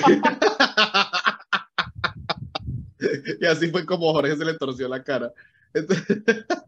y 3.41 3.47
así 3.47 3.70
fue 3.70 3.84
como 3.86 4.12
Jorge 4.12 4.36
se 4.36 4.45
le 4.45 4.55
torció 4.55 4.89
la 4.89 5.03
cara. 5.03 5.32
Entonces- 5.74 6.18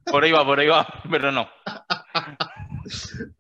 Por 0.05 0.25
ahí 0.25 0.33
va, 0.33 0.45
por 0.45 0.61
ahí 0.61 0.69
va, 0.69 0.87
pero 1.11 1.33
no. 1.33 1.49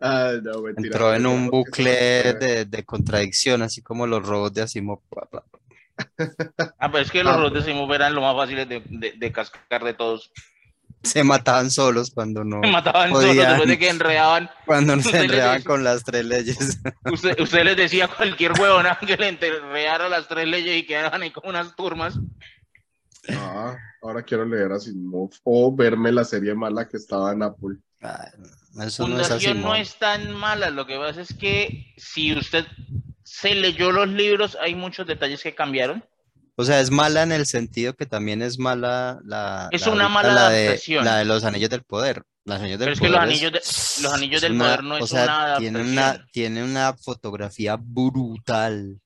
Ah, 0.00 0.32
no, 0.42 0.62
mentira. 0.62 0.86
Entró 0.88 1.14
en 1.14 1.26
un 1.26 1.48
bucle 1.50 1.92
de, 2.34 2.64
de 2.66 2.84
contradicción, 2.84 3.62
así 3.62 3.82
como 3.82 4.06
los 4.06 4.26
robots 4.26 4.54
de 4.54 4.62
Asimov. 4.62 5.00
Ah, 6.78 6.90
pero 6.90 6.98
es 6.98 7.10
que 7.10 7.22
los 7.24 7.34
Ah, 7.34 7.36
robots 7.36 7.54
de 7.54 7.62
Simov 7.62 7.92
eran 7.92 8.14
lo 8.14 8.20
más 8.22 8.34
fáciles 8.36 8.68
de, 8.68 8.82
de, 8.86 9.12
de 9.12 9.32
cascar 9.32 9.84
de 9.84 9.94
todos. 9.94 10.32
Se 11.02 11.24
mataban 11.24 11.70
solos 11.70 12.10
cuando 12.10 12.44
no, 12.44 12.60
mataban 12.60 13.10
todos 13.10 13.24
podían. 13.24 13.48
después 13.48 13.68
de 13.68 13.78
que 13.78 13.88
enredaban. 13.88 14.50
cuando 14.66 14.96
no 14.96 15.02
se 15.02 15.24
enredaban 15.24 15.62
con 15.62 15.82
las 15.82 16.04
tres 16.04 16.24
leyes. 16.26 16.78
Usted, 17.10 17.40
usted 17.40 17.64
les 17.64 17.76
decía 17.76 18.04
a 18.04 18.08
cualquier 18.08 18.52
huevona 18.60 18.98
que 19.06 19.16
le 19.16 19.28
enreara 19.28 20.08
las 20.08 20.28
tres 20.28 20.46
leyes 20.46 20.76
y 20.76 20.86
quedaban 20.86 21.22
ahí 21.22 21.30
como 21.30 21.48
unas 21.48 21.74
turmas. 21.74 22.18
Ah, 23.30 23.76
ahora 24.02 24.22
quiero 24.22 24.44
leer 24.44 24.72
Asimov 24.72 25.30
o 25.44 25.74
verme 25.74 26.12
la 26.12 26.24
serie 26.24 26.54
mala 26.54 26.86
que 26.86 26.96
estaba 26.96 27.32
en 27.32 27.42
Apple. 27.42 27.76
Ay, 28.02 28.86
Eso 28.86 29.06
no 29.06 29.20
es 29.20 29.28
Fundación 29.28 29.60
no 29.62 29.74
es 29.74 29.98
tan 29.98 30.32
mala, 30.32 30.70
lo 30.70 30.86
que 30.86 30.96
pasa 30.96 31.20
es 31.20 31.34
que 31.34 31.94
si 31.96 32.34
usted 32.34 32.66
se 33.22 33.54
leyó 33.54 33.92
los 33.92 34.08
libros, 34.08 34.56
hay 34.60 34.74
muchos 34.74 35.06
detalles 35.06 35.42
que 35.42 35.54
cambiaron. 35.54 36.04
O 36.60 36.64
sea, 36.64 36.80
es 36.80 36.90
mala 36.90 37.22
en 37.22 37.32
el 37.32 37.46
sentido 37.46 37.94
que 37.94 38.04
también 38.06 38.42
es 38.42 38.58
mala 38.58 39.18
la. 39.24 39.68
Es 39.72 39.86
la 39.86 39.92
una 39.92 40.08
mala 40.08 40.32
la 40.34 40.48
de- 40.50 40.66
adaptación. 40.68 41.04
La 41.04 41.16
de 41.16 41.24
los 41.24 41.42
anillos 41.44 41.70
del 41.70 41.82
poder. 41.82 42.22
Los 42.44 42.58
anillos 42.60 42.78
del 42.78 42.86
Pero 42.86 42.92
es 42.94 43.00
que 43.00 43.08
los 43.08 43.16
poder 43.16 43.28
anillos, 43.30 43.52
de- 43.52 44.02
los 44.02 44.12
anillos 44.12 44.40
del 44.42 44.52
una- 44.52 44.64
poder 44.64 44.82
no 44.84 44.94
o 44.96 44.98
es 44.98 45.10
sea, 45.10 45.24
una 45.24 45.56
tiene 45.58 45.80
una, 45.82 46.26
tiene 46.32 46.62
una 46.64 46.94
fotografía 46.94 47.76
brutal. 47.80 49.00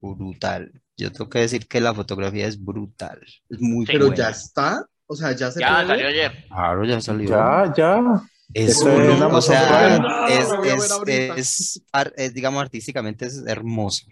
Brutal. 0.00 0.70
Yo 0.96 1.10
tengo 1.12 1.28
que 1.28 1.40
decir 1.40 1.66
que 1.66 1.80
la 1.80 1.92
fotografía 1.94 2.46
es 2.46 2.62
brutal. 2.62 3.20
Es 3.50 3.60
muy 3.60 3.84
Sí. 3.86 3.92
Pero 3.92 4.06
buena. 4.06 4.16
ya 4.24 4.30
está, 4.30 4.86
o 5.06 5.16
sea, 5.16 5.32
ya 5.32 5.50
se 5.50 5.60
Ya 5.60 5.68
puede 5.74 5.86
salió 5.88 6.04
ver? 6.06 6.06
ayer. 6.14 6.44
Claro, 6.48 6.84
ya 6.84 7.00
salió. 7.00 7.28
Ya, 7.28 7.72
ya. 7.76 8.02
Es, 8.54 8.80
o 8.80 9.42
sea, 9.42 9.96
es, 11.08 11.82
Ah, 11.92 12.06
es, 12.16 12.32
digamos, 12.32 12.62
artísticamente 12.62 13.26
es 13.26 13.42
hermoso. 13.46 14.06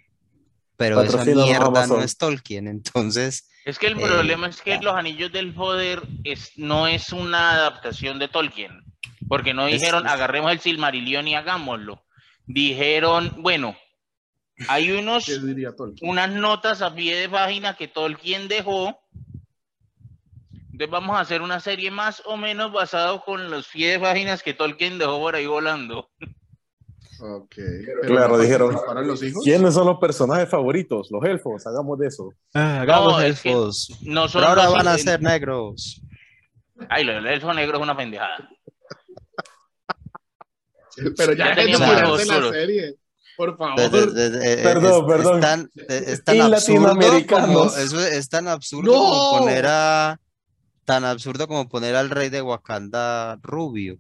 Pero 0.77 1.03
esa 1.03 1.25
mierda 1.25 1.87
no 1.87 2.01
es 2.03 2.17
Tolkien, 2.17 2.67
entonces, 2.69 3.49
Es 3.65 3.79
que 3.79 3.87
el 3.87 3.99
Eh, 3.99 4.03
problema 4.03 4.49
es 4.49 4.61
que 4.61 4.73
ya. 4.73 4.83
los 4.83 4.95
anillos 4.95 5.33
del 5.33 5.55
poder 5.55 6.03
es, 6.25 6.53
no 6.57 6.87
es 6.87 7.13
una 7.13 7.53
adaptación 7.53 8.19
de 8.19 8.29
Tolkien. 8.29 8.83
Porque 9.27 9.55
no 9.55 9.65
dijeron 9.67 10.05
es- 10.07 10.13
agarremos 10.13 10.53
el 10.53 10.61
Silmarillion 10.61 11.27
y 11.29 11.35
hagámoslo. 11.35 12.05
Dijeron, 12.47 13.35
bueno, 13.39 13.75
hay 14.69 14.91
unos, 14.93 15.27
unas 16.03 16.31
notas 16.31 16.83
a 16.83 16.95
pie 16.95 17.17
de 17.17 17.29
página 17.31 17.75
que 17.75 17.89
Tolkien 17.89 18.49
dejó. 18.49 19.01
Entonces 20.73 20.91
vamos 20.91 21.17
a 21.17 21.21
hacer 21.21 21.41
una 21.41 21.61
serie 21.61 21.91
más 21.91 22.21
o 22.27 22.37
menos 22.37 22.71
basado 22.73 23.23
con 23.25 23.51
los 23.51 23.69
pie 23.69 23.93
de 23.93 24.01
páginas 24.01 24.43
que 24.43 24.53
Tolkien 24.55 24.99
dejó 24.99 25.19
por 25.21 25.37
ahí 25.37 25.47
volando. 25.47 26.11
Ok. 27.21 27.55
Claro, 28.07 28.37
¿no 28.37 28.39
dijeron, 28.43 28.77
los 29.07 29.23
hijos? 29.23 29.43
¿Quiénes 29.45 29.75
son 29.75 29.87
los 29.87 29.99
personajes 29.99 30.49
favoritos? 30.49 31.09
Los 31.11 31.25
elfos, 31.25 31.67
hagamos 31.67 31.99
de 31.99 32.09
eso. 32.09 32.31
hagamos 32.53 33.13
No, 33.13 33.21
es 33.21 33.41
que 33.41 33.51
elfos. 33.51 33.89
No 34.03 34.29
son 34.29 34.41
Pero 34.41 34.49
ahora 34.51 34.65
los- 34.65 34.75
van 34.75 34.89
a 34.89 34.99
ser 34.99 35.23
negros. 35.23 36.01
Ay, 36.89 37.05
lo 37.05 37.13
del 37.15 37.27
elfo 37.27 37.53
negro 37.55 37.77
es 37.77 37.83
una 37.83 37.97
pendejada. 37.97 38.49
Pero 41.17 41.33
ya 41.33 41.55
Ya 41.57 41.65
de 41.65 41.69
la 42.27 42.51
serie, 42.53 42.95
por 43.37 43.57
favor. 43.57 43.77
de- 43.91 44.07
de- 44.07 44.31
de- 44.31 44.61
Oh, 44.61 44.63
Perdón, 44.63 45.03
es, 45.11 45.17
perdón. 45.17 45.35
Es 45.35 45.41
tan, 45.41 45.71
es- 45.89 46.09
es 46.09 46.25
tan 46.25 46.37
Y 46.37 46.41
absurdo 46.41 46.75
como, 46.79 46.87
latinoamericanos. 46.95 47.77
es 47.79 48.29
tan 48.29 48.49
absurdo 48.49 48.93
¡No! 48.93 48.99
como 48.99 49.39
poner 49.41 49.65
a 49.69 50.21
tan 50.85 51.05
absurdo 51.05 51.49
como 51.49 51.69
poner 51.69 51.97
al 51.97 52.11
rey 52.11 52.29
de 52.29 52.43
Wakanda 52.43 53.39
rubio. 53.43 53.99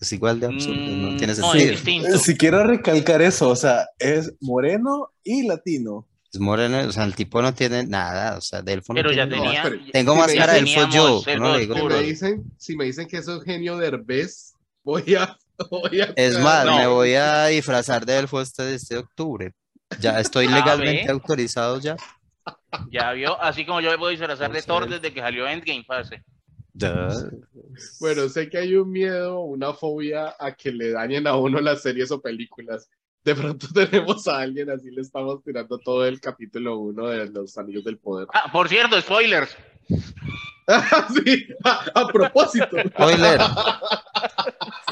Es 0.00 0.12
igual 0.12 0.38
de 0.38 0.46
absurdo, 0.46 0.80
no 0.96 1.10
Mm, 1.12 1.16
tiene 1.16 1.34
no, 1.34 1.42
sentido. 1.50 1.64
es 1.64 1.70
distinto. 1.84 2.18
Si 2.18 2.36
quiero 2.36 2.64
recalcar 2.64 3.20
eso, 3.22 3.48
o 3.48 3.56
sea, 3.56 3.86
es 3.98 4.32
moreno 4.40 5.10
y 5.24 5.46
latino. 5.46 6.06
Es 6.32 6.38
moreno, 6.40 6.78
o 6.86 6.92
sea, 6.92 7.04
el 7.04 7.14
tipo 7.14 7.40
no 7.42 7.52
tiene 7.54 7.84
nada, 7.84 8.36
o 8.36 8.40
sea, 8.40 8.60
de 8.62 8.74
elfo 8.74 8.92
no 8.92 8.98
Pero 8.98 9.12
ya 9.12 9.26
tiene 9.26 9.42
tenía. 9.42 9.62
pero 9.62 9.76
Tengo 9.92 10.12
Si 10.12 10.18
más 10.20 10.34
cara 10.34 10.52
de 10.52 10.58
elfo 10.60 10.88
yo, 10.90 11.22
no 11.38 11.54
le 11.54 11.60
digo 11.60 11.74
Si 11.76 11.82
me 11.84 12.02
dicen, 12.02 12.44
si 12.58 12.76
me 12.76 12.84
dicen 12.84 13.08
que 13.08 13.16
eso 13.16 13.36
es 13.38 13.44
genio 13.44 13.76
Derbez, 13.78 14.52
voy 14.84 15.14
a, 15.16 15.36
voy 15.70 16.00
a 16.00 16.12
Es 16.16 16.38
más, 16.38 16.64
No. 16.66 16.76
me 16.78 16.86
voy 16.86 17.14
a 17.14 17.46
disfrazar 17.46 18.04
de 18.06 18.18
elfo 18.18 18.40
este, 18.40 18.74
este 18.74 18.98
octubre. 18.98 19.52
Ya 20.00 20.20
estoy 20.20 20.46
Ah, 20.50 20.54
legalmente 20.56 21.10
autorizado 21.10 21.80
ya. 21.80 21.96
Ya 22.92 23.12
vio, 23.12 23.40
así 23.42 23.64
como 23.64 23.80
yo 23.80 23.90
me 23.90 23.96
puedo 23.98 24.10
disfrazar 24.10 24.52
de. 24.52 24.62
Thor 24.62 24.88
desde 24.88 25.12
que 25.12 25.20
salió 25.20 25.48
Endgame 25.48 25.84
Fase. 25.84 26.22
Bueno, 28.00 28.28
sé 28.28 28.48
que 28.48 28.58
hay 28.58 28.74
un 28.76 28.90
miedo, 28.90 29.40
una 29.40 29.72
fobia 29.72 30.34
a 30.38 30.54
que 30.54 30.70
le 30.72 30.92
dañen 30.92 31.26
a 31.26 31.36
uno 31.36 31.60
las 31.60 31.82
series 31.82 32.10
o 32.10 32.20
películas. 32.20 32.88
De 33.24 33.34
pronto 33.34 33.66
tenemos 33.74 34.26
a 34.28 34.38
alguien 34.38 34.70
así, 34.70 34.90
le 34.90 35.02
estamos 35.02 35.42
tirando 35.42 35.78
todo 35.78 36.06
el 36.06 36.20
capítulo 36.20 36.78
1 36.78 37.06
de 37.08 37.26
Los 37.30 37.58
Anillos 37.58 37.84
del 37.84 37.98
Poder. 37.98 38.28
Ah, 38.32 38.50
por 38.52 38.68
cierto, 38.68 39.00
spoilers. 39.00 39.56
sí, 39.88 41.46
a, 41.64 41.84
a 41.94 42.06
propósito. 42.08 42.76
Spoiler. 42.88 43.40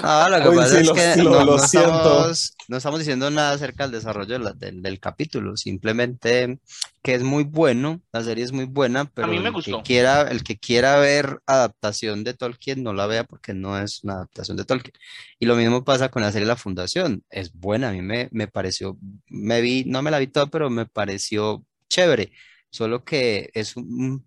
No, 0.02 0.28
lo 0.28 0.42
que 0.42 0.48
Uy, 0.50 0.56
pasa 0.56 0.68
sí, 0.68 0.76
es 0.82 0.86
lo- 0.86 0.94
que 0.94 1.16
lo- 1.16 1.30
no, 1.30 1.44
lo 1.44 1.52
no 1.56 1.58
siento. 1.58 1.90
estamos, 2.30 2.55
no 2.68 2.76
estamos 2.76 2.98
diciendo 2.98 3.30
nada 3.30 3.52
acerca 3.52 3.84
del 3.84 3.92
desarrollo 3.92 4.38
del, 4.38 4.82
del 4.82 5.00
capítulo, 5.00 5.56
simplemente 5.56 6.58
que 7.02 7.14
es 7.14 7.22
muy 7.22 7.44
bueno, 7.44 8.00
la 8.12 8.22
serie 8.22 8.44
es 8.44 8.52
muy 8.52 8.64
buena, 8.64 9.04
pero 9.04 9.28
mí 9.28 9.38
me 9.38 9.48
el 9.48 9.52
gustó. 9.52 9.78
que 9.78 9.82
quiera, 9.84 10.22
el 10.22 10.42
que 10.42 10.58
quiera 10.58 10.98
ver 10.98 11.40
adaptación 11.46 12.24
de 12.24 12.34
Tolkien 12.34 12.82
no 12.82 12.92
la 12.92 13.06
vea 13.06 13.24
porque 13.24 13.54
no 13.54 13.78
es 13.78 14.02
una 14.02 14.14
adaptación 14.14 14.56
de 14.56 14.64
Tolkien. 14.64 14.94
Y 15.38 15.46
lo 15.46 15.56
mismo 15.56 15.84
pasa 15.84 16.08
con 16.08 16.22
la 16.22 16.32
serie 16.32 16.46
La 16.46 16.56
Fundación, 16.56 17.22
es 17.30 17.52
buena, 17.52 17.90
a 17.90 17.92
mí 17.92 18.02
me, 18.02 18.28
me 18.32 18.48
pareció, 18.48 18.98
me 19.28 19.60
vi, 19.60 19.84
no 19.84 20.02
me 20.02 20.10
la 20.10 20.18
vi 20.18 20.26
toda, 20.26 20.46
pero 20.46 20.68
me 20.70 20.86
pareció 20.86 21.64
chévere, 21.88 22.32
solo 22.70 23.04
que 23.04 23.50
es 23.54 23.76
un, 23.76 24.26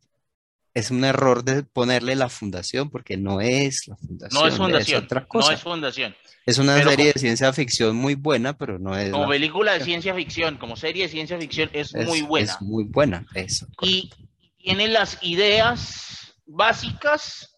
es 0.80 0.92
un 0.92 1.04
error 1.06 1.44
de 1.44 1.64
ponerle 1.64 2.16
la 2.16 2.30
fundación 2.30 2.90
porque 2.90 3.18
no 3.18 3.40
es 3.42 3.88
la 3.88 3.96
fundación, 3.98 4.42
No 4.42 4.48
es 4.48 4.56
fundación. 4.56 5.04
otra 5.04 5.22
no 5.22 5.28
cosa. 5.28 5.54
es 5.54 5.62
fundación. 5.62 6.16
Es 6.46 6.58
una 6.58 6.74
Pero 6.76 6.90
serie 6.90 7.06
como- 7.06 7.14
de 7.14 7.20
ciencia 7.20 7.54
ficción 7.54 7.96
muy 7.96 8.16
buena, 8.16 8.58
pero 8.58 8.80
no 8.80 8.98
es 8.98 9.12
Como 9.12 9.26
la- 9.26 9.30
película 9.30 9.74
de 9.74 9.84
ciencia 9.84 10.16
ficción, 10.16 10.58
como 10.58 10.76
serie 10.76 11.04
de 11.04 11.10
ciencia 11.10 11.38
ficción, 11.38 11.70
es, 11.74 11.94
es- 11.94 12.08
muy 12.08 12.22
buena. 12.24 12.52
Es 12.54 12.62
muy 12.62 12.84
buena, 12.86 13.26
eso. 13.36 13.68
Y 13.84 14.10
tiene 14.58 14.88
las 14.88 15.18
ideas 15.22 16.34
básicas, 16.48 17.56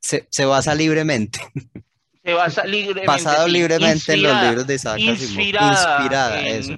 Se, 0.00 0.26
se 0.30 0.44
basa 0.44 0.74
libremente, 0.74 1.40
se 2.24 2.32
basa 2.32 2.64
libremente. 2.66 3.06
basado 3.06 3.46
sí, 3.46 3.52
libremente 3.52 4.12
en 4.14 4.22
los 4.22 4.42
libros 4.44 4.66
de 4.66 4.74
Isaac 4.76 4.94
Asimov. 4.94 5.16
Inspirada, 5.20 5.96
Inspirada, 5.98 6.40
en- 6.48 6.56
eso. 6.60 6.76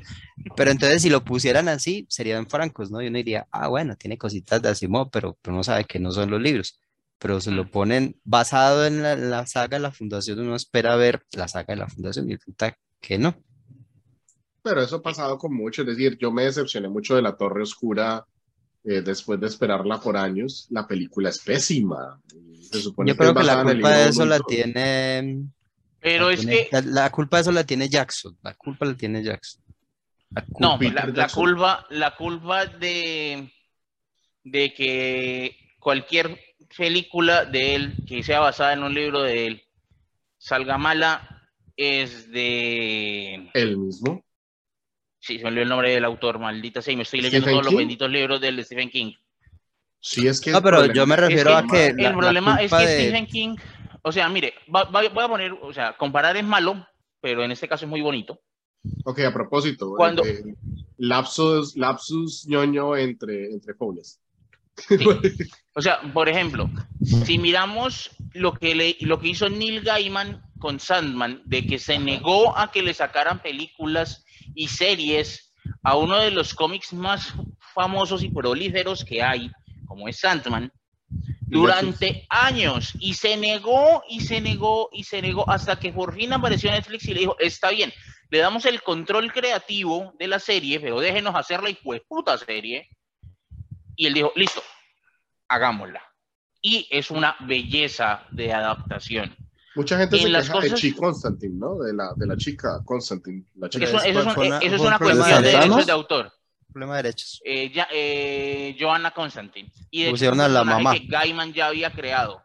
Pero 0.56 0.70
entonces 0.70 1.02
si 1.02 1.10
lo 1.10 1.24
pusieran 1.24 1.68
así, 1.68 2.06
serían 2.08 2.46
francos, 2.48 2.90
¿no? 2.90 3.00
Y 3.02 3.08
uno 3.08 3.18
diría, 3.18 3.46
ah, 3.50 3.68
bueno, 3.68 3.96
tiene 3.96 4.18
cositas 4.18 4.60
de 4.62 4.68
Asimov, 4.70 5.10
pero, 5.10 5.36
pero 5.40 5.54
uno 5.54 5.62
sabe 5.64 5.84
que 5.84 5.98
no 5.98 6.10
son 6.12 6.30
los 6.30 6.40
libros. 6.40 6.78
Pero 7.18 7.40
se 7.40 7.50
lo 7.52 7.64
Mm. 7.64 7.68
ponen 7.70 8.20
basado 8.24 8.84
en 8.86 9.02
la, 9.02 9.14
la 9.16 9.46
saga 9.46 9.76
de 9.76 9.82
la 9.82 9.92
Fundación, 9.92 10.40
uno 10.40 10.56
espera 10.56 10.96
ver 10.96 11.22
la 11.32 11.46
saga 11.48 11.74
de 11.74 11.80
la 11.80 11.88
Fundación 11.88 12.28
y 12.30 12.34
resulta 12.36 12.76
que 13.00 13.18
no. 13.18 13.36
Pero 14.62 14.82
eso 14.82 14.96
ha 14.96 15.02
pasado 15.02 15.38
con 15.38 15.54
mucho, 15.54 15.82
es 15.82 15.88
decir, 15.88 16.16
yo 16.18 16.30
me 16.30 16.44
decepcioné 16.44 16.88
mucho 16.88 17.16
de 17.16 17.22
La 17.22 17.36
Torre 17.36 17.62
Oscura 17.62 18.24
eh, 18.84 19.00
después 19.00 19.38
de 19.40 19.46
esperarla 19.46 20.00
por 20.00 20.16
años. 20.16 20.66
La 20.70 20.86
película 20.86 21.28
es 21.30 21.38
pésima. 21.38 22.20
Se 22.70 22.80
supone 22.80 23.10
Yo 23.10 23.16
creo 23.16 23.34
que 23.34 23.42
la 23.44 23.62
culpa 23.62 23.90
de 23.92 24.08
eso 24.08 24.24
la 24.26 24.40
tiene 24.40 25.46
Pero 26.00 26.28
La 26.28 26.34
es 26.34 26.40
tiene- 26.40 26.68
que, 26.68 26.68
la, 26.72 26.80
la 27.02 27.10
culpa 27.10 27.36
de 27.36 27.40
eso 27.42 27.52
la 27.52 27.64
tiene 27.64 27.88
Jackson. 27.88 28.36
La 28.42 28.54
culpa 28.54 28.84
la 28.86 28.94
tiene 28.96 29.22
Jackson. 29.22 29.61
No, 30.58 30.78
la, 30.80 31.06
la 31.06 31.28
culpa, 31.28 31.86
la 31.90 32.16
culpa 32.16 32.66
de, 32.66 33.52
de 34.44 34.74
que 34.74 35.56
cualquier 35.78 36.38
película 36.76 37.44
de 37.44 37.74
él 37.74 38.02
que 38.06 38.22
sea 38.22 38.40
basada 38.40 38.72
en 38.72 38.82
un 38.82 38.94
libro 38.94 39.22
de 39.22 39.46
él 39.46 39.62
salga 40.38 40.78
mala 40.78 41.22
es 41.76 42.30
de 42.30 43.50
El 43.54 43.76
mismo. 43.78 44.24
Sí, 45.20 45.36
se 45.38 45.44
me 45.44 45.48
olvidó 45.50 45.62
el 45.62 45.68
nombre 45.68 45.90
del 45.94 46.04
autor, 46.04 46.38
maldita 46.38 46.82
sea, 46.82 46.92
y 46.92 46.96
me 46.96 47.02
estoy 47.04 47.20
leyendo 47.20 47.46
¿Stephen 47.46 47.60
todos 47.60 47.64
los 47.72 47.78
benditos 47.78 48.10
libros 48.10 48.40
del 48.40 48.64
Stephen 48.64 48.90
King. 48.90 49.12
Sí, 50.00 50.26
es 50.26 50.40
que 50.40 50.50
No, 50.50 50.58
el 50.58 50.64
pero 50.64 50.76
problema 50.78 50.94
yo 50.94 51.06
me 51.06 51.14
es 51.14 51.20
refiero 51.20 51.50
que 51.50 51.56
a 51.56 51.66
que 51.66 51.86
el 51.86 51.96
la- 51.98 52.10
la 52.10 52.16
problema 52.16 52.56
es 52.60 52.72
que 52.72 52.86
de- 52.86 53.02
Stephen 53.04 53.26
King, 53.26 53.56
o 54.02 54.10
sea, 54.10 54.28
mire, 54.28 54.54
va- 54.74 54.84
va- 54.84 55.08
voy 55.08 55.24
a 55.24 55.28
poner, 55.28 55.52
o 55.52 55.72
sea, 55.72 55.96
comparar 55.96 56.36
es 56.36 56.42
malo, 56.44 56.84
pero 57.20 57.44
en 57.44 57.52
este 57.52 57.68
caso 57.68 57.84
es 57.84 57.88
muy 57.90 58.00
bonito. 58.00 58.40
Ok, 59.04 59.20
a 59.20 59.32
propósito, 59.32 59.94
Cuando- 59.96 60.24
eh, 60.24 60.54
lapsus, 60.98 61.76
lapsus 61.76 62.46
ñoño 62.46 62.96
entre, 62.96 63.52
entre. 63.52 63.74
O 65.74 65.82
sea, 65.82 66.00
por 66.12 66.28
ejemplo, 66.28 66.68
si 67.24 67.38
miramos 67.38 68.10
lo 68.34 68.52
que, 68.52 68.74
le, 68.74 68.96
lo 69.00 69.18
que 69.18 69.28
hizo 69.28 69.48
Neil 69.48 69.82
Gaiman 69.82 70.42
con 70.58 70.80
Sandman, 70.80 71.42
de 71.44 71.66
que 71.66 71.78
se 71.78 71.98
negó 71.98 72.56
a 72.56 72.70
que 72.70 72.82
le 72.82 72.94
sacaran 72.94 73.42
películas 73.42 74.24
y 74.54 74.68
series 74.68 75.52
a 75.82 75.96
uno 75.96 76.18
de 76.18 76.30
los 76.30 76.54
cómics 76.54 76.92
más 76.92 77.34
famosos 77.74 78.22
y 78.22 78.28
prolíferos 78.28 79.04
que 79.04 79.22
hay, 79.22 79.50
como 79.86 80.08
es 80.08 80.20
Sandman, 80.20 80.72
durante 81.52 82.26
años 82.30 82.94
y 82.98 83.14
se 83.14 83.36
negó 83.36 84.02
y 84.08 84.20
se 84.20 84.40
negó 84.40 84.88
y 84.92 85.04
se 85.04 85.20
negó 85.20 85.48
hasta 85.50 85.78
que 85.78 85.92
por 85.92 86.14
fin 86.14 86.32
apareció 86.32 86.70
Netflix 86.70 87.04
y 87.08 87.14
le 87.14 87.20
dijo, 87.20 87.36
está 87.38 87.70
bien, 87.70 87.92
le 88.32 88.38
damos 88.38 88.64
el 88.64 88.82
control 88.82 89.30
creativo 89.30 90.14
de 90.18 90.26
la 90.26 90.38
serie, 90.38 90.80
pero 90.80 90.98
déjenos 91.00 91.34
hacer 91.34 91.62
la 91.62 91.68
puta 92.08 92.38
serie. 92.38 92.88
Y 93.94 94.06
él 94.06 94.14
dijo, 94.14 94.32
listo, 94.34 94.62
hagámosla. 95.48 96.00
Y 96.62 96.88
es 96.90 97.10
una 97.10 97.36
belleza 97.40 98.24
de 98.30 98.54
adaptación. 98.54 99.36
Mucha 99.74 99.98
gente 99.98 100.16
En 100.16 100.22
se 100.22 100.28
las 100.30 100.46
queja 100.46 100.60
de 100.60 100.68
cosas- 100.70 100.80
Chi 100.80 100.92
Constantine, 100.94 101.54
¿no? 101.58 101.74
De 101.80 101.92
la, 101.92 102.14
de 102.16 102.26
la 102.26 102.36
chica 102.38 102.80
Constantine. 102.86 103.44
La 103.56 103.68
chica 103.68 103.84
Eso, 103.84 103.98
eso 103.98 104.20
es, 104.20 104.36
una- 104.36 104.58
eso 104.60 104.74
es 104.76 104.80
una 104.80 104.98
problema 104.98 105.20
cuestión 105.24 105.42
de 105.42 105.48
de 105.50 105.56
derechos 105.58 105.86
de 105.86 105.92
autor. 105.92 106.32
Problema 106.72 106.96
de 106.96 107.02
derechos. 107.02 107.42
Eh, 107.44 107.70
ya, 107.70 107.86
eh, 107.92 108.74
Joanna 108.80 109.10
Constantine. 109.10 109.70
Y 109.90 109.98
de 110.00 110.04
hecho, 110.06 110.12
Pusieron 110.12 110.38
un 110.38 110.44
a 110.46 110.48
la 110.48 110.64
mamá. 110.64 110.92
que 110.94 111.00
Gaiman 111.00 111.52
ya 111.52 111.66
había 111.66 111.90
creado. 111.92 112.42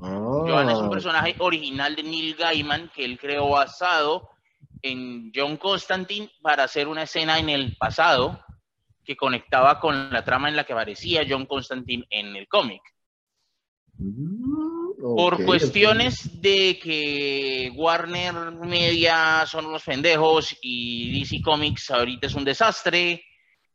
Ah. 0.00 0.44
Joanna 0.46 0.72
es 0.72 0.78
un 0.78 0.90
personaje 0.90 1.34
original 1.38 1.96
de 1.96 2.02
Neil 2.02 2.34
Gaiman 2.34 2.90
que 2.94 3.04
él 3.04 3.18
creó 3.18 3.50
basado 3.50 4.30
en 4.82 5.32
John 5.34 5.56
Constantine 5.56 6.30
para 6.40 6.64
hacer 6.64 6.88
una 6.88 7.02
escena 7.02 7.38
en 7.38 7.48
el 7.48 7.76
pasado 7.76 8.40
que 9.04 9.16
conectaba 9.16 9.80
con 9.80 10.12
la 10.12 10.24
trama 10.24 10.48
en 10.48 10.56
la 10.56 10.64
que 10.64 10.72
aparecía 10.72 11.26
John 11.28 11.46
Constantine 11.46 12.06
en 12.10 12.36
el 12.36 12.46
cómic. 12.46 12.82
Mm, 13.96 15.16
Por 15.16 15.44
cuestiones 15.44 16.40
de 16.40 16.78
que 16.78 17.72
Warner 17.74 18.52
Media 18.52 19.44
son 19.46 19.66
unos 19.66 19.82
pendejos 19.82 20.56
y 20.62 21.18
DC 21.18 21.42
Comics 21.42 21.90
ahorita 21.90 22.26
es 22.26 22.34
un 22.34 22.44
desastre. 22.44 23.24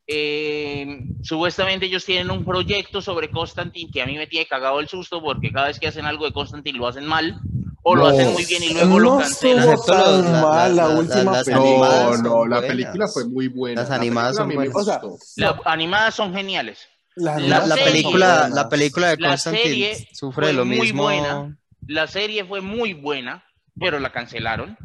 Eh, 0.08 1.00
supuestamente 1.22 1.86
ellos 1.86 2.06
tienen 2.06 2.30
un 2.32 2.44
proyecto 2.46 3.02
sobre 3.02 3.30
Constantine 3.32 3.90
que 3.92 4.02
a 4.02 4.06
mí 4.06 4.18
me 4.18 4.28
tiene 4.28 4.46
cagado 4.46 4.80
el 4.80 4.88
susto 4.88 5.22
porque 5.22 5.52
cada 5.52 5.68
vez 5.68 5.80
que 5.80 5.88
hacen 5.88 6.06
algo 6.06 6.26
de 6.26 6.34
Constantine 6.34 6.78
lo 6.78 6.88
hacen 6.88 7.06
mal 7.06 7.40
o 7.84 7.96
lo 7.96 8.04
No, 8.04 8.10
hacen 8.10 8.32
muy 8.34 8.46
bien 8.46 8.64
y 8.64 8.74
luego 8.74 9.00
lo 9.00 9.12
no 9.16 9.20
cancelan. 9.20 9.58
estuvo 9.70 9.74
Excepto 9.74 9.96
los- 9.96 10.24
tan 10.26 10.34
la- 10.34 10.42
mal 10.42 10.76
la, 10.76 10.84
la- 10.88 10.94
la- 10.94 11.00
última 11.00 11.32
las 11.32 11.48
ok. 11.48 11.54
película. 11.54 11.70
animadas 11.70 12.06
No, 12.06 12.14
son 12.16 12.24
no, 12.24 12.46
la 12.46 12.62
película 12.62 13.08
fue 13.08 13.26
muy 13.26 13.48
buena. 13.48 13.82
Las 13.82 13.90
La 13.90 13.96
animadas 13.96 14.36
son 14.36 14.50
buenas. 14.54 14.74
gustó. 14.74 15.18
Las 15.38 15.56
animadas 15.66 16.16
son 16.16 16.34
geniales. 16.34 16.80
La, 17.16 17.38
La 17.40 17.66
la 17.68 17.76
serie- 17.76 17.92
película, 17.92 18.50
la 18.54 18.70
película 18.70 19.08
de 19.10 19.18
Constantine 19.20 20.08
sufre 20.14 20.52
lo 20.54 20.66
muy 20.66 20.80
mismo. 20.80 21.04
buena. 21.04 21.58
La 21.88 22.08
serie 22.08 22.44
fue 22.46 22.62
muy 22.62 22.94
buena, 22.94 23.44
pero 23.80 24.00
la 24.00 24.12
cancelaron. 24.12 24.78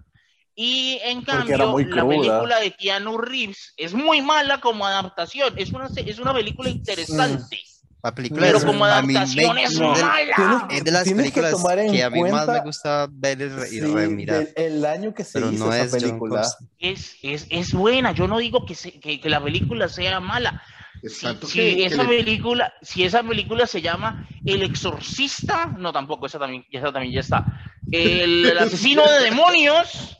Y 0.60 0.98
en 1.04 1.22
cambio, 1.22 1.56
la 1.56 1.72
película 2.04 2.58
de 2.58 2.72
Keanu 2.72 3.16
Reeves 3.16 3.74
es 3.76 3.94
muy 3.94 4.20
mala 4.22 4.60
como 4.60 4.84
adaptación. 4.84 5.54
Es 5.56 5.70
una, 5.72 5.88
es 5.94 6.18
una 6.18 6.34
película 6.34 6.68
interesante, 6.68 7.60
La 8.02 8.12
película 8.12 8.44
pero 8.44 8.58
es- 8.58 8.64
como 8.64 8.80
me- 8.80 8.90
adaptación 8.90 9.56
es 9.58 9.78
de- 9.78 9.84
mala. 9.86 10.66
es 10.68 10.82
de 10.82 10.90
las 10.90 11.04
que 11.04 11.14
películas 11.14 11.54
en 11.76 11.92
que 11.92 12.02
a 12.02 12.10
mí 12.10 12.22
más 12.24 12.48
me 12.48 12.60
gusta 12.62 13.06
ver 13.08 13.40
y, 13.40 13.66
Sí, 13.70 13.80
remirar. 13.82 14.48
el 14.56 14.84
año 14.84 15.14
que 15.14 15.22
se 15.22 15.34
Pero 15.38 15.52
hizo 15.52 15.66
no 15.66 15.72
esa 15.72 15.84
es 15.96 16.02
película. 16.02 16.42
Es, 16.80 17.14
es, 17.22 17.46
es 17.50 17.72
buena. 17.72 18.10
Yo 18.10 18.26
no 18.26 18.38
digo 18.38 18.66
que, 18.66 18.74
se- 18.74 18.98
que, 18.98 19.20
que 19.20 19.28
la 19.30 19.40
película 19.40 19.88
sea 19.88 20.18
mala. 20.18 20.60
Si, 21.02 21.06
Exacto. 21.06 21.46
si 21.46 21.58
que- 21.60 21.76
que 21.76 21.86
esa 21.86 22.02
le- 22.02 22.08
película, 22.08 22.72
si 22.82 23.04
esa 23.04 23.22
película 23.22 23.68
se 23.68 23.80
llama 23.80 24.26
El 24.44 24.64
Exorcista, 24.64 25.66
no 25.78 25.92
tampoco, 25.92 26.26
esa 26.26 26.40
también, 26.40 26.66
esa 26.72 26.92
también 26.92 27.14
ya 27.14 27.20
está. 27.20 27.46
El, 27.92 28.44
el 28.44 28.58
asesino 28.58 29.08
de 29.08 29.20
demonios 29.24 30.16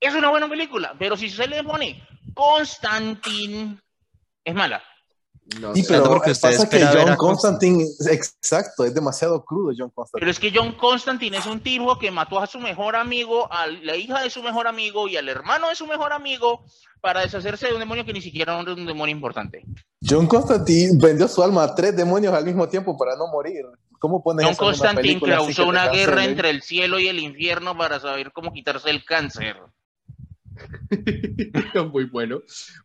es 0.00 0.14
una 0.14 0.30
buena 0.30 0.48
película, 0.48 0.94
pero 0.98 1.16
si 1.16 1.28
se 1.28 1.46
le 1.46 1.62
pone 1.62 2.02
Constantine, 2.34 3.78
es 4.44 4.54
mala. 4.54 4.82
no 5.60 5.74
Sí, 5.74 5.82
sé. 5.82 5.92
pero 5.92 6.04
porque 6.04 6.30
usted 6.30 6.50
pasa 6.50 6.68
que 6.68 6.84
John 6.84 7.10
a 7.10 7.16
Constantine, 7.16 7.84
exacto, 8.10 8.84
es 8.84 8.94
demasiado 8.94 9.44
crudo 9.44 9.72
John 9.76 9.90
Constantine. 9.90 10.20
Pero 10.20 10.30
es 10.30 10.38
que 10.40 10.52
John 10.54 10.72
Constantine 10.72 11.36
es 11.36 11.46
un 11.46 11.60
tipo 11.60 11.98
que 11.98 12.10
mató 12.10 12.40
a 12.40 12.46
su 12.46 12.58
mejor 12.58 12.96
amigo, 12.96 13.52
a 13.52 13.66
la 13.66 13.96
hija 13.96 14.22
de 14.22 14.30
su 14.30 14.42
mejor 14.42 14.66
amigo 14.66 15.06
y 15.06 15.16
al 15.16 15.28
hermano 15.28 15.68
de 15.68 15.74
su 15.74 15.86
mejor 15.86 16.12
amigo 16.12 16.64
para 17.00 17.20
deshacerse 17.20 17.66
de 17.66 17.74
un 17.74 17.80
demonio 17.80 18.04
que 18.04 18.12
ni 18.12 18.22
siquiera 18.22 18.58
era 18.60 18.72
un 18.72 18.86
demonio 18.86 19.14
importante. 19.14 19.64
John 20.02 20.26
Constantine 20.26 20.98
vendió 21.00 21.28
su 21.28 21.42
alma 21.42 21.64
a 21.64 21.74
tres 21.74 21.94
demonios 21.96 22.32
al 22.32 22.44
mismo 22.44 22.68
tiempo 22.68 22.96
para 22.96 23.16
no 23.16 23.26
morir. 23.26 23.64
¿Cómo 23.98 24.22
pones 24.22 24.46
John 24.46 24.52
eso 24.52 24.62
en 24.62 24.68
una 24.68 24.78
Constantine 24.94 25.54
te 25.54 25.62
una 25.62 25.88
guerra 25.88 26.24
entre 26.24 26.48
el 26.48 26.62
cielo 26.62 26.98
y 26.98 27.08
el 27.08 27.18
infierno 27.18 27.76
para 27.76 28.00
saber 28.00 28.32
cómo 28.32 28.52
quitarse 28.52 28.88
el 28.88 29.04
cáncer. 29.04 29.56
Muy 31.92 32.04
bueno. 32.04 32.40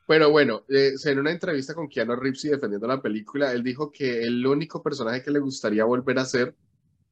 Pero 0.08 0.30
bueno, 0.32 0.64
eh, 0.70 0.94
en 1.04 1.20
una 1.20 1.32
entrevista 1.32 1.74
con 1.74 1.88
Keanu 1.88 2.16
Reeves 2.16 2.46
y 2.46 2.50
defendiendo 2.50 2.88
la 2.88 3.02
película, 3.02 3.52
él 3.52 3.64
dijo 3.64 3.92
que 3.92 4.24
el 4.24 4.46
único 4.46 4.82
personaje 4.82 5.24
que 5.24 5.32
le 5.32 5.40
gustaría 5.40 5.84
volver 5.86 6.20
a 6.20 6.24
hacer, 6.24 6.56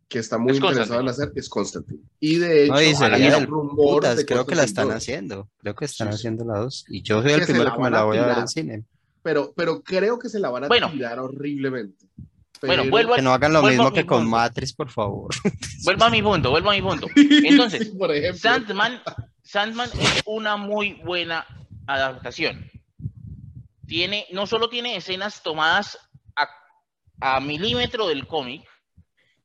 que 0.08 0.20
está 0.20 0.38
muy 0.38 0.52
Es 0.52 0.58
interesado 0.58 1.02
en 1.02 1.10
hacer, 1.10 1.32
es 1.36 1.50
Constantine. 1.50 2.02
Y 2.20 2.38
de 2.38 2.66
hecho, 2.66 2.74
No, 2.74 2.82
y 2.82 2.86
hay 2.86 3.24
el 3.28 3.48
rumor 3.48 3.76
putas, 4.02 4.18
de 4.18 4.26
creo 4.26 4.46
que 4.46 4.56
la 4.56 4.64
están 4.64 4.88
2. 4.88 4.96
haciendo. 4.96 5.50
Creo 5.58 5.76
que 5.76 5.86
están 5.86 6.08
Sí, 6.10 6.12
sí. 6.14 6.16
haciendo 6.20 6.46
la 6.46 6.60
dos. 6.60 6.86
Y 6.90 7.02
yo 7.02 7.22
soy 7.22 7.32
el 7.32 7.42
primero 7.42 7.64
la 7.66 7.74
que 7.76 7.82
me 7.82 7.88
a 7.88 7.90
la 7.90 8.04
voy 8.04 8.18
a 8.18 8.26
ver 8.28 8.38
en 8.40 8.48
cine. 8.48 8.84
Pero, 9.24 9.54
pero 9.56 9.82
creo 9.82 10.20
que 10.20 10.30
se 10.30 10.40
la 10.40 10.50
van 10.50 10.66
a 10.66 10.68
Bueno. 10.68 10.92
tirar 10.92 11.18
horriblemente. 11.20 12.06
Bueno, 12.62 12.84
vuelvo 12.90 13.16
Que 13.16 13.22
no 13.22 13.34
hagan 13.34 13.52
lo 13.52 13.60
a 13.60 13.70
mismo 13.70 13.90
mi 13.90 13.96
que 13.96 14.06
con. 14.06 14.30
Matrix, 14.30 14.72
por 14.74 14.90
favor. 14.90 15.34
Vuelvo 15.84 16.04
a 16.06 16.10
mi 16.10 16.22
punto, 16.22 16.50
vuelvo 16.52 16.70
a 16.72 16.74
mi 16.74 16.82
punto. 16.82 17.08
Entonces, 17.16 17.90
por 17.90 18.12
ejemplo, 18.14 18.40
Sandman, 18.40 19.02
Sandman 19.44 19.90
es 20.00 20.24
una 20.26 20.58
muy 20.58 20.94
buena 20.94 21.46
adaptación. 21.86 22.70
Tiene, 23.86 24.26
no 24.32 24.48
solo 24.48 24.70
tiene 24.70 24.96
escenas 24.96 25.44
tomadas 25.44 25.98
a, 26.36 26.48
a 27.36 27.40
milímetro 27.40 28.08
del 28.08 28.26
cómic, 28.26 28.68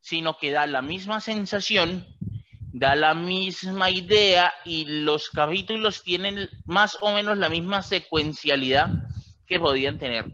sino 0.00 0.38
que 0.38 0.52
da 0.52 0.66
la 0.66 0.80
misma 0.80 1.20
sensación, 1.20 2.06
da 2.72 2.94
la 2.94 3.14
misma 3.14 3.90
idea 3.90 4.54
y 4.64 4.84
los 4.86 5.28
capítulos 5.30 6.02
tienen 6.02 6.48
más 6.64 6.96
o 7.00 7.12
menos 7.12 7.36
la 7.36 7.48
misma 7.48 7.82
secuencialidad 7.82 8.88
que 9.46 9.58
podían 9.58 9.98
tener 9.98 10.26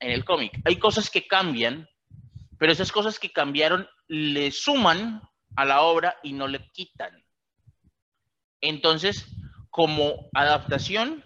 en 0.00 0.10
el 0.10 0.24
cómic. 0.24 0.52
Hay 0.64 0.76
cosas 0.76 1.10
que 1.10 1.26
cambian, 1.26 1.88
pero 2.58 2.72
esas 2.72 2.92
cosas 2.92 3.18
que 3.18 3.32
cambiaron 3.32 3.88
le 4.08 4.50
suman 4.50 5.22
a 5.56 5.64
la 5.64 5.82
obra 5.82 6.16
y 6.22 6.32
no 6.32 6.46
le 6.46 6.70
quitan. 6.72 7.24
Entonces, 8.60 9.26
como 9.70 10.28
adaptación, 10.34 11.24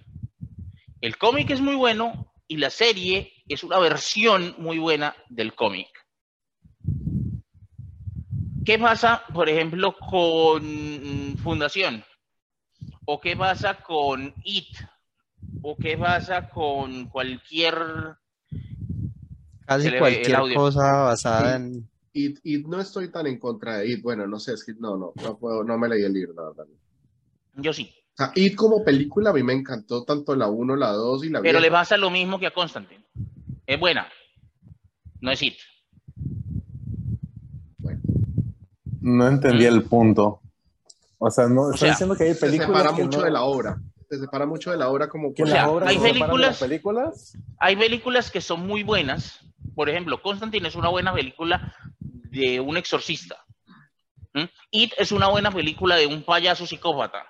el 1.01 1.16
cómic 1.18 1.51
es 1.51 1.61
muy 1.61 1.74
bueno 1.74 2.32
y 2.47 2.59
la 2.59 2.70
serie 2.70 3.32
es 3.49 3.64
una 3.64 3.78
versión 3.78 4.55
muy 4.59 4.78
buena 4.78 5.14
del 5.28 5.55
cómic. 5.55 5.89
¿Qué 8.64 8.78
pasa, 8.78 9.22
por 9.35 9.49
ejemplo, 9.49 9.95
con 9.97 11.37
Fundación? 11.43 12.03
¿O 13.05 13.20
qué 13.20 13.37
pasa 13.37 13.82
con 13.82 14.32
IT? 14.45 14.78
¿O 15.62 15.76
qué 15.76 15.99
pasa 15.99 16.49
con 16.49 17.09
cualquier... 17.09 17.74
Casi 19.66 19.91
cualquier 19.99 20.55
cosa 20.55 20.93
basada 21.03 21.57
en. 21.57 21.89
y, 22.12 22.35
y 22.45 22.62
no 22.64 22.80
estoy 22.80 23.11
tan 23.11 23.26
en 23.26 23.39
contra 23.39 23.78
de 23.78 23.93
It. 23.93 24.03
Bueno, 24.03 24.26
no 24.26 24.39
sé, 24.39 24.53
es 24.53 24.62
que 24.62 24.74
no, 24.74 24.97
no, 24.97 25.12
no, 25.22 25.39
puedo, 25.39 25.64
no 25.64 25.78
me 25.78 25.89
leí 25.89 26.05
el 26.05 26.12
libro, 26.12 26.35
la 26.35 26.49
verdad. 26.51 26.66
Yo 27.57 27.72
sí. 27.72 27.94
O 28.14 28.16
sea, 28.16 28.32
It 28.34 28.55
como 28.55 28.84
película 28.84 29.30
a 29.30 29.32
mí 29.32 29.42
me 29.42 29.52
encantó 29.52 30.05
tanto 30.05 30.34
la 30.36 30.48
1, 30.48 30.76
la 30.76 30.90
2 30.92 31.24
y 31.24 31.30
la 31.30 31.40
Pero 31.42 31.59
le 31.59 31.68
vieja. 31.68 31.80
pasa 31.82 31.96
lo 31.96 32.11
mismo 32.11 32.38
que 32.38 32.46
a 32.46 32.52
Constantine. 32.52 33.05
Es 33.66 33.78
buena. 33.80 34.07
No 35.20 35.30
es 35.30 35.42
IT. 35.42 35.57
No 39.00 39.28
entendí 39.28 39.64
el 39.64 39.82
punto. 39.84 40.40
O 41.18 41.30
sea, 41.30 41.46
no, 41.48 41.66
está 41.70 41.78
sea, 41.78 41.90
diciendo 41.90 42.16
que 42.16 42.24
hay 42.24 42.34
Se 42.34 42.40
películas 42.40 42.82
separa 42.82 42.96
que 42.96 43.05
mucho 43.05 43.18
no- 43.18 43.24
de 43.24 43.30
la 43.30 43.42
obra. 43.42 43.78
Se 44.09 44.18
separa 44.18 44.46
mucho 44.46 44.70
de 44.70 44.76
la 44.76 44.88
obra 44.90 45.09
como 45.09 45.32
que 45.34 45.42
O 45.42 45.46
sea, 45.46 45.66
hay 45.84 45.96
se 45.98 46.02
películas- 46.02 46.40
las 46.50 46.59
películas. 46.59 47.38
Hay 47.59 47.76
películas 47.76 48.30
que 48.30 48.40
son 48.40 48.66
muy 48.66 48.82
buenas. 48.82 49.40
Por 49.74 49.88
ejemplo, 49.88 50.20
Constantine 50.22 50.68
es 50.68 50.74
una 50.76 50.88
buena 50.88 51.12
película 51.12 51.74
de 52.00 52.61
un 52.61 52.76
exorcista. 52.76 53.36
¿Mm? 54.34 54.44
It 54.70 54.92
es 54.98 55.12
una 55.12 55.28
buena 55.28 55.50
película 55.50 55.96
de 55.96 56.07
un 56.07 56.22
payaso 56.22 56.66
psicópata. 56.66 57.24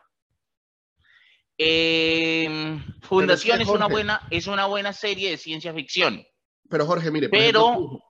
Eh, 1.56 2.78
Fundación 3.02 3.58
que, 3.58 3.62
es 3.62 3.68
una 3.68 3.86
buena 3.86 4.26
es 4.30 4.46
una 4.46 4.66
buena 4.66 4.92
serie 4.92 5.30
de 5.30 5.36
ciencia 5.36 5.72
ficción. 5.72 6.24
Pero 6.68 6.86
Jorge, 6.86 7.10
mire, 7.10 7.28
por 7.28 7.38
Pero 7.38 7.70
ejemplo, 7.70 8.04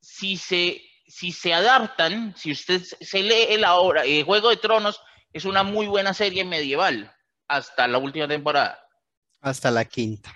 si 0.00 0.36
se, 0.36 0.82
si 1.06 1.32
se 1.32 1.54
adaptan, 1.54 2.34
si 2.36 2.52
usted 2.52 2.82
se 2.82 3.22
lee 3.22 3.56
la 3.58 3.76
obra, 3.76 4.04
eh, 4.04 4.22
Juego 4.22 4.50
de 4.50 4.56
Tronos 4.56 5.00
es 5.32 5.44
una 5.44 5.62
muy 5.62 5.86
buena 5.86 6.12
serie 6.14 6.44
medieval 6.44 7.12
hasta 7.48 7.86
la 7.86 7.98
última 7.98 8.28
temporada. 8.28 8.78
Hasta 9.40 9.70
la 9.70 9.84
quinta. 9.84 10.34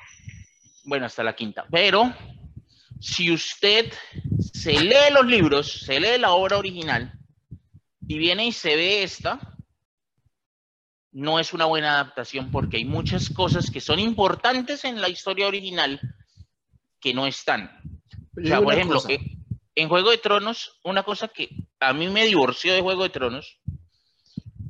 Bueno, 0.84 1.06
hasta 1.06 1.22
la 1.22 1.34
quinta. 1.34 1.66
Pero 1.70 2.14
si 3.00 3.30
usted 3.30 3.92
se 4.52 4.72
lee 4.80 5.12
los 5.12 5.26
libros, 5.26 5.82
se 5.84 5.98
lee 6.00 6.18
la 6.18 6.32
obra 6.32 6.58
original 6.58 7.12
y 8.06 8.18
viene 8.18 8.46
y 8.46 8.52
se 8.52 8.76
ve 8.76 9.02
esta, 9.02 9.38
no 11.12 11.38
es 11.38 11.52
una 11.52 11.64
buena 11.64 11.94
adaptación 11.94 12.50
porque 12.50 12.76
hay 12.76 12.84
muchas 12.84 13.30
cosas 13.30 13.70
que 13.70 13.80
son 13.80 13.98
importantes 13.98 14.84
en 14.84 15.00
la 15.00 15.08
historia 15.08 15.46
original 15.46 16.00
que 17.00 17.14
no 17.14 17.26
están. 17.26 17.80
O 18.36 18.46
sea, 18.46 18.60
por 18.60 18.74
ejemplo, 18.74 19.02
que 19.02 19.18
en 19.74 19.88
Juego 19.88 20.10
de 20.10 20.18
Tronos, 20.18 20.78
una 20.84 21.02
cosa 21.02 21.28
que 21.28 21.48
a 21.80 21.92
mí 21.92 22.08
me 22.08 22.26
divorció 22.26 22.72
de 22.72 22.80
Juego 22.80 23.02
de 23.02 23.10
Tronos 23.10 23.60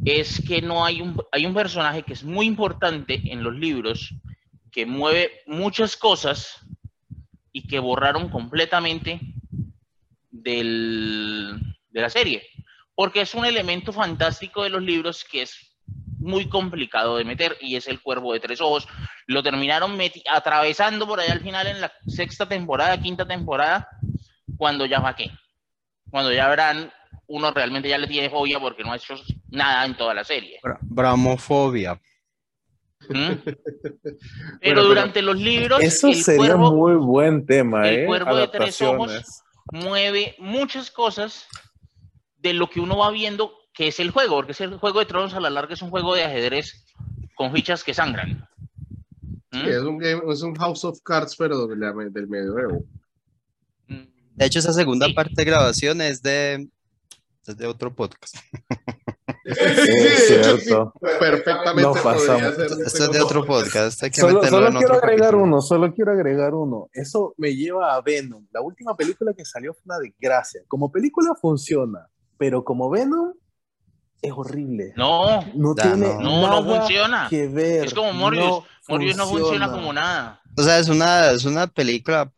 es 0.04 0.42
que 0.46 0.62
no 0.62 0.84
hay 0.84 1.02
un, 1.02 1.20
hay 1.30 1.44
un 1.44 1.52
personaje 1.52 2.02
que 2.02 2.14
es 2.14 2.24
muy 2.24 2.46
importante 2.46 3.20
en 3.24 3.42
los 3.42 3.54
libros, 3.54 4.14
que 4.72 4.86
mueve 4.86 5.42
muchas 5.46 5.96
cosas 5.96 6.56
y 7.52 7.66
que 7.66 7.80
borraron 7.80 8.30
completamente 8.30 9.20
del, 10.30 11.60
de 11.90 12.00
la 12.00 12.08
serie. 12.08 12.46
Porque 12.94 13.22
es 13.22 13.34
un 13.34 13.44
elemento 13.44 13.92
fantástico 13.92 14.62
de 14.62 14.70
los 14.70 14.82
libros 14.82 15.24
que 15.24 15.42
es 15.42 15.69
muy 16.20 16.48
complicado 16.48 17.16
de 17.16 17.24
meter 17.24 17.56
y 17.60 17.76
es 17.76 17.88
el 17.88 18.00
cuervo 18.00 18.32
de 18.32 18.40
tres 18.40 18.60
ojos. 18.60 18.86
Lo 19.26 19.42
terminaron 19.42 19.98
atravesando 20.30 21.06
por 21.06 21.18
allá 21.18 21.32
al 21.32 21.40
final 21.40 21.66
en 21.66 21.80
la 21.80 21.92
sexta 22.06 22.46
temporada, 22.46 23.00
quinta 23.00 23.26
temporada, 23.26 23.88
cuando 24.56 24.86
ya 24.86 25.00
va 25.00 25.16
qué. 25.16 25.30
Cuando 26.10 26.32
ya 26.32 26.48
verán, 26.48 26.92
uno 27.26 27.50
realmente 27.52 27.88
ya 27.88 27.98
le 27.98 28.06
tiene 28.06 28.28
fobia 28.30 28.60
porque 28.60 28.82
no 28.84 28.92
ha 28.92 28.96
hecho 28.96 29.14
nada 29.48 29.84
en 29.86 29.96
toda 29.96 30.12
la 30.14 30.24
serie. 30.24 30.58
Bra- 30.62 30.78
Bramofobia. 30.82 32.00
¿Mm? 33.08 33.32
Pero 33.44 33.56
pero- 34.60 34.84
durante 34.84 35.22
los 35.22 35.36
libros, 35.38 35.80
Eso 35.82 36.08
el 36.08 36.16
sería 36.16 36.38
cuervo 36.54 36.72
muy 36.72 36.94
buen 36.96 37.46
tema, 37.46 37.88
el 37.88 38.00
¿eh? 38.00 38.06
cuervo 38.06 38.36
de 38.36 38.48
tres 38.48 38.80
ojos. 38.82 39.42
Mueve 39.72 40.34
muchas 40.38 40.90
cosas 40.90 41.46
de 42.36 42.52
lo 42.52 42.68
que 42.68 42.80
uno 42.80 42.98
va 42.98 43.10
viendo 43.10 43.52
que 43.72 43.88
es 43.88 44.00
el 44.00 44.10
juego, 44.10 44.36
porque 44.36 44.52
es 44.52 44.60
el 44.60 44.76
juego 44.78 45.00
de 45.00 45.06
tronos 45.06 45.34
a 45.34 45.40
la 45.40 45.50
larga 45.50 45.74
es 45.74 45.82
un 45.82 45.90
juego 45.90 46.14
de 46.14 46.24
ajedrez 46.24 46.84
con 47.36 47.52
fichas 47.52 47.84
que 47.84 47.94
sangran. 47.94 48.46
¿Mm? 49.52 49.60
sí, 49.60 49.68
es, 49.68 49.78
un 49.82 49.98
game- 49.98 50.22
es 50.32 50.42
un 50.42 50.54
House 50.54 50.84
of 50.84 51.00
Cards, 51.02 51.34
pero 51.36 51.66
de 51.66 51.76
la- 51.76 51.92
del 51.92 52.28
medioevo. 52.28 52.84
Mm. 53.88 54.04
De 54.36 54.46
hecho, 54.46 54.58
esa 54.60 54.72
segunda 54.72 55.06
Sí. 55.06 55.12
parte 55.14 55.32
de 55.36 55.44
grabación 55.44 56.00
es 56.00 56.22
de, 56.22 56.68
es 57.46 57.56
de 57.56 57.66
otro 57.66 57.94
podcast. 57.94 58.36
Sí, 59.44 59.52
Es 59.56 60.26
cierto. 60.28 60.92
perfectamente 61.18 61.82
podría 61.82 62.02
pasamos. 62.02 62.42
Esto 62.58 62.62
este 62.82 62.84
es 62.84 62.98
de 62.98 63.06
como- 63.18 63.24
otro 63.24 63.46
podcast. 63.46 64.02
Hay 64.02 64.10
que 64.10 64.20
Solo, 64.20 64.34
meterlo 64.34 64.56
solo 64.58 64.66
en 64.68 64.72
quiero 64.76 64.94
otro 64.94 65.04
agregar 65.06 65.30
capítulo. 65.30 65.42
uno, 65.44 65.60
solo 65.62 65.94
quiero 65.94 66.12
agregar 66.12 66.54
uno. 66.54 66.88
Eso 66.92 67.34
me 67.38 67.54
lleva 67.56 67.94
a 67.94 68.00
Venom. 68.02 68.46
La 68.52 68.60
última 68.60 68.96
película 68.96 69.32
que 69.34 69.44
salió 69.44 69.72
fue 69.74 69.82
una 69.86 69.98
desgracia. 69.98 70.62
Como 70.68 70.92
película 70.92 71.34
funciona, 71.40 72.06
pero 72.38 72.62
como 72.64 72.90
Venom 72.90 73.32
es 74.22 74.32
horrible. 74.34 74.92
No, 74.96 75.40
No 75.54 75.74
tiene 75.74 76.14
no. 76.14 76.20
no, 76.20 76.42
nada 76.42 76.60
no 76.60 76.64
funciona. 76.78 77.26
que 77.30 77.46
ver. 77.48 77.86
Es 77.86 77.94
como 77.94 78.12
Morbius. 78.12 78.44
No 78.44 78.64
Morbius 78.88 79.16
no 79.16 79.26
funciona 79.26 79.70
como 79.70 79.92
nada. 79.92 80.40
O 80.56 80.62
sea, 80.62 80.78
es 80.78 80.88
una, 80.88 81.30
es 81.30 81.44
una 81.44 81.66
película 81.68 82.30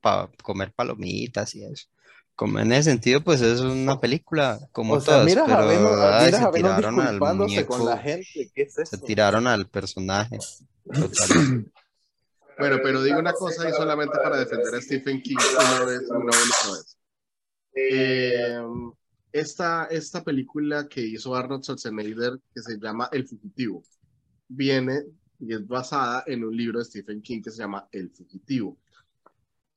para 0.00 0.28
comer 0.42 0.72
palomitas 0.72 1.54
y 1.54 1.64
eso. 1.64 1.86
Como 2.34 2.58
en 2.58 2.70
ese 2.72 2.90
sentido, 2.90 3.22
pues 3.24 3.40
es 3.40 3.60
una 3.60 3.98
película 3.98 4.60
como 4.70 4.94
O 4.94 5.00
sea, 5.00 5.14
todas, 5.14 5.24
miras 5.26 5.48
a 5.48 5.56
pero 5.56 5.68
Venom, 5.68 5.92
ay, 6.02 6.24
miras 6.26 6.40
se 6.40 6.46
a 6.46 6.50
Venom 6.50 6.76
tiraron 6.76 7.00
al 7.00 7.06
disculpándose 7.06 7.66
con 7.66 7.78
la 7.86 7.96
muñeco, 7.96 8.02
gente. 8.02 8.50
¿Qué 8.54 8.62
es 8.62 8.74
se 8.74 8.82
eso? 8.82 8.98
tiraron 8.98 9.46
al 9.46 9.66
personaje. 9.68 10.38
Bueno, 12.58 12.78
pero 12.82 13.02
digo 13.02 13.18
una 13.18 13.32
cosa 13.32 13.68
y 13.68 13.72
solamente 13.72 14.18
para 14.22 14.38
defender 14.38 14.74
a 14.74 14.80
Stephen 14.80 15.20
King 15.22 15.36
una 15.58 15.84
vez, 15.84 16.00
una 16.08 16.18
única 16.18 16.72
vez. 16.72 16.96
Eh, 17.74 18.58
esta, 19.40 19.86
esta 19.86 20.22
película 20.24 20.88
que 20.88 21.00
hizo 21.00 21.34
Arnold 21.34 21.62
Schwarzenegger, 21.62 22.40
que 22.54 22.62
se 22.62 22.78
llama 22.78 23.08
El 23.12 23.26
Fugitivo, 23.26 23.82
viene 24.48 25.04
y 25.38 25.52
es 25.52 25.66
basada 25.66 26.24
en 26.26 26.44
un 26.44 26.56
libro 26.56 26.78
de 26.78 26.84
Stephen 26.84 27.20
King 27.20 27.42
que 27.42 27.50
se 27.50 27.58
llama 27.58 27.88
El 27.92 28.10
Fugitivo. 28.10 28.78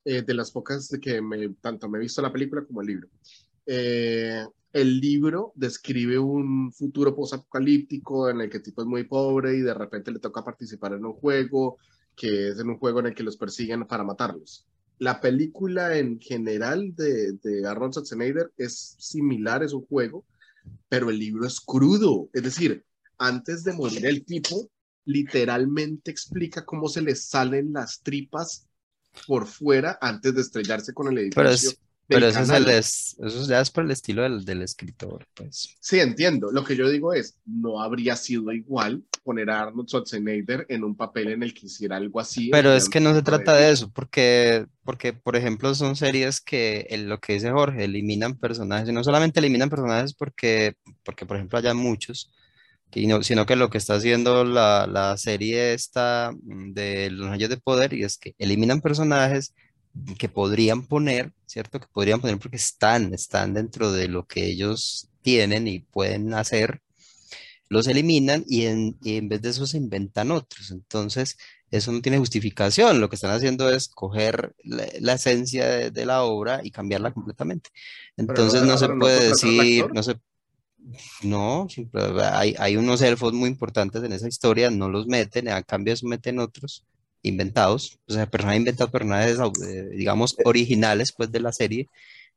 Eh, 0.02 0.22
de 0.22 0.32
las 0.34 0.50
pocas 0.50 0.88
que 1.00 1.20
tanto 1.60 1.88
me 1.88 1.98
he 1.98 2.00
visto 2.00 2.22
la 2.22 2.32
película 2.32 2.64
como 2.64 2.80
el 2.80 2.86
libro. 2.86 3.08
Eh, 3.66 4.46
el 4.72 4.98
libro 4.98 5.52
describe 5.54 6.18
un 6.18 6.72
futuro 6.72 7.14
posapocalíptico 7.14 8.30
en 8.30 8.40
el 8.40 8.48
que 8.48 8.58
el 8.58 8.62
tipo 8.62 8.80
es 8.80 8.88
muy 8.88 9.04
pobre 9.04 9.56
y 9.56 9.60
de 9.60 9.74
repente 9.74 10.10
le 10.10 10.18
toca 10.18 10.42
participar 10.42 10.94
en 10.94 11.04
un 11.04 11.12
juego 11.12 11.76
que 12.16 12.48
es 12.48 12.58
en 12.58 12.70
un 12.70 12.78
juego 12.78 13.00
en 13.00 13.06
el 13.06 13.14
que 13.14 13.22
los 13.22 13.36
persiguen 13.36 13.86
para 13.86 14.04
matarlos. 14.04 14.66
La 15.00 15.18
película 15.20 15.96
en 15.96 16.20
general 16.20 16.94
de, 16.94 17.32
de 17.32 17.66
Arnold 17.66 17.94
Schwarzenegger 17.94 18.52
es 18.58 18.96
similar, 18.98 19.64
es 19.64 19.72
un 19.72 19.86
juego, 19.86 20.26
pero 20.90 21.08
el 21.08 21.18
libro 21.18 21.46
es 21.46 21.58
crudo. 21.58 22.28
Es 22.34 22.42
decir, 22.42 22.84
antes 23.16 23.64
de 23.64 23.72
morir 23.72 24.04
el 24.04 24.26
tipo, 24.26 24.70
literalmente 25.06 26.10
explica 26.10 26.66
cómo 26.66 26.86
se 26.86 27.00
le 27.00 27.16
salen 27.16 27.72
las 27.72 28.02
tripas 28.02 28.66
por 29.26 29.46
fuera 29.46 29.98
antes 30.02 30.34
de 30.34 30.42
estrellarse 30.42 30.92
con 30.92 31.08
el 31.08 31.16
edificio. 31.18 31.42
Pero, 31.42 31.50
es, 31.50 31.62
del 31.62 31.78
pero 32.10 32.26
eso, 32.26 32.42
es 32.42 32.50
el 32.50 32.68
es- 32.68 33.16
eso 33.20 33.46
ya 33.48 33.60
es 33.60 33.70
por 33.70 33.84
el 33.84 33.90
estilo 33.90 34.22
del, 34.22 34.44
del 34.44 34.62
escritor, 34.62 35.26
pues. 35.34 35.76
Sí, 35.80 36.00
entiendo. 36.00 36.50
Lo 36.50 36.64
que 36.64 36.76
yo 36.76 36.88
digo 36.88 37.12
es, 37.12 37.38
no 37.46 37.80
habría 37.80 38.16
sido 38.16 38.52
igual 38.52 39.02
poner 39.22 39.50
a 39.50 39.62
Arnold 39.62 39.88
Schwarzenegger 39.88 40.66
en 40.68 40.84
un 40.84 40.96
papel 40.96 41.28
en 41.28 41.42
el 41.42 41.54
que 41.54 41.66
hiciera 41.66 41.96
algo 41.96 42.20
así. 42.20 42.50
Pero 42.50 42.72
es 42.72 42.88
que 42.88 43.00
no 43.00 43.14
se 43.14 43.22
trata 43.22 43.54
de 43.54 43.70
eso, 43.70 43.90
porque, 43.92 44.66
porque 44.84 45.12
por 45.12 45.36
ejemplo, 45.36 45.74
son 45.74 45.94
series 45.96 46.40
que 46.40 46.86
en 46.90 47.08
lo 47.08 47.18
que 47.20 47.34
dice 47.34 47.50
Jorge, 47.50 47.84
eliminan 47.84 48.36
personajes, 48.38 48.88
y 48.88 48.92
no 48.92 49.04
solamente 49.04 49.40
eliminan 49.40 49.70
personajes 49.70 50.14
porque, 50.14 50.74
porque 51.04 51.26
por 51.26 51.36
ejemplo, 51.36 51.58
haya 51.58 51.74
muchos, 51.74 52.32
y 52.92 53.06
no- 53.06 53.22
sino 53.22 53.46
que 53.46 53.56
lo 53.56 53.70
que 53.70 53.78
está 53.78 53.94
haciendo 53.94 54.44
la, 54.44 54.86
la 54.88 55.16
serie 55.16 55.74
esta 55.74 56.32
mm, 56.42 56.72
de 56.72 57.10
Los 57.10 57.28
Anillos 57.28 57.50
de 57.50 57.58
Poder, 57.58 57.92
y 57.94 58.04
es 58.04 58.18
que 58.18 58.34
eliminan 58.38 58.80
personajes 58.80 59.54
que 60.18 60.28
podrían 60.28 60.86
poner, 60.86 61.32
¿cierto? 61.46 61.80
Que 61.80 61.86
podrían 61.92 62.20
poner 62.20 62.38
porque 62.38 62.56
están, 62.56 63.12
están 63.14 63.54
dentro 63.54 63.92
de 63.92 64.08
lo 64.08 64.26
que 64.26 64.46
ellos 64.46 65.08
tienen 65.22 65.66
y 65.68 65.80
pueden 65.80 66.34
hacer, 66.34 66.80
los 67.68 67.86
eliminan 67.86 68.44
y 68.48 68.66
en, 68.66 68.98
y 69.02 69.16
en 69.16 69.28
vez 69.28 69.42
de 69.42 69.50
eso 69.50 69.66
se 69.66 69.76
inventan 69.76 70.30
otros. 70.30 70.70
Entonces, 70.70 71.36
eso 71.70 71.92
no 71.92 72.00
tiene 72.02 72.18
justificación. 72.18 73.00
Lo 73.00 73.08
que 73.08 73.16
están 73.16 73.30
haciendo 73.30 73.70
es 73.70 73.88
coger 73.88 74.54
la, 74.64 74.86
la 75.00 75.12
esencia 75.14 75.68
de, 75.68 75.90
de 75.90 76.06
la 76.06 76.22
obra 76.22 76.60
y 76.64 76.70
cambiarla 76.70 77.12
completamente. 77.12 77.70
Entonces, 78.16 78.62
no 78.62 78.76
se 78.78 78.88
no 78.88 78.98
puede 78.98 79.28
decir, 79.30 79.86
no 79.92 80.02
se, 80.02 80.16
no, 81.22 81.68
hay, 82.32 82.54
hay 82.58 82.76
unos 82.76 83.02
elfos 83.02 83.32
muy 83.32 83.48
importantes 83.48 84.02
en 84.02 84.12
esa 84.12 84.28
historia, 84.28 84.70
no 84.70 84.88
los 84.88 85.06
meten, 85.06 85.48
a 85.48 85.62
cambio 85.62 85.94
meten 86.02 86.38
otros 86.38 86.84
inventados, 87.22 87.98
o 88.08 88.12
sea, 88.14 88.26
personajes 88.30 88.60
inventados, 88.60 88.92
personajes, 88.92 89.38
au- 89.38 89.52
eh, 89.68 89.88
digamos, 89.96 90.36
originales, 90.44 91.12
pues, 91.16 91.30
de 91.32 91.40
la 91.40 91.52
serie, 91.52 91.88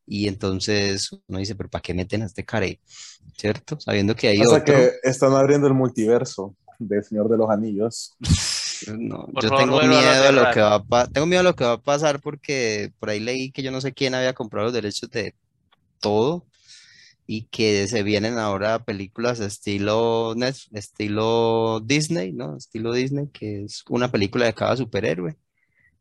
y 0.07 0.27
entonces 0.27 1.11
uno 1.27 1.39
dice, 1.39 1.55
pero 1.55 1.69
¿para 1.69 1.81
qué 1.81 1.93
meten 1.93 2.23
a 2.23 2.25
este 2.25 2.45
care? 2.45 2.79
¿Cierto? 3.37 3.79
Sabiendo 3.79 4.15
que 4.15 4.29
hay 4.29 4.41
O 4.41 4.45
sea 4.45 4.59
otro. 4.59 4.73
que 4.73 4.91
están 5.03 5.33
abriendo 5.33 5.67
el 5.67 5.73
multiverso 5.73 6.55
del 6.79 7.03
Señor 7.03 7.29
de 7.29 7.37
los 7.37 7.49
Anillos. 7.49 8.15
No, 8.87 9.27
Por 9.33 9.43
yo 9.43 9.49
favor, 9.49 9.65
tengo 9.65 9.73
vuélvalo 9.73 9.97
a 9.97 10.01
miedo 10.01 10.23
de 10.23 10.31
lo 10.33 10.49
que 10.49 10.59
va 10.59 10.75
a 10.75 11.07
tengo 11.07 11.25
miedo 11.27 11.41
de 11.41 11.49
lo 11.49 11.55
que 11.55 11.63
va 11.63 11.73
a 11.73 11.81
pasar 11.81 12.19
porque 12.21 12.91
por 12.99 13.09
ahí 13.09 13.19
leí 13.21 13.51
que 13.51 13.63
yo 13.63 13.71
no 13.71 13.79
sé 13.79 13.93
quién 13.93 14.13
había 14.13 14.33
comprado 14.33 14.65
los 14.65 14.73
derechos 14.73 15.09
de 15.09 15.33
todo 16.01 16.45
y 17.27 17.43
que 17.45 17.87
se 17.87 18.03
vienen 18.03 18.37
ahora 18.37 18.83
películas 18.83 19.39
estilo 19.39 20.33
Net- 20.35 20.67
estilo 20.73 21.79
Disney, 21.83 22.33
¿no? 22.33 22.57
Estilo 22.57 22.93
Disney, 22.93 23.27
que 23.31 23.63
es 23.63 23.83
una 23.89 24.11
película 24.11 24.45
de 24.45 24.53
cada 24.53 24.75
superhéroe. 24.77 25.35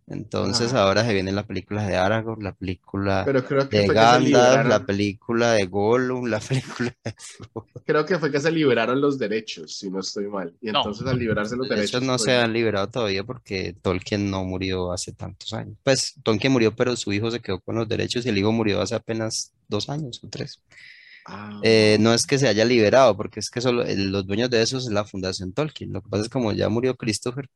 Entonces 0.09 0.75
Ah. 0.75 0.83
ahora 0.83 1.05
se 1.05 1.15
vienen 1.15 1.37
las 1.37 1.47
películas 1.47 1.87
de 1.87 1.97
Aragorn, 1.97 2.43
la 2.43 2.53
película 2.53 3.23
Pero 3.25 3.45
creo 3.45 3.69
que 3.69 3.79
de 3.79 3.87
que 3.87 3.93
Gandalf, 3.95 4.69
la 4.69 4.85
película 4.85 5.53
de 5.53 5.65
Gollum, 5.67 6.27
la 6.27 6.41
película 6.87 6.95
de 7.05 7.15
creo 7.87 8.05
que 8.05 8.19
fue 8.19 8.31
que 8.31 8.41
se 8.41 8.51
liberaron 8.51 9.01
los 9.01 9.19
derechos, 9.19 9.77
si 9.79 9.91
no 9.91 10.01
estoy 10.01 10.27
mal. 10.27 10.53
Y 10.61 10.71
No. 10.73 10.81
entonces 10.81 11.07
al 11.07 11.19
liberarse 11.19 11.57
los 11.57 11.69
De 11.69 11.75
hecho, 11.77 11.99
derechos, 11.99 12.03
no 12.03 12.13
pues, 12.15 12.23
se 12.23 12.33
han 12.37 12.53
liberado 12.53 12.89
todavía 12.89 13.25
porque 13.25 13.75
Tolkien 13.81 14.29
no 14.31 14.45
murió 14.45 14.93
hace 14.93 15.13
tantos 15.13 15.53
años. 15.53 15.77
Pues 15.85 16.15
Tolkien 16.23 16.53
murió, 16.53 16.75
pero 16.75 16.97
su 16.97 17.13
hijo 17.13 17.31
se 17.31 17.41
quedó 17.41 17.61
con 17.61 17.77
los 17.77 17.89
derechos 17.89 18.27
y 18.27 18.29
el 18.31 18.39
hijo 18.39 18.53
murió 18.53 18.81
hace 18.83 18.97
apenas 18.97 19.53
dos 19.69 19.89
años 19.89 20.21
o 20.25 20.29
tres. 20.29 20.61
Ah, 21.27 21.61
Eh, 21.63 21.97
no 22.01 22.13
es 22.15 22.27
que 22.27 22.39
se 22.39 22.49
haya 22.49 22.65
liberado, 22.65 23.17
porque 23.17 23.41
es 23.41 23.51
que 23.51 23.61
solo 23.61 23.83
el- 23.85 24.11
los 24.11 24.27
dueños 24.27 24.51
de 24.51 24.63
eso 24.63 24.79
es 24.79 24.87
la 24.87 25.05
Fundación 25.05 25.53
Tolkien. 25.53 25.93
Lo 25.93 26.03
que 26.03 26.09
pasa 26.09 26.23
es 26.23 26.29
que 26.29 26.33
como 26.33 26.53
ya 26.53 26.69
murió 26.69 26.97
Christopher, 26.97 27.49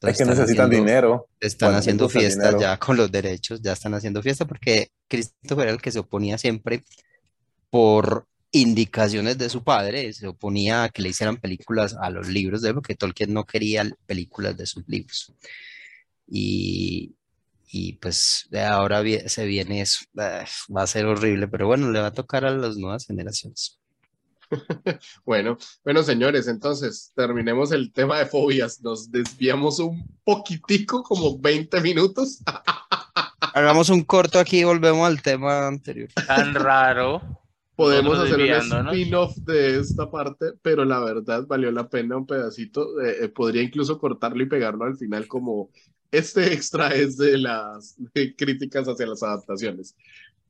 Es 0.00 0.16
que 0.18 0.24
necesitan 0.24 0.66
haciendo- 0.66 0.68
dinero. 0.68 1.28
Están 1.40 1.74
haciendo 1.74 2.04
gusta 2.04 2.18
el 2.20 2.24
fiesta 2.26 2.42
dinero. 2.50 2.60
ya 2.60 2.76
con 2.78 2.96
los 2.96 3.10
derechos, 3.10 3.60
ya 3.62 3.72
están 3.72 3.94
haciendo 3.94 4.22
fiesta 4.22 4.46
porque 4.46 4.90
Christopher 5.08 5.64
era 5.64 5.72
el 5.72 5.80
que 5.82 5.90
se 5.90 5.98
oponía 5.98 6.38
siempre 6.38 6.84
por 7.70 8.26
indicaciones 8.50 9.36
de 9.38 9.48
su 9.50 9.62
padre, 9.62 10.12
se 10.12 10.26
oponía 10.26 10.84
a 10.84 10.88
que 10.88 11.02
le 11.02 11.10
hicieran 11.10 11.36
películas 11.36 11.96
a 12.00 12.08
los 12.10 12.28
libros 12.28 12.62
de 12.62 12.68
él, 12.70 12.74
porque 12.74 12.94
Tolkien 12.94 13.32
no 13.34 13.44
quería 13.44 13.90
películas 14.06 14.56
de 14.56 14.66
sus 14.66 14.84
libros. 14.88 15.32
Y, 16.26 17.12
y 17.70 17.94
pues 17.94 18.48
ahora 18.54 19.02
se 19.26 19.46
viene 19.46 19.80
eso, 19.82 20.00
Ah, 20.16 20.44
va 20.74 20.82
a 20.82 20.86
ser 20.86 21.06
horrible, 21.06 21.48
pero 21.48 21.66
bueno, 21.66 21.90
le 21.90 22.00
va 22.00 22.08
a 22.08 22.14
tocar 22.14 22.44
a 22.44 22.50
las 22.50 22.76
nuevas 22.76 23.06
generaciones. 23.06 23.78
Bueno, 25.26 25.58
bueno, 25.84 26.02
señores, 26.02 26.48
entonces 26.48 27.12
terminemos 27.14 27.70
el 27.72 27.92
tema 27.92 28.18
de 28.18 28.26
fobias. 28.26 28.80
Nos 28.80 29.10
desviamos 29.10 29.78
un 29.78 30.06
poquitico, 30.24 31.02
como 31.02 31.38
20 31.38 31.80
minutos. 31.82 32.42
Hagamos 33.54 33.90
un 33.90 34.04
corto 34.04 34.38
aquí 34.38 34.60
y 34.60 34.64
volvemos 34.64 35.06
al 35.06 35.20
tema 35.20 35.66
anterior. 35.66 36.08
Tan 36.26 36.54
raro. 36.54 37.20
Podemos 37.78 38.18
hacer 38.18 38.40
un 38.40 38.88
spin-off 38.88 39.36
de 39.36 39.78
esta 39.78 40.10
parte, 40.10 40.46
pero 40.62 40.84
la 40.84 40.98
verdad 40.98 41.46
valió 41.46 41.70
la 41.70 41.88
pena 41.88 42.16
un 42.16 42.26
pedacito. 42.26 43.00
Eh, 43.00 43.18
eh, 43.20 43.28
podría 43.28 43.62
incluso 43.62 44.00
cortarlo 44.00 44.42
y 44.42 44.48
pegarlo 44.48 44.84
al 44.84 44.96
final 44.96 45.28
como 45.28 45.70
este 46.10 46.52
extra 46.52 46.88
es 46.96 47.16
de 47.16 47.38
las 47.38 47.94
de 48.14 48.34
críticas 48.34 48.88
hacia 48.88 49.06
las 49.06 49.22
adaptaciones. 49.22 49.94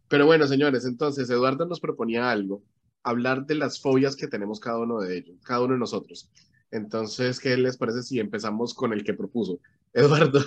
Pero 0.08 0.24
bueno, 0.24 0.46
señores, 0.46 0.86
entonces 0.86 1.28
Eduardo 1.28 1.66
nos 1.66 1.80
proponía 1.80 2.30
algo, 2.30 2.62
hablar 3.02 3.44
de 3.44 3.56
las 3.56 3.78
fobias 3.78 4.16
que 4.16 4.26
tenemos 4.26 4.58
cada 4.58 4.78
uno 4.78 4.98
de 4.98 5.18
ellos, 5.18 5.36
cada 5.44 5.60
uno 5.60 5.74
de 5.74 5.80
nosotros. 5.80 6.30
Entonces, 6.70 7.40
¿qué 7.40 7.58
les 7.58 7.76
parece 7.76 8.04
si 8.04 8.20
empezamos 8.20 8.72
con 8.72 8.94
el 8.94 9.04
que 9.04 9.12
propuso? 9.12 9.60
Eduardo, 9.92 10.40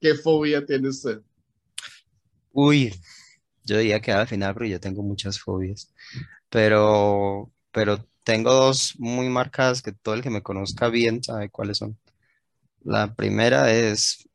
¿qué 0.00 0.16
fobia 0.16 0.66
tiene 0.66 0.88
usted? 0.88 1.20
Uy, 2.52 2.92
yo 3.64 3.78
diría 3.78 4.00
que 4.00 4.12
al 4.12 4.26
final, 4.26 4.54
porque 4.54 4.70
yo 4.70 4.80
tengo 4.80 5.02
muchas 5.02 5.38
fobias, 5.38 5.92
pero, 6.48 7.50
pero 7.72 8.06
tengo 8.24 8.52
dos 8.52 8.94
muy 8.98 9.28
marcadas 9.28 9.82
que 9.82 9.92
todo 9.92 10.14
el 10.14 10.22
que 10.22 10.30
me 10.30 10.42
conozca 10.42 10.88
bien 10.88 11.22
sabe 11.22 11.50
cuáles 11.50 11.78
son. 11.78 11.98
La 12.82 13.14
primera 13.14 13.72
es, 13.72 14.28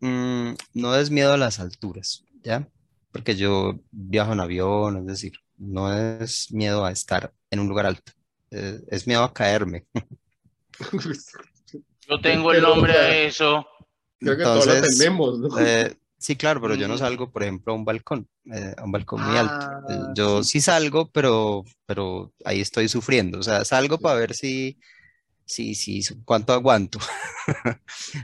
mm, 0.00 0.52
no 0.74 0.96
es 0.96 1.10
miedo 1.10 1.32
a 1.32 1.38
las 1.38 1.60
alturas, 1.60 2.24
¿ya? 2.42 2.68
Porque 3.12 3.36
yo 3.36 3.80
viajo 3.90 4.32
en 4.32 4.40
avión, 4.40 4.98
es 4.98 5.06
decir, 5.06 5.32
no 5.56 5.92
es 5.92 6.52
miedo 6.52 6.84
a 6.84 6.92
estar 6.92 7.32
en 7.50 7.60
un 7.60 7.68
lugar 7.68 7.86
alto, 7.86 8.12
eh, 8.50 8.80
es 8.88 9.06
miedo 9.06 9.22
a 9.22 9.32
caerme. 9.32 9.86
Yo 12.08 12.20
tengo 12.20 12.52
el 12.52 12.60
nombre 12.60 12.92
a 12.92 13.16
eso. 13.24 13.66
Creo 14.18 14.36
que 14.36 14.42
todos 14.42 14.66
lo 14.66 14.74
Entonces, 14.74 14.98
tenemos, 14.98 15.38
¿no? 15.38 15.58
Eh, 15.58 15.96
sí, 16.24 16.36
claro, 16.36 16.60
pero 16.60 16.74
yo 16.74 16.88
no 16.88 16.98
salgo, 16.98 17.30
por 17.30 17.42
ejemplo, 17.42 17.72
a 17.72 17.76
un 17.76 17.84
balcón, 17.84 18.28
eh, 18.52 18.74
a 18.76 18.84
un 18.84 18.92
balcón 18.92 19.22
muy 19.22 19.36
alto. 19.36 19.66
Eh, 19.88 20.06
Ah, 20.08 20.14
yo 20.14 20.42
sí. 20.42 20.44
sí 20.44 20.60
salgo, 20.60 21.10
pero, 21.10 21.64
pero 21.86 22.32
ahí 22.44 22.60
estoy 22.60 22.88
sufriendo. 22.88 23.38
O 23.38 23.42
sea, 23.42 23.64
salgo 23.64 23.98
para 23.98 24.18
ver 24.18 24.34
si, 24.34 24.78
si, 25.46 25.74
si, 25.74 26.02
su- 26.02 26.24
cuánto 26.24 26.52
aguanto. 26.54 26.98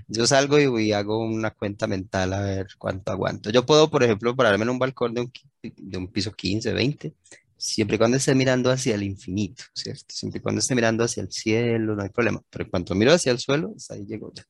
Yo 0.09 0.27
salgo 0.27 0.59
y, 0.79 0.89
y 0.89 0.93
hago 0.93 1.19
una 1.19 1.51
cuenta 1.53 1.87
mental 1.87 2.33
a 2.33 2.41
ver 2.43 2.67
cuánto 2.79 3.13
aguanto. 3.13 3.51
Yo 3.51 3.67
puedo, 3.67 3.91
por 3.91 4.03
ejemplo, 4.05 4.35
pararme 4.37 4.65
en 4.65 4.71
un 4.71 4.79
balcón 4.79 5.15
de 5.15 5.23
un, 5.23 5.33
qui- 5.33 5.51
de 5.77 5.99
un 5.99 6.09
piso 6.13 6.33
15, 6.33 6.73
20, 6.73 7.15
siempre 7.57 7.97
y 7.97 7.99
cuando 7.99 8.17
esté 8.19 8.35
mirando 8.35 8.71
hacia 8.71 8.95
el 8.95 9.03
infinito, 9.03 9.65
¿cierto? 9.75 10.05
Siempre 10.09 10.39
y 10.41 10.43
cuando 10.43 10.61
esté 10.61 10.75
mirando 10.75 11.05
hacia 11.05 11.23
el 11.23 11.31
cielo, 11.33 11.97
no 11.97 12.03
hay 12.03 12.09
problema. 12.11 12.43
Pero 12.51 12.65
en 12.65 12.71
cuanto 12.71 12.95
miro 12.95 13.13
hacia 13.13 13.33
el 13.33 13.39
suelo, 13.39 13.73
hasta 13.77 13.95
ahí 13.95 14.07
llego 14.07 14.33
ya. 14.35 14.45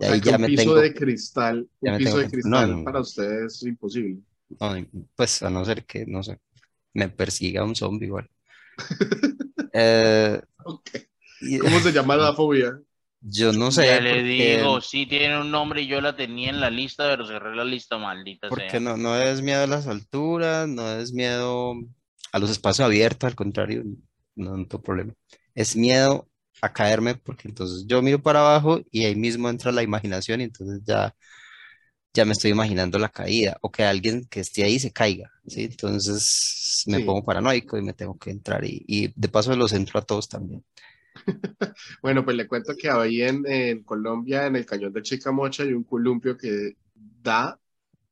O 0.00 0.02
Y 0.02 0.06
sea, 0.06 0.14
ahí 0.14 0.20
que 0.20 0.30
ya 0.30 0.36
un 0.36 0.42
me 0.42 0.46
piso 0.48 0.62
tengo- 0.62 0.76
de 0.76 0.94
cristal, 0.94 1.68
ya 1.80 1.90
un 1.90 1.92
me 1.92 1.98
piso 1.98 2.10
tengo 2.10 2.18
de 2.20 2.24
que- 2.26 2.30
cristal 2.32 2.70
no, 2.70 2.76
no. 2.78 2.84
para 2.84 3.00
ustedes 3.00 3.54
es 3.56 3.62
imposible. 3.64 4.20
No, 4.58 4.74
pues 5.14 5.42
a 5.42 5.50
no 5.50 5.64
ser 5.64 5.84
que, 5.84 6.06
no 6.06 6.22
sé, 6.22 6.38
me 6.94 7.08
persiga 7.08 7.62
un 7.64 7.76
zombie 7.76 8.06
igual. 8.06 8.28
Eh, 9.72 10.40
¿Cómo 11.60 11.78
se 11.80 11.92
llama 11.92 12.16
la 12.16 12.34
fobia? 12.34 12.80
yo 13.22 13.52
no 13.52 13.70
sé 13.70 13.84
Ya 13.86 14.00
le 14.00 14.10
porque- 14.14 14.56
digo, 14.56 14.80
sí 14.80 15.04
tiene 15.06 15.38
un 15.38 15.50
nombre 15.50 15.82
y 15.82 15.86
yo 15.86 16.00
la 16.00 16.16
tenía 16.16 16.48
en 16.50 16.58
la 16.60 16.70
lista, 16.70 17.04
pero 17.10 17.26
cerré 17.26 17.54
la 17.54 17.64
lista, 17.64 17.98
maldita 17.98 18.48
porque 18.48 18.70
sea. 18.70 18.80
no, 18.80 18.96
no 18.96 19.14
es 19.16 19.42
miedo 19.42 19.62
a 19.62 19.66
las 19.66 19.86
alturas, 19.86 20.66
no 20.66 20.90
es 20.90 21.12
miedo 21.12 21.74
a 22.32 22.38
los 22.38 22.50
espacios 22.50 22.86
abiertos, 22.86 23.28
al 23.28 23.34
contrario, 23.36 23.84
no, 24.34 24.56
no 24.56 24.66
tengo 24.66 24.82
problema. 24.82 25.12
Es 25.54 25.76
miedo 25.76 26.29
a 26.62 26.72
caerme 26.72 27.14
porque 27.16 27.48
entonces 27.48 27.86
yo 27.86 28.02
miro 28.02 28.22
para 28.22 28.40
abajo 28.40 28.80
y 28.90 29.04
ahí 29.04 29.16
mismo 29.16 29.48
entra 29.50 29.72
la 29.72 29.82
imaginación 29.82 30.40
y 30.40 30.44
entonces 30.44 30.80
ya, 30.84 31.14
ya 32.14 32.24
me 32.24 32.32
estoy 32.32 32.50
imaginando 32.50 32.98
la 32.98 33.08
caída 33.10 33.56
o 33.62 33.70
que 33.70 33.84
alguien 33.84 34.24
que 34.26 34.40
esté 34.40 34.64
ahí 34.64 34.78
se 34.78 34.92
caiga, 34.92 35.30
¿sí? 35.46 35.64
Entonces 35.64 36.84
me 36.86 37.00
Sí. 37.00 37.00
pongo 37.00 37.24
paranoico 37.24 37.78
y 37.78 37.82
me 37.82 37.94
tengo 37.94 38.18
que 38.18 38.30
entrar 38.30 38.64
y, 38.64 38.84
y 38.86 39.12
de 39.16 39.28
paso 39.28 39.54
los 39.56 39.72
entro 39.72 40.00
a 40.00 40.02
todos 40.04 40.28
también. 40.28 40.64
Bueno, 42.02 42.24
pues 42.24 42.36
le 42.36 42.46
cuento 42.48 42.74
que 42.76 42.90
ahí 42.90 43.22
en, 43.22 43.44
en 43.46 43.82
Colombia, 43.84 44.46
en 44.46 44.56
el 44.56 44.66
cañón 44.66 44.92
de 44.92 45.02
Chicamocha, 45.02 45.62
hay 45.64 45.72
un 45.72 45.84
columpio 45.84 46.36
que 46.36 46.76
da 46.94 47.58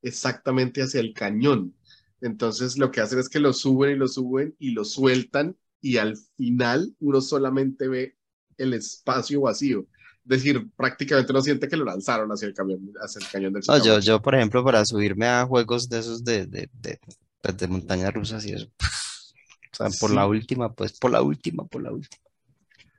exactamente 0.02 0.82
hacia 0.82 1.00
el 1.00 1.14
cañón. 1.14 1.74
Entonces 2.22 2.78
lo 2.78 2.92
que 2.92 3.02
hacen 3.02 3.20
es 3.20 3.30
que 3.30 3.40
lo 3.40 3.54
suben 3.54 3.92
y 3.96 3.96
lo 3.98 4.08
suben 4.08 4.56
y 4.60 4.72
lo 4.72 4.84
sueltan 4.86 5.56
y 5.82 5.98
al 5.98 6.18
final 6.36 6.96
uno 7.00 7.22
solamente 7.22 7.88
ve 7.88 8.17
el 8.58 8.74
espacio 8.74 9.42
vacío. 9.42 9.86
Es 10.24 10.28
decir, 10.42 10.68
prácticamente 10.76 11.32
no 11.32 11.40
siente 11.40 11.68
que 11.68 11.76
lo 11.76 11.84
lanzaron 11.86 12.30
hacia 12.30 12.48
el, 12.48 12.54
camión, 12.54 12.92
hacia 13.00 13.20
el 13.20 13.28
cañón 13.32 13.52
del 13.54 13.62
No, 13.66 13.82
yo, 13.82 13.98
yo, 14.00 14.20
por 14.20 14.34
ejemplo, 14.34 14.62
para 14.64 14.84
subirme 14.84 15.26
a 15.26 15.46
juegos 15.46 15.88
de 15.88 15.98
esos 16.00 16.22
de, 16.24 16.46
de, 16.46 16.68
de, 16.72 16.98
pues, 17.40 17.56
de 17.56 17.68
montañas 17.68 18.12
rusas 18.12 18.44
y 18.44 18.52
eso, 18.52 18.66
o 19.72 19.76
sea, 19.76 19.88
por 20.00 20.10
la 20.10 20.22
Sí. 20.24 20.28
última, 20.28 20.72
pues, 20.74 20.98
por 20.98 21.10
la 21.12 21.22
última, 21.22 21.64
por 21.66 21.82
la 21.82 21.92
última. 21.92 22.20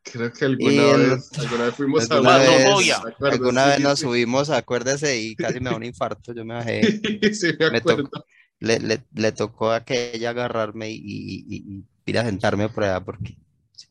Creo 0.04 0.32
que 0.34 0.46
alguna 0.46 0.92
el- 0.94 1.12
vez, 1.12 1.32
alguna 1.38 1.66
vez 1.66 1.76
fuimos 1.76 2.10
a 2.10 2.16
Alguna 2.16 2.38
una- 2.38 2.38
vez, 2.40 2.90
alguna 3.22 3.64
Sí, 3.64 3.70
vez 3.70 3.80
nos 3.82 4.00
sí. 4.00 4.06
subimos, 4.06 4.50
acuérdese, 4.50 5.20
y 5.22 5.36
casi 5.36 5.60
me 5.60 5.70
da 5.70 5.76
un 5.76 5.84
infarto, 5.84 6.34
yo 6.34 6.46
me 6.46 6.56
bajé, 6.56 6.82
Sí, 7.34 7.48
me 7.60 7.70
me 7.72 7.82
tocó, 7.82 8.26
le, 8.60 8.80
le, 8.80 9.06
le 9.14 9.32
tocó 9.32 9.72
a 9.72 9.78
aquella 9.78 10.32
agarrarme 10.32 10.90
y, 10.92 10.98
y- 10.98 11.46
y 11.48 11.86
ir 12.06 12.18
a 12.20 12.26
sentarme 12.26 12.70
por 12.70 12.84
allá 12.86 13.02
porque 13.04 13.38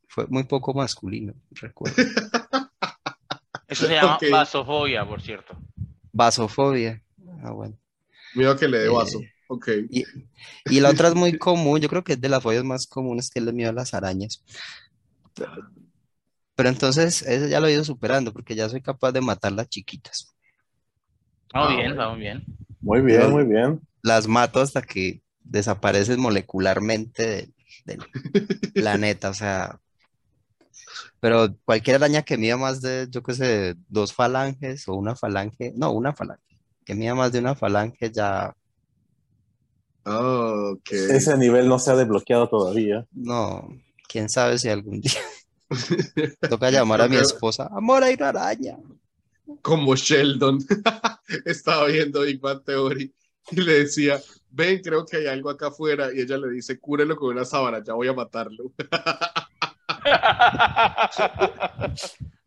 fue 0.08 0.26
muy 0.28 0.44
poco 0.44 0.74
masculino, 0.74 1.34
recuerdo. 1.52 1.96
Eso 3.68 3.86
se 3.86 3.94
llama 3.94 4.18
vasofobia, 4.30 5.06
por 5.06 5.20
cierto. 5.20 5.54
Vasofobia. 6.12 7.02
Ah, 7.42 7.50
bueno. 7.52 7.76
Miedo 8.34 8.56
que 8.56 8.66
le 8.68 8.78
dé 8.78 8.86
Eh, 8.86 8.90
vaso. 8.90 9.20
Ok. 9.48 9.68
Y, 9.90 10.04
y 10.66 10.80
la 10.80 10.90
otra 10.90 11.08
es 11.08 11.14
muy 11.14 11.36
común, 11.38 11.80
yo 11.80 11.88
creo 11.88 12.02
que 12.04 12.14
es 12.14 12.20
de 12.20 12.28
las 12.28 12.42
fobias 12.42 12.64
más 12.64 12.86
comunes 12.86 13.30
que 13.30 13.38
es 13.40 13.46
el 13.46 13.52
miedo 13.54 13.70
a 13.70 13.74
las 13.74 13.94
arañas. 13.94 14.42
Pero, 15.34 15.52
pero 16.54 16.68
entonces, 16.70 17.22
ese 17.22 17.48
ya 17.48 17.60
lo 17.60 17.66
he 17.68 17.72
ido 17.72 17.84
superando 17.84 18.32
porque 18.32 18.54
ya 18.54 18.68
soy 18.68 18.80
capaz 18.82 19.12
de 19.12 19.20
matar 19.20 19.52
las 19.52 19.68
chiquitas. 19.68 20.34
Vamos 21.52 21.72
Ah, 21.72 21.76
bien, 21.76 21.96
vamos 21.96 22.18
bien. 22.18 22.44
Muy 22.80 23.00
bien, 23.02 23.20
Pero- 23.20 23.30
muy 23.30 23.44
bien. 23.44 23.80
Las 24.02 24.26
mato 24.28 24.60
hasta 24.60 24.80
que 24.82 25.22
desaparecen 25.40 26.20
molecularmente 26.20 27.26
del, 27.26 27.54
del 27.84 27.98
planeta, 28.74 29.30
o 29.30 29.34
sea. 29.34 29.78
Pero 31.20 31.54
cualquier 31.64 31.96
araña 31.96 32.22
que 32.22 32.38
mida 32.38 32.56
más 32.56 32.80
de, 32.80 33.06
yo 33.10 33.22
qué 33.22 33.34
sé, 33.34 33.74
dos 33.88 34.12
falanges 34.12 34.86
o 34.88 34.94
una 34.94 35.16
falange, 35.16 35.72
no, 35.76 35.92
una 35.92 36.12
falange, 36.14 36.60
que 36.84 36.94
mida 36.94 37.14
más 37.14 37.32
de 37.32 37.40
una 37.40 37.54
falange 37.54 38.10
ya, 38.12 38.54
Ok. 40.04 40.90
Ese 40.92 41.36
nivel 41.36 41.68
no 41.68 41.78
se 41.78 41.90
ha 41.90 41.96
desbloqueado 41.96 42.48
todavía. 42.48 43.06
no, 43.12 43.68
quién 44.08 44.28
sabe 44.30 44.58
si 44.58 44.68
algún 44.70 45.00
día. 45.02 45.20
Toca 46.48 46.70
llamar 46.70 47.02
a 47.02 47.08
mi 47.08 47.16
Toca- 47.16 47.26
esposa, 47.26 47.68
amor, 47.70 48.02
hay 48.04 48.14
una 48.14 48.28
araña. 48.30 48.78
Como 49.60 49.94
Sheldon. 49.96 50.58
Estaba 51.44 51.86
viendo 51.88 52.22
Big 52.22 52.40
Bang 52.40 52.62
Theory 52.64 53.12
y 53.50 53.60
le 53.60 53.80
decía, 53.80 54.18
ven, 54.50 54.80
creo 54.82 55.04
que 55.04 55.18
hay 55.18 55.26
algo 55.26 55.50
acá 55.50 55.68
afuera. 55.68 56.08
Y 56.14 56.20
ella 56.20 56.38
le 56.38 56.50
dice, 56.52 56.78
cúrelo 56.78 57.16
con 57.16 57.30
una 57.34 57.44
sábana, 57.44 57.82
ya 57.84 57.92
voy 57.94 58.08
a 58.08 58.12
matarlo. 58.14 58.72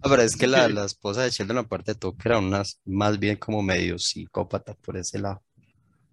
Ah, 0.03 0.09
pero 0.09 0.22
es 0.24 0.36
que 0.36 0.47
la, 0.47 0.68
la 0.70 0.86
esposa 0.86 1.24
de 1.24 1.30
Sheldon, 1.30 1.59
aparte 1.59 1.93
de 1.93 1.99
todo, 1.99 2.18
que 2.18 2.28
era 2.28 2.39
unas, 2.39 2.80
más 2.86 3.20
bien 3.20 3.38
como 3.38 3.62
medio 3.62 3.99
psicópata 3.99 4.74
por 4.74 4.97
ese 4.97 5.20
lado. 5.20 5.41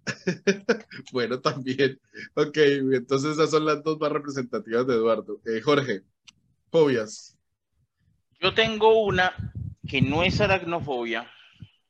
Bueno, 1.11 1.39
también. 1.39 1.99
Ok, 2.35 2.57
entonces 2.57 3.31
esas 3.33 3.51
son 3.51 3.65
las 3.65 3.83
dos 3.83 3.99
más 3.99 4.11
representativas 4.11 4.85
de 4.87 4.93
Eduardo. 4.95 5.39
Eh, 5.45 5.61
Jorge, 5.61 6.01
fobias. 6.71 7.37
Yo 8.41 8.53
tengo 8.53 9.03
una 9.03 9.33
que 9.87 10.01
no 10.01 10.23
es 10.23 10.39
aracnofobia, 10.39 11.29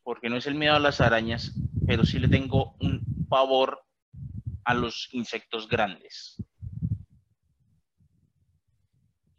porque 0.04 0.30
no 0.30 0.38
es 0.38 0.48
el 0.48 0.56
miedo 0.56 0.76
a 0.76 0.80
las 0.80 1.02
arañas, 1.02 1.54
pero 1.86 2.06
sí 2.06 2.20
le 2.20 2.28
tengo 2.28 2.76
un 2.80 3.02
pavor 3.30 3.82
a 4.64 4.74
los 4.74 5.10
insectos 5.12 5.68
grandes. 5.68 6.38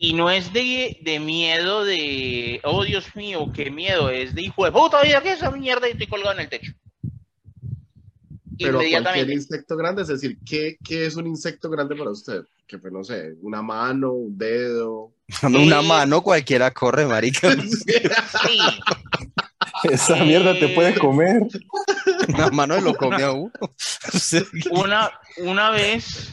Y 0.03 0.15
no 0.15 0.31
es 0.31 0.51
de, 0.55 0.99
de 1.03 1.21
miedo 1.21 1.85
de, 1.85 2.59
oh 2.65 2.85
Dios 2.85 3.15
mío, 3.15 3.53
qué 3.55 3.71
miedo, 3.71 4.09
es 4.09 4.35
de 4.35 4.41
hijo 4.41 4.65
de 4.65 4.73
puta 4.73 5.03
vida, 5.03 5.23
que 5.23 5.33
esa 5.33 5.51
mierda 5.51 5.87
y 5.89 5.93
estoy 5.93 6.07
colgado 6.07 6.33
en 6.33 6.41
el 6.41 6.49
techo. 6.49 6.73
Pero 8.59 8.79
cualquier 8.79 9.31
insecto 9.31 9.77
grande, 9.77 10.01
es 10.03 10.09
decir, 10.09 10.39
¿qué, 10.45 10.79
¿qué 10.83 11.05
es 11.05 11.17
un 11.17 11.27
insecto 11.27 11.69
grande 11.69 11.95
para 11.97 12.11
usted? 12.11 12.45
Que 12.67 12.79
pues 12.79 12.91
no 12.95 13.05
sé, 13.05 13.35
una 13.43 13.61
mano, 13.61 14.13
un 14.13 14.39
dedo. 14.39 15.13
Una 15.43 15.81
Eh. 15.81 15.87
mano 15.87 16.23
cualquiera 16.23 16.71
corre, 16.71 17.05
marica. 17.07 17.55
Sí, 17.63 18.59
Esa 19.85 20.17
mierda 20.25 20.59
te 20.59 20.69
puedes 20.69 20.99
comer. 20.99 21.43
Una 22.29 22.49
mano 22.51 22.81
lo 22.81 22.95
come 22.95 23.23
a 23.23 23.33
uno. 23.33 23.53
una, 24.71 25.11
una 25.39 25.71
vez, 25.71 26.33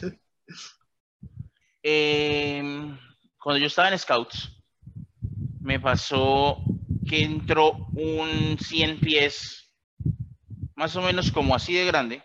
eh, 1.82 2.62
cuando 3.48 3.60
yo 3.62 3.66
estaba 3.68 3.88
en 3.88 3.98
Scouts, 3.98 4.50
me 5.62 5.80
pasó 5.80 6.58
que 7.08 7.22
entró 7.22 7.72
un 7.94 8.58
100 8.60 9.00
pies, 9.00 9.72
más 10.76 10.94
o 10.96 11.00
menos 11.00 11.32
como 11.32 11.54
así 11.54 11.72
de 11.72 11.86
grande, 11.86 12.22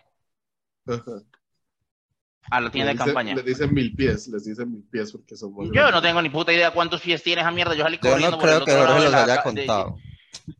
a 2.50 2.60
la 2.60 2.70
tienda 2.70 2.88
de 2.92 2.94
Les 2.94 2.98
dicen- 3.00 3.06
campaña. 3.06 3.34
Les 3.36 3.44
dicen 3.46 3.72
mil 3.72 3.96
pies, 3.96 4.28
les 4.28 4.44
dicen 4.44 4.70
mil 4.70 4.82
pies 4.82 5.12
porque 5.12 5.34
son 5.34 5.54
Yo 5.56 5.70
grandes. 5.72 5.94
no 5.94 6.02
tengo 6.02 6.20
ni 6.20 6.28
puta 6.28 6.52
idea 6.52 6.72
cuántos 6.72 7.00
pies 7.00 7.22
tiene 7.22 7.40
esa 7.40 7.50
mierda. 7.50 7.74
Yo 7.74 7.84
salí 7.84 7.96
Yo 7.96 8.10
corriendo 8.10 8.32
no 8.32 8.38
por 8.38 8.50
el 8.50 8.54
creo 8.56 8.66
que 8.66 8.72
Jorge 8.86 8.94
de 9.04 9.10
los 9.10 9.14
haya 9.14 9.26
ca- 9.26 9.34
de- 9.36 9.42
contado. 9.66 9.96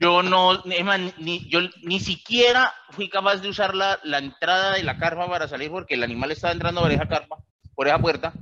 Yo 0.01 0.23
no, 0.23 0.65
es 0.65 0.85
más, 0.87 0.99
ni, 1.19 1.47
yo 1.51 1.61
ni 1.83 2.01
siquiera 2.01 2.73
fui 2.89 3.11
capaz 3.11 3.43
de 3.43 3.51
usar 3.51 3.75
la, 3.75 4.01
la 4.03 4.17
entrada 4.17 4.73
de 4.73 4.83
la 4.83 4.97
carpa 4.97 5.29
para 5.29 5.47
salir 5.47 5.69
porque 5.71 5.93
el 5.93 6.03
animal 6.03 6.31
estaba 6.31 6.55
entrando 6.55 6.81
por 6.81 6.91
esa 6.91 7.07
carpa, 7.07 7.37
por 7.75 7.87
esa 7.87 7.99
puerta, 7.99 8.33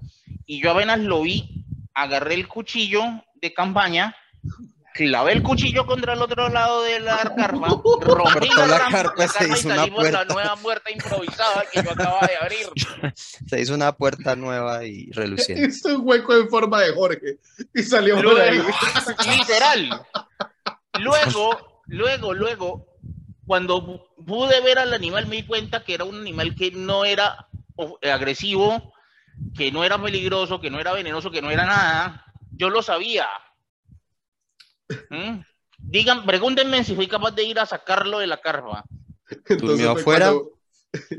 y 0.46 0.62
yo 0.62 0.70
apenas 0.70 1.00
lo 1.00 1.22
vi, 1.22 1.61
agarré 1.94 2.34
el 2.34 2.48
cuchillo 2.48 3.02
de 3.34 3.52
campaña, 3.54 4.14
clavé 4.94 5.32
el 5.32 5.42
cuchillo 5.42 5.86
contra 5.86 6.12
el 6.12 6.22
otro 6.22 6.48
lado 6.48 6.82
de 6.82 7.00
la 7.00 7.16
carpa, 7.36 7.68
rompí 8.00 8.48
la 8.48 8.78
rampa- 8.78 8.90
carpa 8.90 9.28
se 9.28 9.44
hizo 9.48 9.68
y 9.68 9.72
una 9.72 9.76
salí 9.76 9.90
por 9.90 10.04
la 10.04 10.10
puerta. 10.18 10.34
nueva 10.34 10.56
puerta 10.56 10.90
improvisada 10.90 11.64
que 11.72 11.82
yo 11.82 11.90
acababa 11.92 12.26
de 12.26 12.36
abrir. 12.36 12.66
Se 13.14 13.60
hizo 13.60 13.74
una 13.74 13.92
puerta 13.92 14.36
nueva 14.36 14.84
y 14.84 15.10
reluciente. 15.12 15.66
Hizo 15.68 15.88
un 15.98 16.06
hueco 16.06 16.34
en 16.36 16.48
forma 16.48 16.80
de 16.82 16.92
Jorge 16.94 17.38
y 17.74 17.82
salió 17.82 18.20
por 18.22 18.40
ahí. 18.40 18.56
Luego, 18.58 18.76
literal. 19.36 20.06
Luego, 21.00 21.82
luego, 21.86 22.34
luego, 22.34 22.86
cuando 23.46 23.82
pu- 23.84 24.24
pude 24.26 24.60
ver 24.60 24.78
al 24.78 24.92
animal, 24.94 25.26
me 25.26 25.36
di 25.36 25.42
cuenta 25.46 25.82
que 25.82 25.94
era 25.94 26.04
un 26.04 26.20
animal 26.20 26.54
que 26.54 26.70
no 26.70 27.04
era 27.04 27.48
agresivo, 28.12 28.92
que 29.54 29.70
no 29.72 29.84
era 29.84 30.00
peligroso, 30.00 30.60
que 30.60 30.70
no 30.70 30.80
era 30.80 30.92
venenoso, 30.92 31.30
que 31.30 31.42
no 31.42 31.50
era 31.50 31.64
nada. 31.66 32.24
Yo 32.52 32.70
lo 32.70 32.82
sabía. 32.82 33.28
¿Mm? 35.10 35.40
Digan, 35.78 36.24
pregúntenme 36.24 36.84
si 36.84 36.94
fui 36.94 37.06
capaz 37.08 37.32
de 37.32 37.44
ir 37.44 37.58
a 37.58 37.66
sacarlo 37.66 38.18
de 38.18 38.26
la 38.26 38.36
carpa. 38.38 38.84
¿Durmió 39.48 39.92
fue 39.92 40.00
afuera? 40.02 40.26
cuando- 40.26 40.52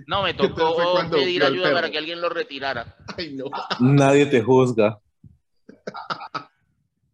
No, 0.08 0.22
me 0.24 0.34
tocó 0.36 0.76
pedir 1.10 1.44
ayuda 1.44 1.74
para 1.74 1.90
que 1.92 1.98
alguien 1.98 2.22
lo 2.22 2.30
retirara. 2.30 2.96
Ay, 3.18 3.34
no. 3.34 3.46
Nadie 3.80 4.28
te 4.28 4.42
juzga. 4.42 5.00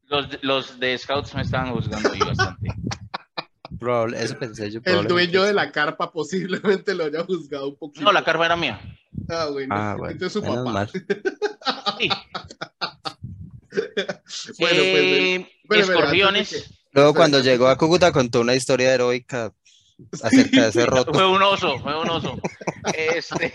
Los, 0.07 0.29
de- 0.29 0.39
los 0.41 0.79
de 0.79 0.97
Scouts 0.97 1.35
me 1.35 1.41
estaban 1.41 1.71
juzgando 1.73 2.11
ahí 2.11 2.19
bastante. 2.19 2.69
Probable- 3.79 4.21
eso 4.21 4.37
pensé 4.37 4.69
yo. 4.71 4.81
El 4.83 5.07
dueño 5.07 5.43
de 5.43 5.53
la 5.53 5.71
carpa 5.71 6.11
posiblemente 6.11 6.93
lo 6.95 7.05
haya 7.05 7.23
juzgado 7.23 7.69
un 7.69 7.77
poquito. 7.77 8.03
No, 8.05 8.11
la 8.11 8.23
carpa 8.23 8.45
era 8.45 8.55
mía. 8.55 8.79
Ah, 9.29 9.47
bueno. 9.51 9.75
Ah, 9.75 9.95
bueno. 9.97 10.11
Entonces 10.13 10.33
su 10.33 10.41
menos 10.41 10.57
papá. 10.65 10.71
mal. 10.71 10.89
Sí. 14.25 14.53
Bueno, 14.59 14.77
pues, 14.77 14.93
Eh, 14.93 15.35
espere, 15.63 15.81
escorpiones. 15.81 16.69
Luego 16.91 17.13
cuando 17.13 17.39
llegó 17.41 17.67
a 17.67 17.77
Cúcuta 17.77 18.11
contó 18.11 18.41
una 18.41 18.55
historia 18.55 18.93
heroica 18.93 19.53
acerca 20.23 20.63
de 20.63 20.69
ese 20.69 20.85
roto. 20.85 21.13
Fue 21.13 21.27
un 21.27 21.41
oso, 21.41 21.77
fue 21.79 21.99
un 21.99 22.09
oso. 22.09 22.39
Este, 22.95 23.53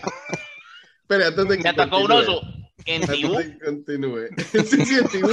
Espere, 1.01 1.25
antes 1.25 1.47
de 1.47 1.57
que 1.57 1.63
me 1.63 1.69
atacó 1.69 1.99
un 1.99 2.11
oso 2.11 2.41
en 2.85 3.05
Tibú. 3.07 3.35
continúe. 3.63 4.27
Sí, 4.51 4.85
sí, 4.85 4.95
en 4.95 5.07
Tibú. 5.09 5.29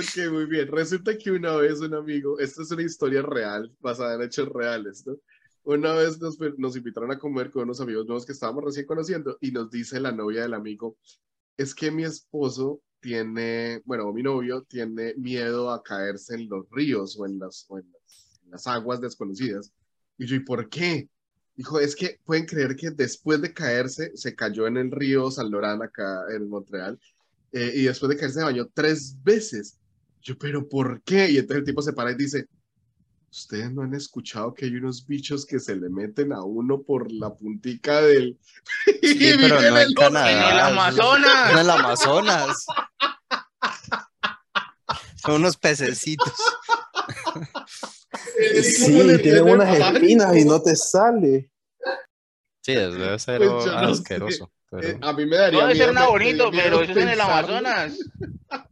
Ok, 0.00 0.32
muy 0.32 0.46
bien. 0.46 0.68
Resulta 0.68 1.16
que 1.16 1.30
una 1.30 1.56
vez 1.56 1.80
un 1.80 1.94
amigo, 1.94 2.38
esta 2.38 2.62
es 2.62 2.70
una 2.70 2.82
historia 2.82 3.22
real, 3.22 3.72
basada 3.80 4.14
en 4.14 4.22
hechos 4.22 4.48
reales, 4.48 5.06
¿no? 5.06 5.16
Una 5.62 5.92
vez 5.94 6.18
nos, 6.20 6.38
nos 6.56 6.76
invitaron 6.76 7.12
a 7.12 7.18
comer 7.18 7.50
con 7.50 7.64
unos 7.64 7.80
amigos 7.80 8.06
nuevos 8.06 8.24
que 8.24 8.32
estábamos 8.32 8.64
recién 8.64 8.86
conociendo 8.86 9.36
y 9.40 9.50
nos 9.50 9.70
dice 9.70 10.00
la 10.00 10.10
novia 10.10 10.42
del 10.42 10.54
amigo, 10.54 10.96
es 11.56 11.74
que 11.74 11.90
mi 11.90 12.04
esposo 12.04 12.80
tiene, 13.00 13.82
bueno, 13.84 14.12
mi 14.12 14.22
novio 14.22 14.62
tiene 14.62 15.14
miedo 15.16 15.70
a 15.70 15.82
caerse 15.82 16.34
en 16.34 16.48
los 16.48 16.68
ríos 16.70 17.18
o 17.18 17.26
en 17.26 17.38
las, 17.38 17.66
o 17.68 17.78
en 17.78 17.90
las, 17.92 18.40
en 18.44 18.50
las 18.50 18.66
aguas 18.66 19.00
desconocidas. 19.00 19.70
Y 20.16 20.26
yo, 20.26 20.36
¿y 20.36 20.40
por 20.40 20.68
qué? 20.68 21.08
Dijo, 21.54 21.78
es 21.78 21.94
que 21.94 22.18
pueden 22.24 22.46
creer 22.46 22.74
que 22.74 22.90
después 22.90 23.40
de 23.42 23.52
caerse, 23.52 24.12
se 24.16 24.34
cayó 24.34 24.66
en 24.66 24.78
el 24.78 24.90
río 24.90 25.30
San 25.30 25.50
Lorán 25.50 25.82
acá 25.82 26.24
en 26.34 26.48
Montreal, 26.48 26.98
eh, 27.52 27.72
y 27.74 27.82
después 27.82 28.08
de 28.08 28.16
caerse 28.16 28.38
se 28.38 28.44
bañó 28.44 28.68
tres 28.72 29.16
veces. 29.22 29.79
Yo, 30.22 30.36
¿pero 30.38 30.68
por 30.68 31.02
qué? 31.02 31.30
Y 31.30 31.38
entonces 31.38 31.58
el 31.58 31.64
tipo 31.64 31.82
se 31.82 31.92
para 31.92 32.10
y 32.12 32.14
dice, 32.14 32.46
¿ustedes 33.30 33.72
no 33.72 33.82
han 33.82 33.94
escuchado 33.94 34.52
que 34.52 34.66
hay 34.66 34.76
unos 34.76 35.06
bichos 35.06 35.46
que 35.46 35.58
se 35.60 35.76
le 35.76 35.88
meten 35.88 36.32
a 36.32 36.42
uno 36.42 36.82
por 36.82 37.10
la 37.10 37.34
puntica 37.34 38.02
del... 38.02 38.38
Sí, 39.02 39.16
Y 39.18 39.36
pero 39.38 39.60
no 39.60 39.66
en 39.68 39.76
el- 39.76 39.94
Canadá. 39.94 40.30
En 40.30 40.38
el 40.54 40.60
Amazonas. 40.60 41.52
En 41.52 41.58
el 41.58 41.70
Amazonas. 41.70 42.66
Son 45.16 45.34
unos 45.36 45.56
pececitos. 45.56 46.32
Sí, 48.62 49.18
tienen 49.22 49.42
unas 49.48 49.74
espinas 49.78 50.36
y 50.36 50.44
no 50.44 50.60
te 50.62 50.74
sale. 50.76 51.50
Sí, 52.62 52.74
debe 52.74 53.18
ser 53.18 53.38
Pues 53.38 53.66
no 53.66 53.78
asqueroso. 53.88 54.52
pero- 54.70 54.86
Eh, 54.88 54.98
a 55.02 55.12
mí 55.12 55.26
me 55.26 55.36
daría 55.36 55.60
No 55.60 55.66
debe 55.66 55.78
ser 55.78 55.86
miedo, 55.88 55.92
nada 55.94 56.06
me- 56.06 56.12
bonito, 56.12 56.50
pero 56.50 56.80
eso 56.82 56.92
es 56.92 56.96
en 56.98 57.08
el. 57.08 57.20
Amazonas. 57.20 57.98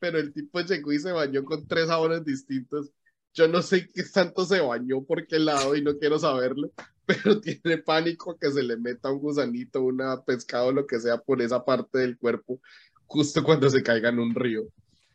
pero 0.00 0.18
el 0.18 0.32
tipo 0.32 0.60
llegó 0.60 0.92
y 0.92 0.98
se 0.98 1.12
bañó 1.12 1.44
con 1.44 1.66
tres 1.68 1.86
sabores 1.86 2.24
distintos. 2.24 2.90
Yo 3.32 3.46
no 3.46 3.62
sé 3.62 3.88
qué 3.94 4.02
tanto 4.02 4.44
se 4.44 4.60
bañó 4.60 5.04
por 5.04 5.24
qué 5.26 5.38
lado 5.38 5.76
y 5.76 5.82
no 5.82 5.96
quiero 5.98 6.18
saberlo, 6.18 6.72
pero 7.06 7.40
tiene 7.40 7.78
pánico 7.78 8.36
que 8.36 8.50
se 8.50 8.62
le 8.62 8.76
meta 8.76 9.12
un 9.12 9.20
gusanito, 9.20 9.82
una 9.82 10.20
pescado, 10.24 10.72
lo 10.72 10.86
que 10.86 10.98
sea, 10.98 11.18
por 11.18 11.40
esa 11.40 11.64
parte 11.64 11.98
del 11.98 12.18
cuerpo, 12.18 12.60
justo 13.06 13.44
cuando 13.44 13.70
se 13.70 13.82
caiga 13.82 14.08
en 14.08 14.18
un 14.18 14.34
río. 14.34 14.64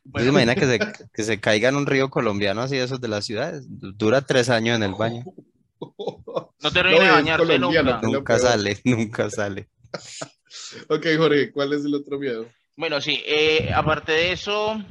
¿No 0.05 0.19
se 0.19 0.27
imagina 0.27 0.53
que 0.53 0.67
se, 0.67 0.79
que 1.11 1.23
se 1.23 1.39
caiga 1.39 1.69
en 1.69 1.75
un 1.75 1.88
río 1.88 2.09
colombiano 2.09 2.61
así 2.61 2.77
de 2.77 2.83
esos 2.83 3.01
de 3.01 3.07
las 3.07 3.25
ciudades? 3.25 3.65
Dura 3.67 4.21
tres 4.21 4.49
años 4.49 4.75
en 4.77 4.83
el 4.83 4.93
baño. 4.93 5.25
No 6.61 6.69
es 6.69 7.11
bañarse 7.11 7.45
colombiano, 7.45 7.91
nunca. 8.01 8.07
Nunca 8.07 8.39
sale, 8.39 8.79
nunca 8.86 9.29
sale. 9.29 9.69
Ok, 10.89 11.05
Jorge, 11.17 11.51
¿cuál 11.51 11.73
es 11.73 11.83
el 11.86 11.93
otro 11.93 12.17
miedo? 12.17 12.47
Bueno, 12.78 12.99
sí, 12.99 13.23
eh, 13.26 13.71
aparte 13.73 14.11
de 14.11 14.32
eso, 14.34 14.84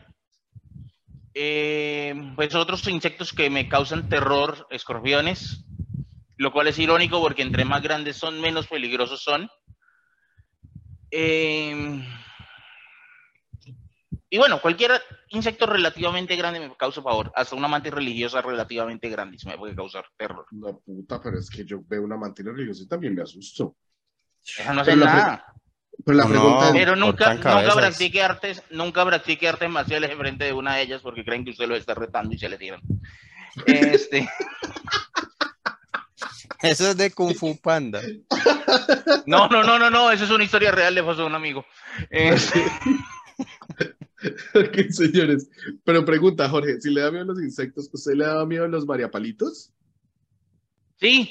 eh, 1.35 2.14
pues 2.35 2.55
otros 2.55 2.87
insectos 2.89 3.32
que 3.32 3.51
me 3.51 3.68
causan 3.68 4.09
terror, 4.09 4.66
escorpiones, 4.70 5.64
lo 6.39 6.53
cual 6.53 6.68
es 6.68 6.78
irónico 6.78 7.20
porque 7.20 7.43
entre 7.43 7.64
más 7.64 7.82
grandes 7.82 8.16
son, 8.16 8.41
menos 8.41 8.68
peligrosos 8.68 9.22
son. 9.22 9.51
Eh, 11.11 12.03
y 14.30 14.39
bueno, 14.39 14.61
cualquier 14.61 14.93
insecto 15.28 15.66
relativamente 15.66 16.35
grande 16.37 16.61
me 16.61 16.74
causa 16.76 17.03
favor, 17.03 17.30
hasta 17.37 17.55
una 17.55 17.68
mantis 17.68 17.93
religiosa 17.93 18.41
relativamente 18.41 19.09
grande 19.09 19.37
me 19.45 19.59
puede 19.59 19.76
causar 19.76 20.07
terror. 20.16 20.47
No, 20.53 20.80
puta, 20.80 21.20
pero 21.22 21.39
es 21.39 21.51
que 21.51 21.64
yo 21.64 21.82
veo 21.87 22.03
una 22.03 22.16
mantina 22.16 22.51
religiosa 22.51 22.82
y 22.82 22.89
también 22.89 23.14
me 23.14 23.22
asusto. 23.22 23.76
Esa 24.43 24.72
no 24.72 24.80
hace 24.80 24.97
la 24.97 25.07
nada. 25.07 25.55
Pero 26.05 26.19
la 26.19 26.25
No, 26.25 26.31
pregunta 26.31 26.67
es, 26.67 26.73
Pero 26.73 26.97
nunca, 26.97 27.35
nunca 27.35 27.75
practique 27.75 28.23
artes, 28.23 28.63
nunca 28.71 29.07
practique 29.07 29.49
artes 29.49 29.71
marciales 29.71 30.11
en 30.11 30.19
frente 30.19 30.45
de 30.45 30.53
una 30.53 30.77
de 30.77 30.83
ellas 30.83 31.01
porque 31.03 31.25
creen 31.25 31.45
que 31.45 31.53
usted 31.53 31.67
lo 31.67 31.77
está 31.77 31.95
retando 31.95 32.35
y 32.35 32.39
se 32.39 32.49
le 32.49 32.59
tiran. 32.59 32.81
Este, 33.67 34.29
Eso 36.63 36.91
es 36.91 36.97
de 36.97 37.11
Kung 37.11 37.35
Fu 37.35 37.59
Panda. 37.61 38.01
no, 39.27 39.49
no, 39.49 39.63
no, 39.63 39.79
no, 39.79 39.91
no, 39.91 40.11
eso 40.11 40.25
es 40.25 40.31
una 40.31 40.45
historia 40.45 40.71
real, 40.71 40.95
le 40.95 41.03
pasó 41.03 41.23
a 41.23 41.27
un 41.27 41.35
amigo. 41.35 41.65
Este, 42.11 42.65
Ok, 44.55 44.91
señores. 44.91 45.51
Pero 45.85 46.05
pregunta, 46.05 46.49
Jorge, 46.49 46.81
si 46.81 46.91
le 46.91 47.03
da 47.03 47.11
miedo 47.11 47.25
a 47.25 47.27
los 47.27 47.43
insectos, 47.43 47.91
¿usted 47.93 48.15
le 48.15 48.25
da 48.25 48.47
miedo 48.47 48.65
a 48.65 48.69
los 48.69 48.87
mariapalitos? 48.87 49.71
sí, 50.99 51.31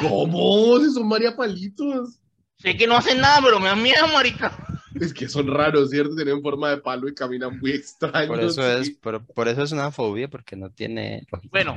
¿Cómo? 0.00 0.78
Si 0.80 0.92
son 0.92 1.08
mariapalitos. 1.08 2.18
Sé 2.58 2.76
que 2.76 2.86
no 2.86 2.96
hacen 2.96 3.20
nada, 3.20 3.40
pero 3.42 3.58
me 3.58 3.68
dan 3.68 3.82
miedo, 3.82 4.06
marica. 4.08 4.52
Es 4.94 5.14
que 5.14 5.28
son 5.28 5.46
raros, 5.46 5.90
¿cierto? 5.90 6.14
Tienen 6.14 6.42
forma 6.42 6.70
de 6.70 6.78
palo 6.78 7.08
y 7.08 7.14
caminan 7.14 7.58
muy 7.58 7.72
extraños. 7.72 8.28
Por 8.28 8.40
eso 8.40 8.78
es, 8.78 8.90
por, 8.90 9.24
por 9.26 9.48
eso 9.48 9.62
es 9.62 9.72
una 9.72 9.90
fobia, 9.90 10.28
porque 10.28 10.56
no 10.56 10.70
tiene. 10.70 11.26
Bueno, 11.50 11.76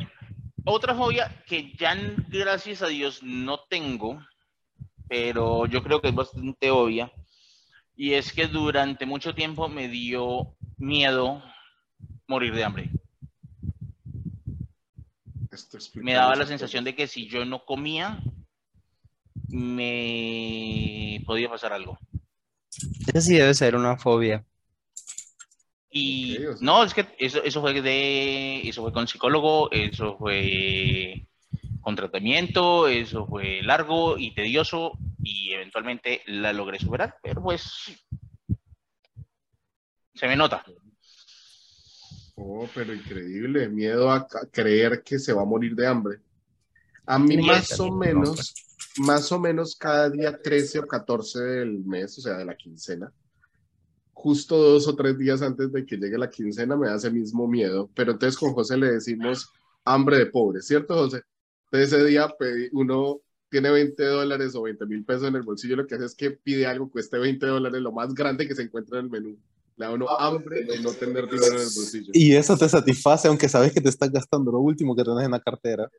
otra 0.65 0.95
fobia 0.95 1.43
que 1.45 1.73
ya 1.77 1.95
gracias 2.29 2.81
a 2.81 2.87
Dios 2.87 3.21
no 3.21 3.59
tengo 3.69 4.19
pero 5.11 5.65
yo 5.65 5.83
creo 5.83 5.99
que 5.99 6.07
es 6.07 6.15
bastante 6.15 6.71
obvia. 6.71 7.11
Y 7.97 8.13
es 8.13 8.31
que 8.31 8.47
durante 8.47 9.05
mucho 9.05 9.35
tiempo 9.35 9.67
me 9.67 9.89
dio 9.89 10.55
miedo 10.77 11.43
morir 12.27 12.55
de 12.55 12.63
hambre. 12.63 12.89
Esto 15.51 15.75
explica 15.75 16.05
Me 16.05 16.13
daba 16.13 16.37
la 16.37 16.45
sensación 16.45 16.85
de 16.85 16.95
que 16.95 17.07
si 17.07 17.27
yo 17.27 17.43
no 17.43 17.65
comía, 17.65 18.23
me 19.51 21.21
podía 21.25 21.49
pasar 21.49 21.73
algo. 21.73 21.97
Esa 23.07 23.21
sí 23.21 23.35
debe 23.35 23.53
ser 23.53 23.75
una 23.75 23.97
fobia. 23.97 24.45
Y 25.89 26.37
Ok, 26.37 26.53
o 26.53 26.57
sea- 26.57 26.65
no, 26.65 26.83
es 26.83 26.93
que 26.93 27.05
eso, 27.19 27.43
eso 27.43 27.61
fue 27.61 27.81
de, 27.81 28.67
eso 28.67 28.81
fue 28.81 28.93
con 28.93 29.07
psicólogo, 29.07 29.69
eso 29.71 30.17
fue 30.17 31.27
con 31.81 31.95
tratamiento, 31.95 32.87
eso 32.87 33.25
fue 33.27 33.61
largo 33.61 34.17
y 34.17 34.33
tedioso 34.33 34.93
y 35.21 35.51
eventualmente 35.51 36.21
la 36.27 36.53
logré 36.53 36.79
superar, 36.79 37.17
pero 37.21 37.41
pues 37.43 37.91
se 40.15 40.27
me 40.27 40.35
nota. 40.35 40.63
Oh, 42.35 42.67
pero 42.73 42.93
increíble, 42.93 43.67
miedo 43.67 44.09
a 44.11 44.27
creer 44.51 45.03
que 45.03 45.19
se 45.19 45.33
va 45.33 45.41
a 45.41 45.45
morir 45.45 45.75
de 45.75 45.87
hambre. 45.87 46.19
A 47.05 47.19
mí 47.19 47.37
más 47.37 47.79
o 47.79 47.91
menos, 47.91 48.53
más 48.97 49.31
o 49.31 49.39
menos 49.39 49.75
cada 49.75 50.09
día 50.09 50.41
13 50.41 50.79
o 50.79 50.87
14 50.87 51.41
del 51.41 51.79
mes, 51.85 52.17
o 52.17 52.21
sea, 52.21 52.37
de 52.37 52.45
la 52.45 52.55
quincena, 52.55 53.11
justo 54.13 54.57
dos 54.57 54.87
o 54.87 54.95
tres 54.95 55.17
días 55.17 55.41
antes 55.41 55.71
de 55.71 55.85
que 55.85 55.97
llegue 55.97 56.17
la 56.17 56.29
quincena 56.29 56.75
me 56.77 56.87
da 56.87 56.95
ese 56.95 57.09
mismo 57.09 57.47
miedo, 57.47 57.89
pero 57.95 58.11
entonces 58.11 58.37
con 58.37 58.53
José 58.53 58.77
le 58.77 58.91
decimos 58.91 59.49
hambre 59.83 60.17
de 60.17 60.27
pobre, 60.27 60.61
¿cierto, 60.61 60.93
José? 60.95 61.21
Entonces 61.65 61.93
ese 61.93 62.05
día 62.05 62.27
pedí- 62.37 62.69
uno 62.73 63.21
tiene 63.49 63.71
20 63.71 64.03
dólares 64.05 64.55
o 64.55 64.61
20 64.61 64.85
mil 64.85 65.03
pesos 65.03 65.27
en 65.27 65.35
el 65.35 65.41
bolsillo, 65.41 65.75
lo 65.75 65.87
que 65.87 65.95
hace 65.95 66.05
es 66.05 66.15
que 66.15 66.31
pide 66.31 66.67
algo 66.67 66.85
que 66.87 66.93
cueste 66.93 67.17
20 67.17 67.45
dólares, 67.47 67.81
lo 67.81 67.91
más 67.91 68.13
grande 68.13 68.47
que 68.47 68.55
se 68.55 68.61
encuentra 68.63 68.99
en 68.99 69.05
el 69.05 69.11
menú. 69.11 69.37
Le 69.77 69.85
da 69.85 69.93
uno 69.93 70.07
hambre 70.09 70.63
de 70.63 70.79
no 70.81 70.91
tener 70.91 71.25
dinero 71.25 71.53
en 71.53 71.61
el 71.61 71.73
bolsillo. 71.75 72.11
Y 72.13 72.35
eso 72.35 72.55
te 72.55 72.69
satisface, 72.69 73.27
aunque 73.27 73.49
sabes 73.49 73.73
que 73.73 73.81
te 73.81 73.89
estás 73.89 74.11
gastando 74.11 74.51
lo 74.51 74.59
último 74.59 74.95
que 74.95 75.03
tenés 75.03 75.25
en 75.25 75.31
la 75.31 75.39
cartera. 75.39 75.89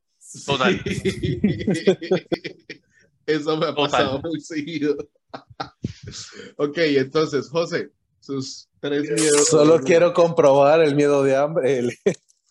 Total. 0.47 0.83
Sí. 0.85 1.41
Eso 3.27 3.57
me 3.57 3.67
ha 3.67 3.75
Total. 3.75 3.91
pasado 3.91 4.21
muy 4.21 4.41
seguido. 4.41 4.97
ok, 6.57 6.79
entonces, 6.79 7.49
José, 7.49 7.91
sus 8.21 8.69
tres 8.81 9.03
miedos. 9.11 9.47
Solo 9.47 9.81
quiero 9.81 10.13
comprobar 10.13 10.81
el 10.83 10.95
miedo 10.95 11.23
de 11.23 11.37
hambre, 11.37 11.79
el, 11.79 11.99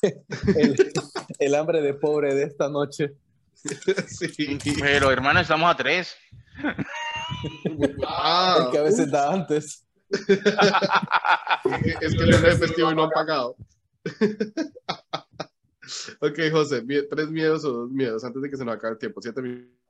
el, 0.55 0.93
el 1.39 1.55
hambre 1.55 1.81
de 1.81 1.93
pobre 1.93 2.33
de 2.33 2.43
esta 2.43 2.69
noche. 2.69 3.13
Sí. 4.07 4.57
Pero 4.79 5.11
hermano, 5.11 5.39
estamos 5.39 5.69
a 5.69 5.75
tres. 5.75 6.15
Ah, 8.07 8.69
que 8.71 8.77
a 8.77 8.83
veces 8.83 9.11
da 9.11 9.31
antes. 9.31 9.85
es 10.09 10.27
que 12.15 12.23
el 12.23 12.57
festivo 12.57 12.91
y 12.91 12.95
no 12.95 13.03
han 13.03 13.09
pagado. 13.11 13.55
Ok, 16.19 16.39
José, 16.51 16.83
tres 17.09 17.29
miedos 17.29 17.65
o 17.65 17.71
dos 17.71 17.91
miedos 17.91 18.23
antes 18.23 18.41
de 18.41 18.49
que 18.49 18.57
se 18.57 18.65
nos 18.65 18.75
acabe 18.75 18.93
el 18.93 18.99
tiempo. 18.99 19.21
Siete 19.21 19.41
minutos. 19.41 19.81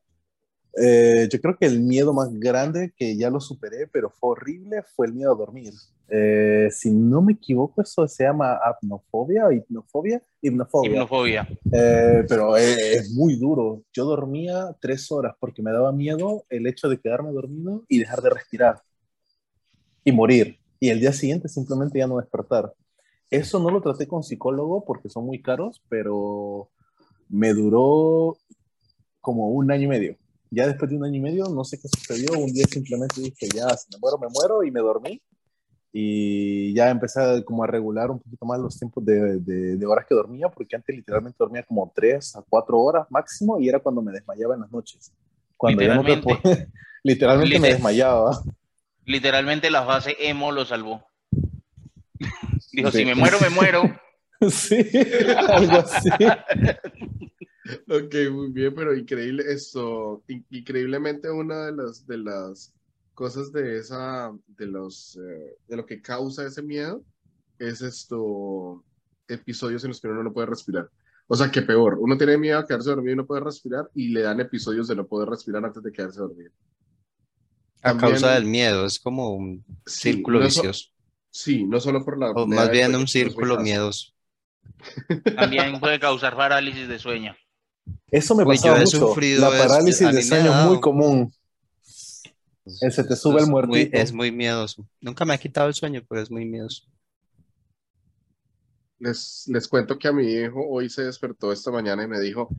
Eh, 0.77 1.27
yo 1.29 1.41
creo 1.41 1.57
que 1.57 1.65
el 1.65 1.81
miedo 1.81 2.13
más 2.13 2.29
grande 2.31 2.93
que 2.95 3.17
ya 3.17 3.29
lo 3.29 3.41
superé, 3.41 3.87
pero 3.87 4.09
fue 4.09 4.31
horrible, 4.31 4.83
fue 4.95 5.07
el 5.07 5.13
miedo 5.13 5.33
a 5.33 5.35
dormir. 5.35 5.73
Eh, 6.07 6.69
si 6.71 6.91
no 6.91 7.21
me 7.21 7.33
equivoco, 7.33 7.81
eso 7.81 8.07
se 8.07 8.23
llama 8.23 8.53
apnofobia 8.53 9.47
o 9.47 9.51
hipnofobia. 9.51 10.21
Hipnofobia. 10.41 10.91
Hipnofobia. 10.91 11.47
Eh, 11.71 12.25
pero 12.27 12.57
eh, 12.57 12.95
es 12.95 13.11
muy 13.11 13.35
duro. 13.35 13.83
Yo 13.93 14.05
dormía 14.05 14.75
tres 14.79 15.11
horas 15.11 15.35
porque 15.39 15.61
me 15.61 15.71
daba 15.71 15.91
miedo 15.91 16.45
el 16.49 16.67
hecho 16.67 16.89
de 16.89 16.99
quedarme 16.99 17.31
dormido 17.31 17.83
y 17.87 17.99
dejar 17.99 18.21
de 18.21 18.29
respirar 18.29 18.81
y 20.03 20.11
morir. 20.11 20.57
Y 20.79 20.89
el 20.89 20.99
día 20.99 21.13
siguiente 21.13 21.47
simplemente 21.47 21.99
ya 21.99 22.07
no 22.07 22.17
despertar. 22.17 22.73
Eso 23.31 23.59
no 23.59 23.71
lo 23.71 23.81
traté 23.81 24.07
con 24.07 24.23
psicólogo 24.23 24.83
porque 24.83 25.09
son 25.09 25.25
muy 25.25 25.41
caros, 25.41 25.81
pero 25.87 26.69
me 27.29 27.53
duró 27.53 28.37
como 29.21 29.47
un 29.47 29.71
año 29.71 29.85
y 29.85 29.87
medio. 29.87 30.17
Ya 30.49 30.67
después 30.67 30.91
de 30.91 30.97
un 30.97 31.05
año 31.05 31.15
y 31.15 31.21
medio, 31.21 31.45
no 31.45 31.63
sé 31.63 31.79
qué 31.79 31.87
sucedió. 31.87 32.37
Un 32.37 32.51
día 32.51 32.65
simplemente 32.69 33.21
dije, 33.21 33.47
ya, 33.55 33.69
si 33.69 33.87
me 33.93 33.99
muero, 34.01 34.17
me 34.17 34.27
muero, 34.27 34.63
y 34.63 34.71
me 34.71 34.81
dormí. 34.81 35.21
Y 35.93 36.73
ya 36.73 36.89
empecé 36.89 37.21
a, 37.21 37.41
como 37.43 37.63
a 37.63 37.67
regular 37.67 38.11
un 38.11 38.19
poquito 38.19 38.45
más 38.45 38.59
los 38.59 38.77
tiempos 38.77 39.03
de, 39.05 39.39
de, 39.39 39.77
de 39.77 39.85
horas 39.85 40.05
que 40.07 40.15
dormía, 40.15 40.49
porque 40.49 40.75
antes 40.75 40.93
literalmente 40.93 41.37
dormía 41.39 41.63
como 41.63 41.89
tres 41.95 42.35
a 42.35 42.41
cuatro 42.41 42.79
horas 42.79 43.07
máximo, 43.09 43.61
y 43.61 43.69
era 43.69 43.79
cuando 43.79 44.01
me 44.01 44.11
desmayaba 44.11 44.55
en 44.55 44.61
las 44.61 44.71
noches. 44.71 45.13
Cuando 45.55 45.81
ya 45.81 45.95
no 45.95 46.03
te 46.03 46.17
Literalmente. 46.17 46.67
literalmente 47.03 47.59
me 47.59 47.69
desmayaba. 47.69 48.43
Literalmente 49.05 49.71
la 49.71 49.85
fase 49.85 50.17
emo 50.19 50.51
lo 50.51 50.65
salvó. 50.65 51.10
Dijo, 52.71 52.91
Sí. 52.91 52.99
si 52.99 53.05
me 53.05 53.15
muero, 53.15 53.37
me 53.41 53.49
muero. 53.49 53.83
sí, 54.49 54.75
algo 55.37 55.77
así. 55.79 56.09
Ok, 57.87 58.15
muy 58.31 58.51
bien, 58.51 58.73
pero 58.73 58.95
increíble 58.95 59.43
esto, 59.47 60.23
in- 60.27 60.45
increíblemente 60.49 61.29
una 61.29 61.67
de 61.67 61.71
las 61.73 62.05
de 62.07 62.17
las 62.17 62.73
cosas 63.13 63.51
de 63.51 63.77
esa, 63.77 64.31
de 64.47 64.65
los, 64.65 65.17
eh, 65.17 65.55
de 65.67 65.75
lo 65.77 65.85
que 65.85 66.01
causa 66.01 66.45
ese 66.45 66.61
miedo 66.63 67.03
es 67.59 67.81
esto, 67.81 68.83
episodios 69.27 69.83
en 69.83 69.89
los 69.89 70.01
que 70.01 70.07
uno 70.07 70.23
no 70.23 70.33
puede 70.33 70.47
respirar. 70.47 70.89
O 71.27 71.35
sea, 71.35 71.51
que 71.51 71.61
peor, 71.61 71.97
uno 71.99 72.17
tiene 72.17 72.37
miedo 72.37 72.57
a 72.57 72.65
quedarse 72.65 72.89
dormido 72.89 73.13
y 73.13 73.17
no 73.17 73.27
puede 73.27 73.41
respirar 73.41 73.89
y 73.93 74.09
le 74.09 74.21
dan 74.21 74.39
episodios 74.41 74.87
de 74.87 74.95
no 74.95 75.05
poder 75.05 75.29
respirar 75.29 75.63
antes 75.63 75.83
de 75.83 75.91
quedarse 75.91 76.19
dormido. 76.19 76.51
A 77.83 77.89
También- 77.89 78.11
causa 78.11 78.33
del 78.33 78.45
miedo, 78.45 78.85
es 78.85 78.99
como 78.99 79.29
un 79.35 79.63
Sí, 79.85 80.13
círculo 80.13 80.39
no 80.39 80.49
so- 80.49 80.61
vicioso. 80.61 80.89
Sí, 81.31 81.65
no 81.65 81.79
solo 81.79 82.03
por 82.05 82.17
la 82.19 82.31
O 82.33 82.45
más 82.45 82.69
bien 82.69 82.93
un 82.95 83.07
círculo 83.07 83.57
miedoso. 83.57 84.11
También 85.35 85.79
puede 85.81 85.99
causar 85.99 86.35
parálisis 86.37 86.87
de 86.87 86.97
sueño. 86.99 87.35
Eso 88.11 88.35
me 88.35 88.45
Uy, 88.45 88.57
pasaba 88.57 88.77
yo 88.77 88.77
he 88.77 88.85
mucho. 88.85 88.97
sufrido 88.99 89.41
La 89.41 89.49
parálisis 89.49 90.11
de 90.11 90.21
sueño 90.21 90.51
es 90.51 90.57
muy 90.57 90.79
común. 90.79 91.33
Ese 92.81 93.03
te 93.05 93.15
sube 93.15 93.39
el 93.39 93.45
Es 93.45 93.53
muy, 93.55 93.89
muertito. 93.89 93.91
es 93.93 94.13
muy 94.13 94.31
miedoso. 94.31 94.85
Nunca 94.99 95.25
me 95.25 95.33
ha 95.33 95.37
quitado 95.37 95.67
el 95.67 95.73
sueño, 95.73 96.01
pero 96.07 96.21
es 96.21 96.29
muy 96.31 96.45
miedoso. 96.45 96.83
Les, 98.99 99.45
les 99.47 99.67
cuento 99.67 99.97
que 99.97 100.07
a 100.07 100.13
mi 100.13 100.25
hijo 100.31 100.63
hoy 100.69 100.89
se 100.89 101.03
despertó 101.03 101.51
esta 101.51 101.71
mañana 101.71 102.03
y 102.03 102.07
me 102.07 102.19
dijo, 102.19 102.49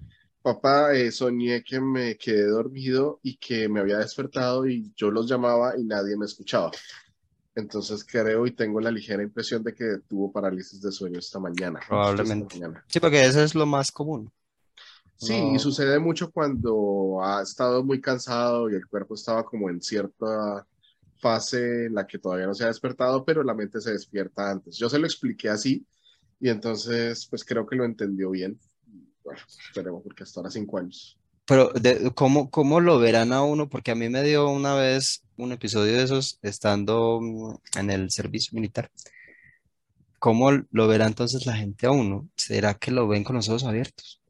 papá, 0.43 0.93
eh, 0.95 1.13
soñé 1.13 1.63
que 1.63 1.81
me 1.81 2.17
quedé 2.19 2.47
dormido 2.49 3.21
y 3.23 3.37
que 3.37 3.69
me 3.69 3.81
había 3.81 3.99
despertado 3.99 4.67
y 4.67 4.93
yo 4.97 5.11
los 5.11 5.29
llamaba 5.29 5.75
y 5.79 5.85
nadie 5.85 6.17
me 6.17 6.27
escuchaba. 6.27 6.71
Entonces 7.55 8.05
creo 8.05 8.47
y 8.47 8.53
tengo 8.53 8.81
la 8.81 8.91
ligera 8.91 9.23
impresión 9.23 9.63
de 9.63 9.75
que 9.75 9.99
tuvo 10.09 10.33
parálisis 10.33 10.81
de 10.81 10.91
sueño 10.91 11.19
esta 11.19 11.39
mañana. 11.39 11.79
esta 11.81 11.89
Probablemente. 11.89 12.59
mañana. 12.59 12.85
Sí, 12.89 12.99
porque 12.99 13.23
eso 13.25 13.43
es 13.43 13.55
lo 13.55 13.67
más 13.67 13.93
común. 13.93 14.31
Sí, 15.17 15.39
No. 15.39 15.55
y 15.55 15.59
sucede 15.59 15.99
mucho 15.99 16.31
cuando 16.33 17.21
ha 17.23 17.43
estado 17.43 17.85
muy 17.85 18.01
cansado 18.01 18.71
y 18.71 18.75
el 18.75 18.87
cuerpo 18.87 19.15
estaba 19.15 19.45
como 19.45 19.69
en 19.71 19.81
cierta 19.83 20.67
fase 21.19 21.87
en 21.87 21.95
la 21.95 22.07
que 22.07 22.19
todavía 22.19 22.47
no 22.47 22.55
se 22.55 22.65
ha 22.65 22.69
despertado, 22.69 23.25
pero 23.25 23.43
la 23.45 23.55
mente 23.55 23.81
se 23.81 23.93
despierta 23.93 24.51
antes. 24.51 24.77
Yo 24.79 24.89
se 24.89 24.99
lo 24.99 25.07
expliqué 25.07 25.49
así 25.51 25.87
y 26.41 26.49
entonces 26.49 27.27
pues 27.29 27.45
creo 27.45 27.67
que 27.67 27.77
lo 27.77 27.85
entendió 27.85 28.31
bien. 28.31 28.59
Bueno, 29.23 29.41
esperemos 29.69 30.03
porque 30.03 30.25
hasta 30.25 30.41
ahora 30.41 30.51
cinco 30.51 30.79
años. 30.79 31.17
Pero 31.47 31.71
de, 31.71 32.13
¿cómo, 32.15 32.51
cómo 32.51 32.81
lo 32.81 32.99
verán 32.99 33.33
a 33.33 33.43
uno? 33.43 33.69
Porque 33.69 33.91
a 33.93 33.95
mí 33.95 34.09
me 34.09 34.23
dio 34.23 34.49
una 34.49 34.75
vez 34.75 35.25
un 35.37 35.53
episodio 35.53 35.95
de 35.97 36.05
esos 36.05 36.39
estando 36.43 37.21
mm, 37.21 37.79
en 37.79 37.91
el 37.91 38.11
servicio 38.11 38.55
militar. 38.55 38.91
¿Cómo 40.19 40.53
lo 40.71 40.87
verá 40.89 41.07
entonces 41.07 41.47
la 41.47 41.55
gente 41.57 41.87
a 41.87 41.91
uno? 41.91 42.29
¿Será 42.37 42.75
que 42.75 42.93
lo 42.93 43.09
ven 43.09 43.25
con 43.25 43.37
los 43.37 43.49
ojos 43.49 43.65
abiertos? 43.65 44.21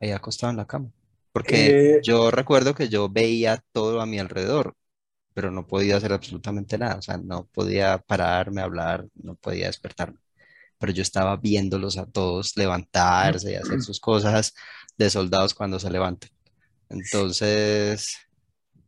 Ahí 0.00 0.10
acostado 0.10 0.50
en 0.50 0.56
la 0.58 0.66
cama. 0.66 0.90
Porque 1.32 1.76
Eh, 1.96 2.00
yo 2.02 2.30
recuerdo 2.30 2.74
que 2.74 2.88
yo 2.88 3.08
veía 3.10 3.62
todo 3.72 4.00
a 4.00 4.06
mi 4.06 4.18
alrededor, 4.18 4.74
pero 5.34 5.50
no 5.50 5.66
podía 5.66 5.96
hacer 5.98 6.12
absolutamente 6.12 6.78
nada. 6.78 6.96
O 6.96 7.02
sea, 7.02 7.18
no 7.18 7.46
podía 7.52 7.98
pararme, 7.98 8.62
hablar, 8.62 9.06
no 9.14 9.34
podía 9.36 9.66
despertarme. 9.68 10.18
Pero 10.78 10.92
yo 10.92 11.02
estaba 11.02 11.36
viéndolos 11.36 11.98
a 11.98 12.06
todos 12.06 12.56
levantarse 12.56 13.52
y 13.52 13.56
hacer 13.56 13.82
sus 13.82 14.00
cosas 14.00 14.54
de 14.98 15.10
soldados 15.10 15.54
cuando 15.54 15.80
se 15.80 15.90
levantan. 15.90 16.30
Entonces, 16.94 18.16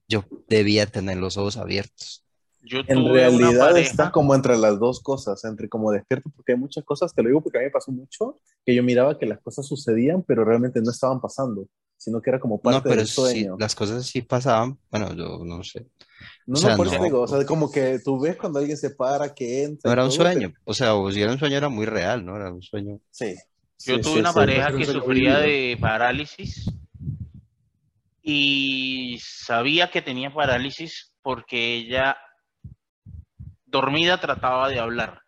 yo 0.08 0.24
debía 0.48 0.86
tener 0.86 1.16
los 1.18 1.36
ojos 1.36 1.56
abiertos. 1.56 2.22
Yo 2.62 2.80
En 2.88 3.04
realidad 3.12 3.76
está 3.78 4.10
como 4.10 4.34
entre 4.34 4.56
las 4.58 4.78
dos 4.80 5.00
cosas, 5.00 5.44
entre 5.44 5.68
como 5.68 5.92
despierto, 5.92 6.30
porque 6.34 6.52
hay 6.52 6.58
muchas 6.58 6.84
cosas, 6.84 7.14
te 7.14 7.22
lo 7.22 7.28
digo 7.28 7.40
porque 7.40 7.58
a 7.58 7.60
mí 7.60 7.66
me 7.66 7.70
pasó 7.70 7.92
mucho, 7.92 8.40
que 8.64 8.74
yo 8.74 8.82
miraba 8.82 9.18
que 9.18 9.26
las 9.26 9.40
cosas 9.40 9.66
sucedían, 9.66 10.22
pero 10.24 10.44
realmente 10.44 10.80
no 10.82 10.90
estaban 10.90 11.20
pasando, 11.20 11.68
sino 11.96 12.20
que 12.20 12.30
era 12.30 12.40
como 12.40 12.60
No, 12.68 12.82
parte 12.82 12.88
pero 12.88 12.96
del 12.96 13.06
sí, 13.06 13.14
sueño. 13.14 13.56
las 13.58 13.74
cosas 13.76 14.04
sí 14.06 14.22
pasaban. 14.22 14.78
Bueno, 14.90 15.14
yo 15.14 15.44
no 15.44 15.62
sé. 15.62 15.86
No, 16.46 16.54
o 16.54 16.56
sea, 16.56 16.70
no, 16.70 16.76
por 16.76 16.88
eso 16.88 16.98
no. 16.98 17.04
digo, 17.04 17.20
o 17.22 17.28
sea, 17.28 17.44
como 17.46 17.70
que 17.70 18.00
tú 18.00 18.18
ves 18.20 18.36
cuando 18.36 18.58
alguien 18.58 18.76
se 18.76 18.90
para, 18.90 19.32
que 19.34 19.64
entra. 19.64 19.88
No 19.88 19.92
era 19.92 20.04
un 20.04 20.10
todo, 20.10 20.16
sueño. 20.16 20.52
O 20.64 20.74
sea, 20.74 20.94
o 20.94 21.10
si 21.12 21.22
era 21.22 21.32
un 21.32 21.38
sueño, 21.38 21.56
era 21.56 21.68
muy 21.68 21.86
real, 21.86 22.24
¿no? 22.24 22.36
Era 22.36 22.52
un 22.52 22.62
sueño. 22.62 23.00
Sí. 23.10 23.34
yo 23.84 23.96
sí, 23.96 24.00
tuve 24.00 24.14
sí, 24.14 24.18
una 24.20 24.32
sí. 24.32 24.34
pareja 24.34 24.76
que 24.76 24.84
sufría 24.86 25.38
de 25.38 25.76
parálisis 25.80 26.66
y 28.28 29.18
sabía 29.22 29.88
que 29.88 30.02
tenía 30.02 30.34
parálisis 30.34 31.14
porque 31.22 31.74
ella 31.76 32.16
dormida 33.64 34.18
trataba 34.18 34.68
de 34.68 34.80
hablar. 34.80 35.22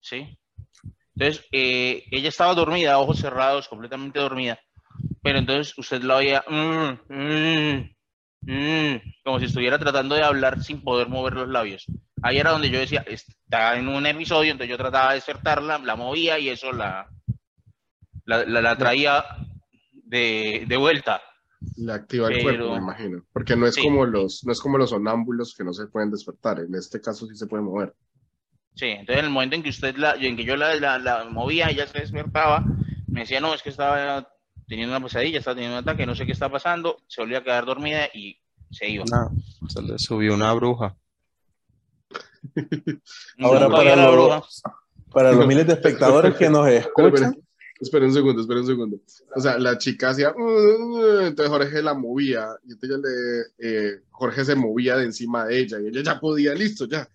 ¿Sí? 0.00 0.38
Entonces, 1.14 1.44
eh, 1.52 2.04
ella 2.10 2.30
estaba 2.30 2.54
dormida, 2.54 2.98
ojos 2.98 3.18
cerrados, 3.20 3.68
completamente 3.68 4.18
dormida, 4.18 4.58
pero 5.22 5.38
entonces 5.38 5.76
usted 5.76 6.02
la 6.02 6.16
oía 6.16 6.44
mm, 6.48 7.12
mm, 7.14 7.90
mm, 8.42 9.00
como 9.24 9.38
si 9.38 9.44
estuviera 9.46 9.78
tratando 9.78 10.14
de 10.14 10.22
hablar 10.24 10.62
sin 10.62 10.82
poder 10.82 11.08
mover 11.08 11.34
los 11.34 11.48
labios. 11.48 11.84
Ahí 12.22 12.38
era 12.38 12.52
donde 12.52 12.70
yo 12.70 12.78
decía, 12.78 13.04
está 13.06 13.76
en 13.76 13.88
un 13.88 14.06
episodio, 14.06 14.52
entonces 14.52 14.70
yo 14.70 14.78
trataba 14.78 15.10
de 15.10 15.16
despertarla, 15.16 15.78
la 15.78 15.96
movía 15.96 16.38
y 16.38 16.48
eso 16.48 16.72
la, 16.72 17.08
la, 18.24 18.44
la- 18.46 18.62
la 18.62 18.78
traía 18.78 19.24
de, 20.04 20.64
de 20.68 20.76
vuelta. 20.76 21.20
Le 21.76 21.92
activa 21.92 22.28
el 22.28 22.34
Pero- 22.34 22.44
cuerpo, 22.44 22.70
me 22.72 22.78
imagino. 22.82 23.24
Porque 23.32 23.56
no 23.56 23.66
es 23.66 23.74
Sí. 23.74 23.82
como 23.82 24.04
los, 24.06 24.44
no 24.44 24.52
es 24.52 24.60
como 24.60 24.76
los 24.78 24.90
sonámbulos 24.90 25.54
que 25.56 25.64
no 25.64 25.72
se 25.72 25.86
pueden 25.86 26.10
despertar. 26.10 26.60
En 26.60 26.74
este 26.74 27.00
caso 27.00 27.26
sí 27.26 27.34
se 27.36 27.46
puede 27.46 27.62
mover. 27.62 27.94
Sí, 28.74 28.86
entonces 28.86 29.18
en 29.20 29.24
el 29.26 29.30
momento 29.30 29.56
en 29.56 29.62
que 29.62 29.70
usted 29.70 29.96
la, 29.96 30.14
en 30.14 30.36
que 30.36 30.44
yo 30.44 30.56
la, 30.56 30.74
la, 30.74 30.98
la 30.98 31.24
movía, 31.24 31.68
ella 31.70 31.86
se 31.86 32.00
despertaba, 32.00 32.64
me 33.06 33.20
decía, 33.20 33.40
no, 33.40 33.54
es 33.54 33.62
que 33.62 33.70
estaba 33.70 34.28
teniendo 34.66 34.96
una 34.96 35.04
pesadilla, 35.04 35.38
estaba 35.38 35.54
teniendo 35.54 35.78
un 35.78 35.82
ataque, 35.84 36.06
no 36.06 36.14
sé 36.16 36.26
qué 36.26 36.32
está 36.32 36.48
pasando, 36.50 36.96
se 37.06 37.20
volvía 37.22 37.38
a 37.38 37.44
quedar 37.44 37.64
dormida 37.66 38.08
y 38.12 38.36
se 38.70 38.88
iba. 38.88 39.04
No, 39.10 39.30
se 39.68 39.80
le 39.80 39.98
subió 39.98 40.34
una 40.34 40.52
bruja. 40.54 40.96
Ahora 43.40 43.68
para 43.68 43.82
vi 43.82 43.88
a 43.90 43.96
la 43.96 44.06
lo- 44.06 44.12
bruja. 44.12 44.42
Para 45.12 45.32
los 45.32 45.46
miles 45.46 45.66
de 45.66 45.74
espectadores 45.74 46.34
que 46.34 46.50
nos 46.50 46.66
escuchan, 46.68 47.36
espera 47.84 48.04
un 48.06 48.12
segundo, 48.12 48.40
espera 48.42 48.60
un 48.60 48.66
segundo. 48.66 48.96
O 49.36 49.40
sea, 49.40 49.56
la 49.58 49.78
chica 49.78 50.10
hacía, 50.10 50.32
"Uh", 50.36 51.20
entonces 51.26 51.48
Jorge 51.48 51.82
la 51.82 51.94
movía, 51.94 52.48
y 52.66 52.72
entonces 52.72 52.98
le, 52.98 53.68
eh, 53.68 54.00
Jorge 54.10 54.44
se 54.44 54.54
movía 54.56 54.96
de 54.96 55.04
encima 55.04 55.44
de 55.46 55.60
ella, 55.60 55.78
y 55.80 55.86
ella 55.88 56.02
ya 56.02 56.18
podía, 56.20 56.54
listo, 56.54 56.86
ya, 56.86 57.08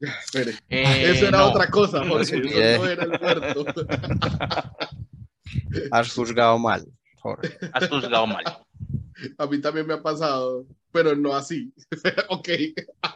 ya, 0.00 0.08
espere. 0.24 0.54
Eh, 0.68 1.10
Eso 1.12 1.28
era 1.28 1.38
no. 1.38 1.50
otra 1.50 1.68
cosa, 1.70 2.00
No 2.04 2.14
Jorge, 2.14 2.24
se 2.26 2.36
eso 2.38 2.82
no 2.84 2.88
era 2.88 3.04
el 3.04 3.10
muerto. 3.20 3.64
Has 5.90 6.12
juzgado 6.12 6.58
mal, 6.58 6.84
Jorge. 7.20 7.56
Has 7.72 7.88
juzgado 7.88 8.26
mal. 8.26 8.44
A 9.38 9.46
mí 9.46 9.58
también 9.60 9.86
me 9.86 9.94
ha 9.94 10.02
pasado, 10.02 10.66
pero 10.92 11.14
no 11.16 11.34
así. 11.34 11.72
ok. 12.28 12.48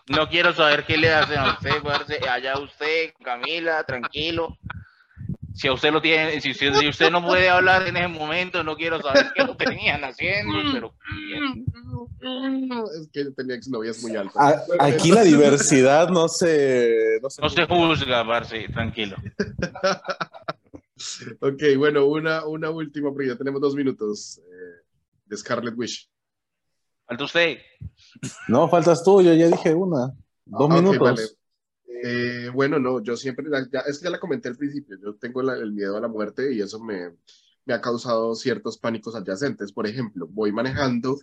No 0.09 0.29
quiero 0.29 0.53
saber 0.55 0.85
qué 0.87 0.97
le 0.97 1.13
hacen 1.13 1.39
a 1.39 1.53
usted, 1.55 1.83
parce. 1.83 2.19
allá 2.29 2.59
usted, 2.59 3.13
Camila, 3.23 3.85
tranquilo. 3.85 4.57
Si 5.59 5.67
a 5.67 5.73
usted 5.73 5.93
lo 5.93 6.01
tiene, 6.01 6.41
si 6.41 6.53
usted, 6.53 6.73
si 6.75 6.87
usted 6.89 7.11
no 7.11 7.21
puede 7.27 7.49
hablar 7.49 7.89
en 7.89 7.97
ese 7.97 8.07
momento, 8.07 8.63
no 8.63 8.77
quiero 8.77 9.03
saber 9.03 9.33
qué 9.35 9.43
lo 9.43 9.57
tenían 9.57 10.05
haciendo, 10.05 10.53
pero 10.73 10.95
bien. 11.27 11.67
Es 13.01 13.09
que 13.13 13.25
yo 13.25 13.35
tenía 13.35 13.57
exnovias 13.57 14.01
muy 14.01 14.15
altas. 14.15 14.37
a- 14.37 14.63
aquí 14.85 15.11
la 15.11 15.25
diversidad 15.25 16.11
no 16.11 16.29
se... 16.29 17.19
No 17.21 17.29
se, 17.29 17.43
no 17.43 17.49
se 17.49 17.67
juzga, 17.67 18.25
parce, 18.25 18.69
tranquilo. 18.69 19.17
Ok, 21.41 21.63
bueno, 21.77 22.07
una, 22.07 22.47
una 22.47 22.71
última, 22.71 23.11
porque 23.13 23.27
ya 23.29 23.37
tenemos 23.37 23.61
dos 23.61 23.75
minutos 23.75 24.39
eh, 24.39 24.85
de 25.27 25.37
Scarlet 25.37 25.75
Wish. 25.77 26.09
Falta 27.05 27.25
usted. 27.25 27.59
No, 28.47 28.69
faltas 28.69 29.03
tú, 29.03 29.23
yo 29.23 29.33
ya 29.35 29.47
dije 29.49 29.75
una. 29.75 30.13
Dos 30.45 30.69
Ah, 30.71 30.75
minutos. 30.75 31.01
vale. 31.01 31.23
Eh, 32.05 32.51
bueno, 32.53 32.79
no, 32.79 33.03
yo 33.03 33.17
siempre, 33.17 33.47
ya- 33.73 33.81
es 33.81 33.99
que 33.99 34.05
ya 34.05 34.11
la 34.11 34.21
comenté 34.21 34.49
al 34.49 34.57
principio, 34.57 34.97
yo 35.03 35.15
tengo 35.15 35.43
la- 35.43 35.57
el 35.57 35.73
miedo 35.73 35.97
a 35.97 36.01
la 36.01 36.09
muerte 36.09 36.53
y 36.55 36.61
eso 36.61 36.79
me, 36.81 37.11
me 37.65 37.75
ha 37.75 37.81
causado 37.81 38.35
ciertos 38.35 38.79
pánicos 38.79 39.15
adyacentes. 39.15 39.73
Por 39.73 39.87
ejemplo, 39.87 40.27
voy 40.31 40.53
manejando 40.53 41.19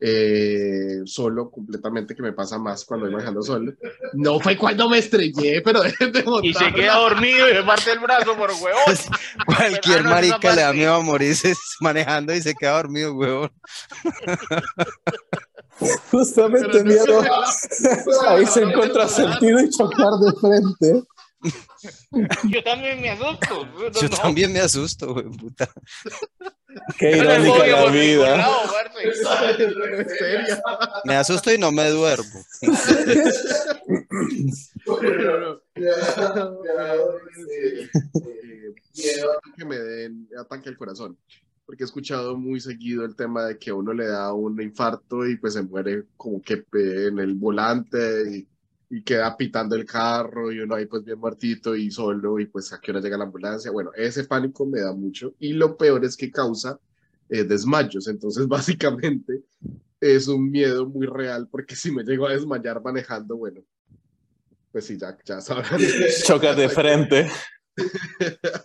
eh, 0.00 1.00
solo 1.06 1.50
completamente, 1.50 2.14
que 2.14 2.22
me 2.22 2.32
pasa 2.32 2.56
más 2.56 2.84
cuando 2.84 3.06
voy 3.06 3.14
manejando 3.14 3.42
solo. 3.42 3.72
No 4.12 4.38
fue 4.38 4.56
cuando 4.56 4.88
me 4.88 4.98
estrellé, 4.98 5.60
pero 5.60 5.82
dejen 5.82 6.12
de 6.12 6.24
Y 6.44 6.54
se 6.54 6.72
queda 6.72 6.98
dormido 6.98 7.48
y 7.50 7.54
se 7.54 7.62
parte 7.64 7.90
el 7.92 7.98
brazo 7.98 8.36
por 8.36 8.50
huevón. 8.50 8.94
Cualquier 9.46 10.04
no, 10.04 10.10
marica 10.10 10.54
le 10.54 10.60
da 10.62 10.72
miedo 10.72 10.94
a 10.94 11.00
morirse 11.02 11.52
manejando 11.80 12.32
y 12.32 12.40
se 12.42 12.54
queda 12.54 12.76
dormido, 12.76 13.12
huevón. 13.14 13.50
Justamente 16.10 16.84
miedo 16.84 17.22
se- 17.70 18.26
a 18.26 18.40
irse 18.40 18.62
en 18.62 18.72
contrasentido 18.72 19.60
y 19.60 19.70
chocar 19.70 20.12
de 20.20 20.32
frente. 20.40 21.02
Yo 22.50 22.64
también 22.64 23.00
me 23.00 23.10
asusto. 23.10 23.66
No, 23.66 23.90
Yo 23.92 24.08
no. 24.08 24.16
también 24.16 24.52
me 24.52 24.58
asusto, 24.60 25.14
güey, 25.14 25.26
puta. 25.26 25.70
Qué 26.98 27.16
irónica 27.16 27.66
la 27.66 27.86
vida. 27.90 28.36
lado. 28.38 28.58
Me 31.04 31.14
asusto 31.16 31.52
y 31.52 31.58
no 31.58 31.70
me 31.70 31.88
duermo. 31.90 32.40
Que 39.56 39.64
me 39.64 39.78
den 39.78 40.28
ataque 40.38 40.68
al 40.68 40.76
corazón, 40.76 41.16
porque 41.68 41.84
he 41.84 41.86
escuchado 41.86 42.34
muy 42.38 42.60
seguido 42.60 43.04
el 43.04 43.14
tema 43.14 43.44
de 43.44 43.58
que 43.58 43.70
uno 43.70 43.92
le 43.92 44.06
da 44.06 44.32
un 44.32 44.58
infarto 44.62 45.26
y 45.28 45.36
pues 45.36 45.52
se 45.52 45.62
muere 45.62 46.04
como 46.16 46.40
que 46.40 46.56
pe- 46.56 47.08
en 47.08 47.18
el 47.18 47.34
volante 47.34 47.98
y, 48.38 48.48
y 48.88 49.02
queda 49.02 49.36
pitando 49.36 49.76
el 49.76 49.84
carro 49.84 50.50
y 50.50 50.60
uno 50.60 50.74
ahí 50.76 50.86
pues 50.86 51.04
bien 51.04 51.18
muertito 51.18 51.76
y 51.76 51.90
solo 51.90 52.38
y 52.40 52.46
pues 52.46 52.72
a 52.72 52.80
qué 52.80 52.90
hora 52.90 53.02
llega 53.02 53.18
la 53.18 53.24
ambulancia. 53.24 53.70
Bueno, 53.70 53.90
ese 53.94 54.24
pánico 54.24 54.64
me 54.64 54.80
da 54.80 54.94
mucho 54.94 55.34
y 55.38 55.52
lo 55.52 55.76
peor 55.76 56.06
es 56.06 56.16
que 56.16 56.30
causa 56.30 56.80
eh, 57.28 57.44
desmayos, 57.44 58.08
entonces 58.08 58.48
básicamente 58.48 59.44
es 60.00 60.26
un 60.26 60.50
miedo 60.50 60.86
muy 60.88 61.06
real 61.06 61.48
porque 61.50 61.76
si 61.76 61.92
me 61.92 62.02
llego 62.02 62.26
a 62.26 62.32
desmayar 62.32 62.82
manejando, 62.82 63.36
bueno, 63.36 63.60
pues 64.72 64.86
sí, 64.86 64.96
ya, 64.98 65.18
ya 65.22 65.42
sabrán. 65.42 65.78
Chocas 66.24 66.56
de 66.56 66.68
frente. 66.70 67.30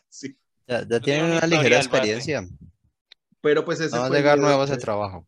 Sí. 0.08 0.38
Ya, 0.66 0.88
ya 0.88 1.02
tienen 1.02 1.26
un 1.26 1.32
una 1.32 1.48
ligera 1.48 1.78
experiencia. 1.78 2.48
Pero 3.44 3.66
pues 3.66 3.80
ese 3.82 3.96
No 3.98 4.04
a 4.06 4.10
llegar 4.10 4.38
miedo 4.38 4.48
nuevo 4.48 4.62
a 4.62 4.66
ese 4.66 4.76
que- 4.76 4.82
trabajo. 4.82 5.26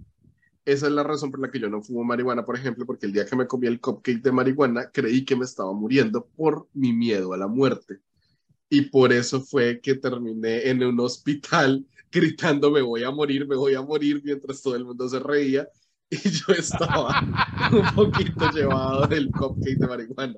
Esa 0.63 0.87
es 0.87 0.93
la 0.93 1.03
razón 1.03 1.29
por 1.29 1.39
la 1.41 1.51
que 1.51 1.59
yo 1.59 1.69
no 1.69 1.83
fumo 1.83 2.03
marihuana, 2.03 2.43
por 2.43 2.55
ejemplo, 2.55 2.87
porque 2.87 3.05
el 3.05 3.11
día 3.13 3.25
que 3.27 3.35
me 3.35 3.45
comí 3.45 3.67
el 3.67 3.79
cupcake 3.79 4.23
de 4.23 4.31
marihuana 4.31 4.89
creí 4.91 5.23
que 5.23 5.35
me 5.35 5.45
estaba 5.45 5.71
muriendo 5.73 6.25
por 6.25 6.67
mi 6.73 6.91
miedo 6.91 7.33
a 7.33 7.37
la 7.37 7.47
muerte. 7.47 7.99
Y 8.67 8.81
por 8.89 9.13
eso 9.13 9.41
fue 9.41 9.79
que 9.79 9.93
terminé 9.95 10.67
en 10.69 10.81
un 10.83 10.99
hospital 11.01 11.85
gritando 12.11 12.71
me 12.71 12.81
voy 12.81 13.03
a 13.03 13.11
morir, 13.11 13.45
me 13.47 13.55
voy 13.57 13.75
a 13.75 13.81
morir, 13.81 14.21
mientras 14.23 14.61
todo 14.61 14.75
el 14.75 14.85
mundo 14.85 15.07
se 15.07 15.19
reía. 15.19 15.67
Y 16.09 16.17
yo 16.29 16.53
estaba 16.53 17.21
un 17.71 17.93
poquito 17.93 18.49
llevado 18.55 19.05
del 19.07 19.29
cupcake 19.29 19.77
de 19.77 19.87
marihuana. 19.87 20.35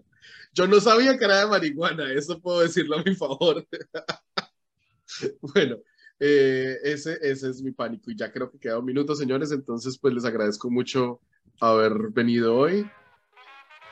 Yo 0.54 0.68
no 0.68 0.82
sabía 0.82 1.18
que 1.18 1.24
era 1.26 1.40
de 1.42 1.48
marihuana, 1.48 2.12
eso 2.12 2.42
puedo 2.42 2.62
decirlo 2.62 2.98
a 2.98 3.04
mi 3.04 3.16
favor. 3.16 3.66
bueno, 5.54 5.78
eh, 6.20 6.78
ese, 6.84 7.18
ese 7.22 7.50
es 7.50 7.62
mi 7.62 7.72
pánico 7.72 8.10
y 8.12 8.16
ya 8.18 8.32
creo 8.32 8.50
que 8.52 8.60
queda 8.60 8.80
un 8.80 8.86
minuto, 8.86 9.16
señores. 9.16 9.52
Entonces, 9.52 9.98
pues 9.98 10.14
les 10.14 10.26
agradezco 10.26 10.70
mucho 10.70 11.20
haber 11.60 11.94
venido 12.12 12.56
hoy. 12.56 12.90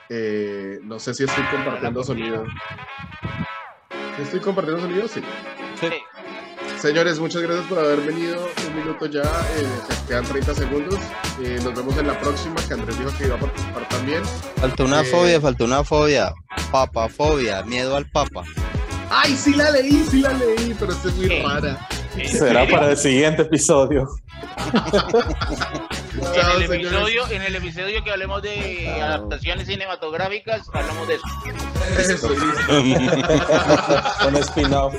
Eh, 0.10 0.80
no 0.84 1.00
sé 1.00 1.14
si 1.14 1.24
estoy 1.24 1.44
compartiendo 1.46 2.04
sonido. 2.04 2.46
¿Sí 4.16 4.22
¿Estoy 4.22 4.40
compartiendo 4.40 4.82
sonido? 4.82 5.08
Sí. 5.08 5.22
Sí. 5.80 5.88
Señores, 6.80 7.20
muchas 7.20 7.42
gracias 7.42 7.66
por 7.68 7.80
haber 7.80 8.02
venido. 8.02 8.48
Un 8.68 8.76
minuto 8.76 9.08
ya, 9.08 9.24
eh, 9.24 9.68
quedan 10.08 10.24
30 10.26 10.54
segundos. 10.54 11.00
Eh, 11.42 11.60
nos 11.64 11.74
vemos 11.74 11.98
en 11.98 12.08
la 12.08 12.20
próxima, 12.20 12.56
que 12.68 12.74
Andrés 12.76 12.98
dijo 13.00 13.12
que 13.18 13.26
iba 13.26 13.36
a 13.36 13.40
participar 13.40 13.90
también. 13.90 14.24
Faltó 14.58 14.86
una 14.86 15.02
Eh, 15.02 15.06
fobia, 15.06 15.42
faltó 15.42 15.66
una 15.66 15.84
fobia. 15.84 16.34
Papafobia, 16.72 17.64
miedo 17.64 17.96
al 17.96 18.10
papa. 18.12 18.44
¡Ay, 19.10 19.36
sí 19.36 19.54
la 19.56 19.72
leí, 19.72 20.04
sí 20.10 20.22
la 20.22 20.34
leí! 20.34 20.76
Pero 20.80 20.92
esta 20.92 21.10
es 21.10 21.16
muy 21.16 21.28
rara. 21.42 21.88
¿En 22.18 22.30
Será 22.30 22.62
serio? 22.62 22.76
para 22.76 22.92
el 22.92 22.98
siguiente 22.98 23.42
episodio. 23.44 24.08
En, 26.34 26.62
el 26.62 26.72
episodio, 26.72 27.28
en 27.30 27.42
el 27.42 27.56
episodio 27.56 28.04
que 28.04 28.12
hablemos 28.12 28.42
de 28.42 28.90
adaptaciones 29.02 29.68
cinematográficas, 29.68 30.70
hablamos 30.74 31.08
de 31.08 31.16
eso. 31.16 32.30
Un 34.28 34.36
spin-off. 34.38 34.96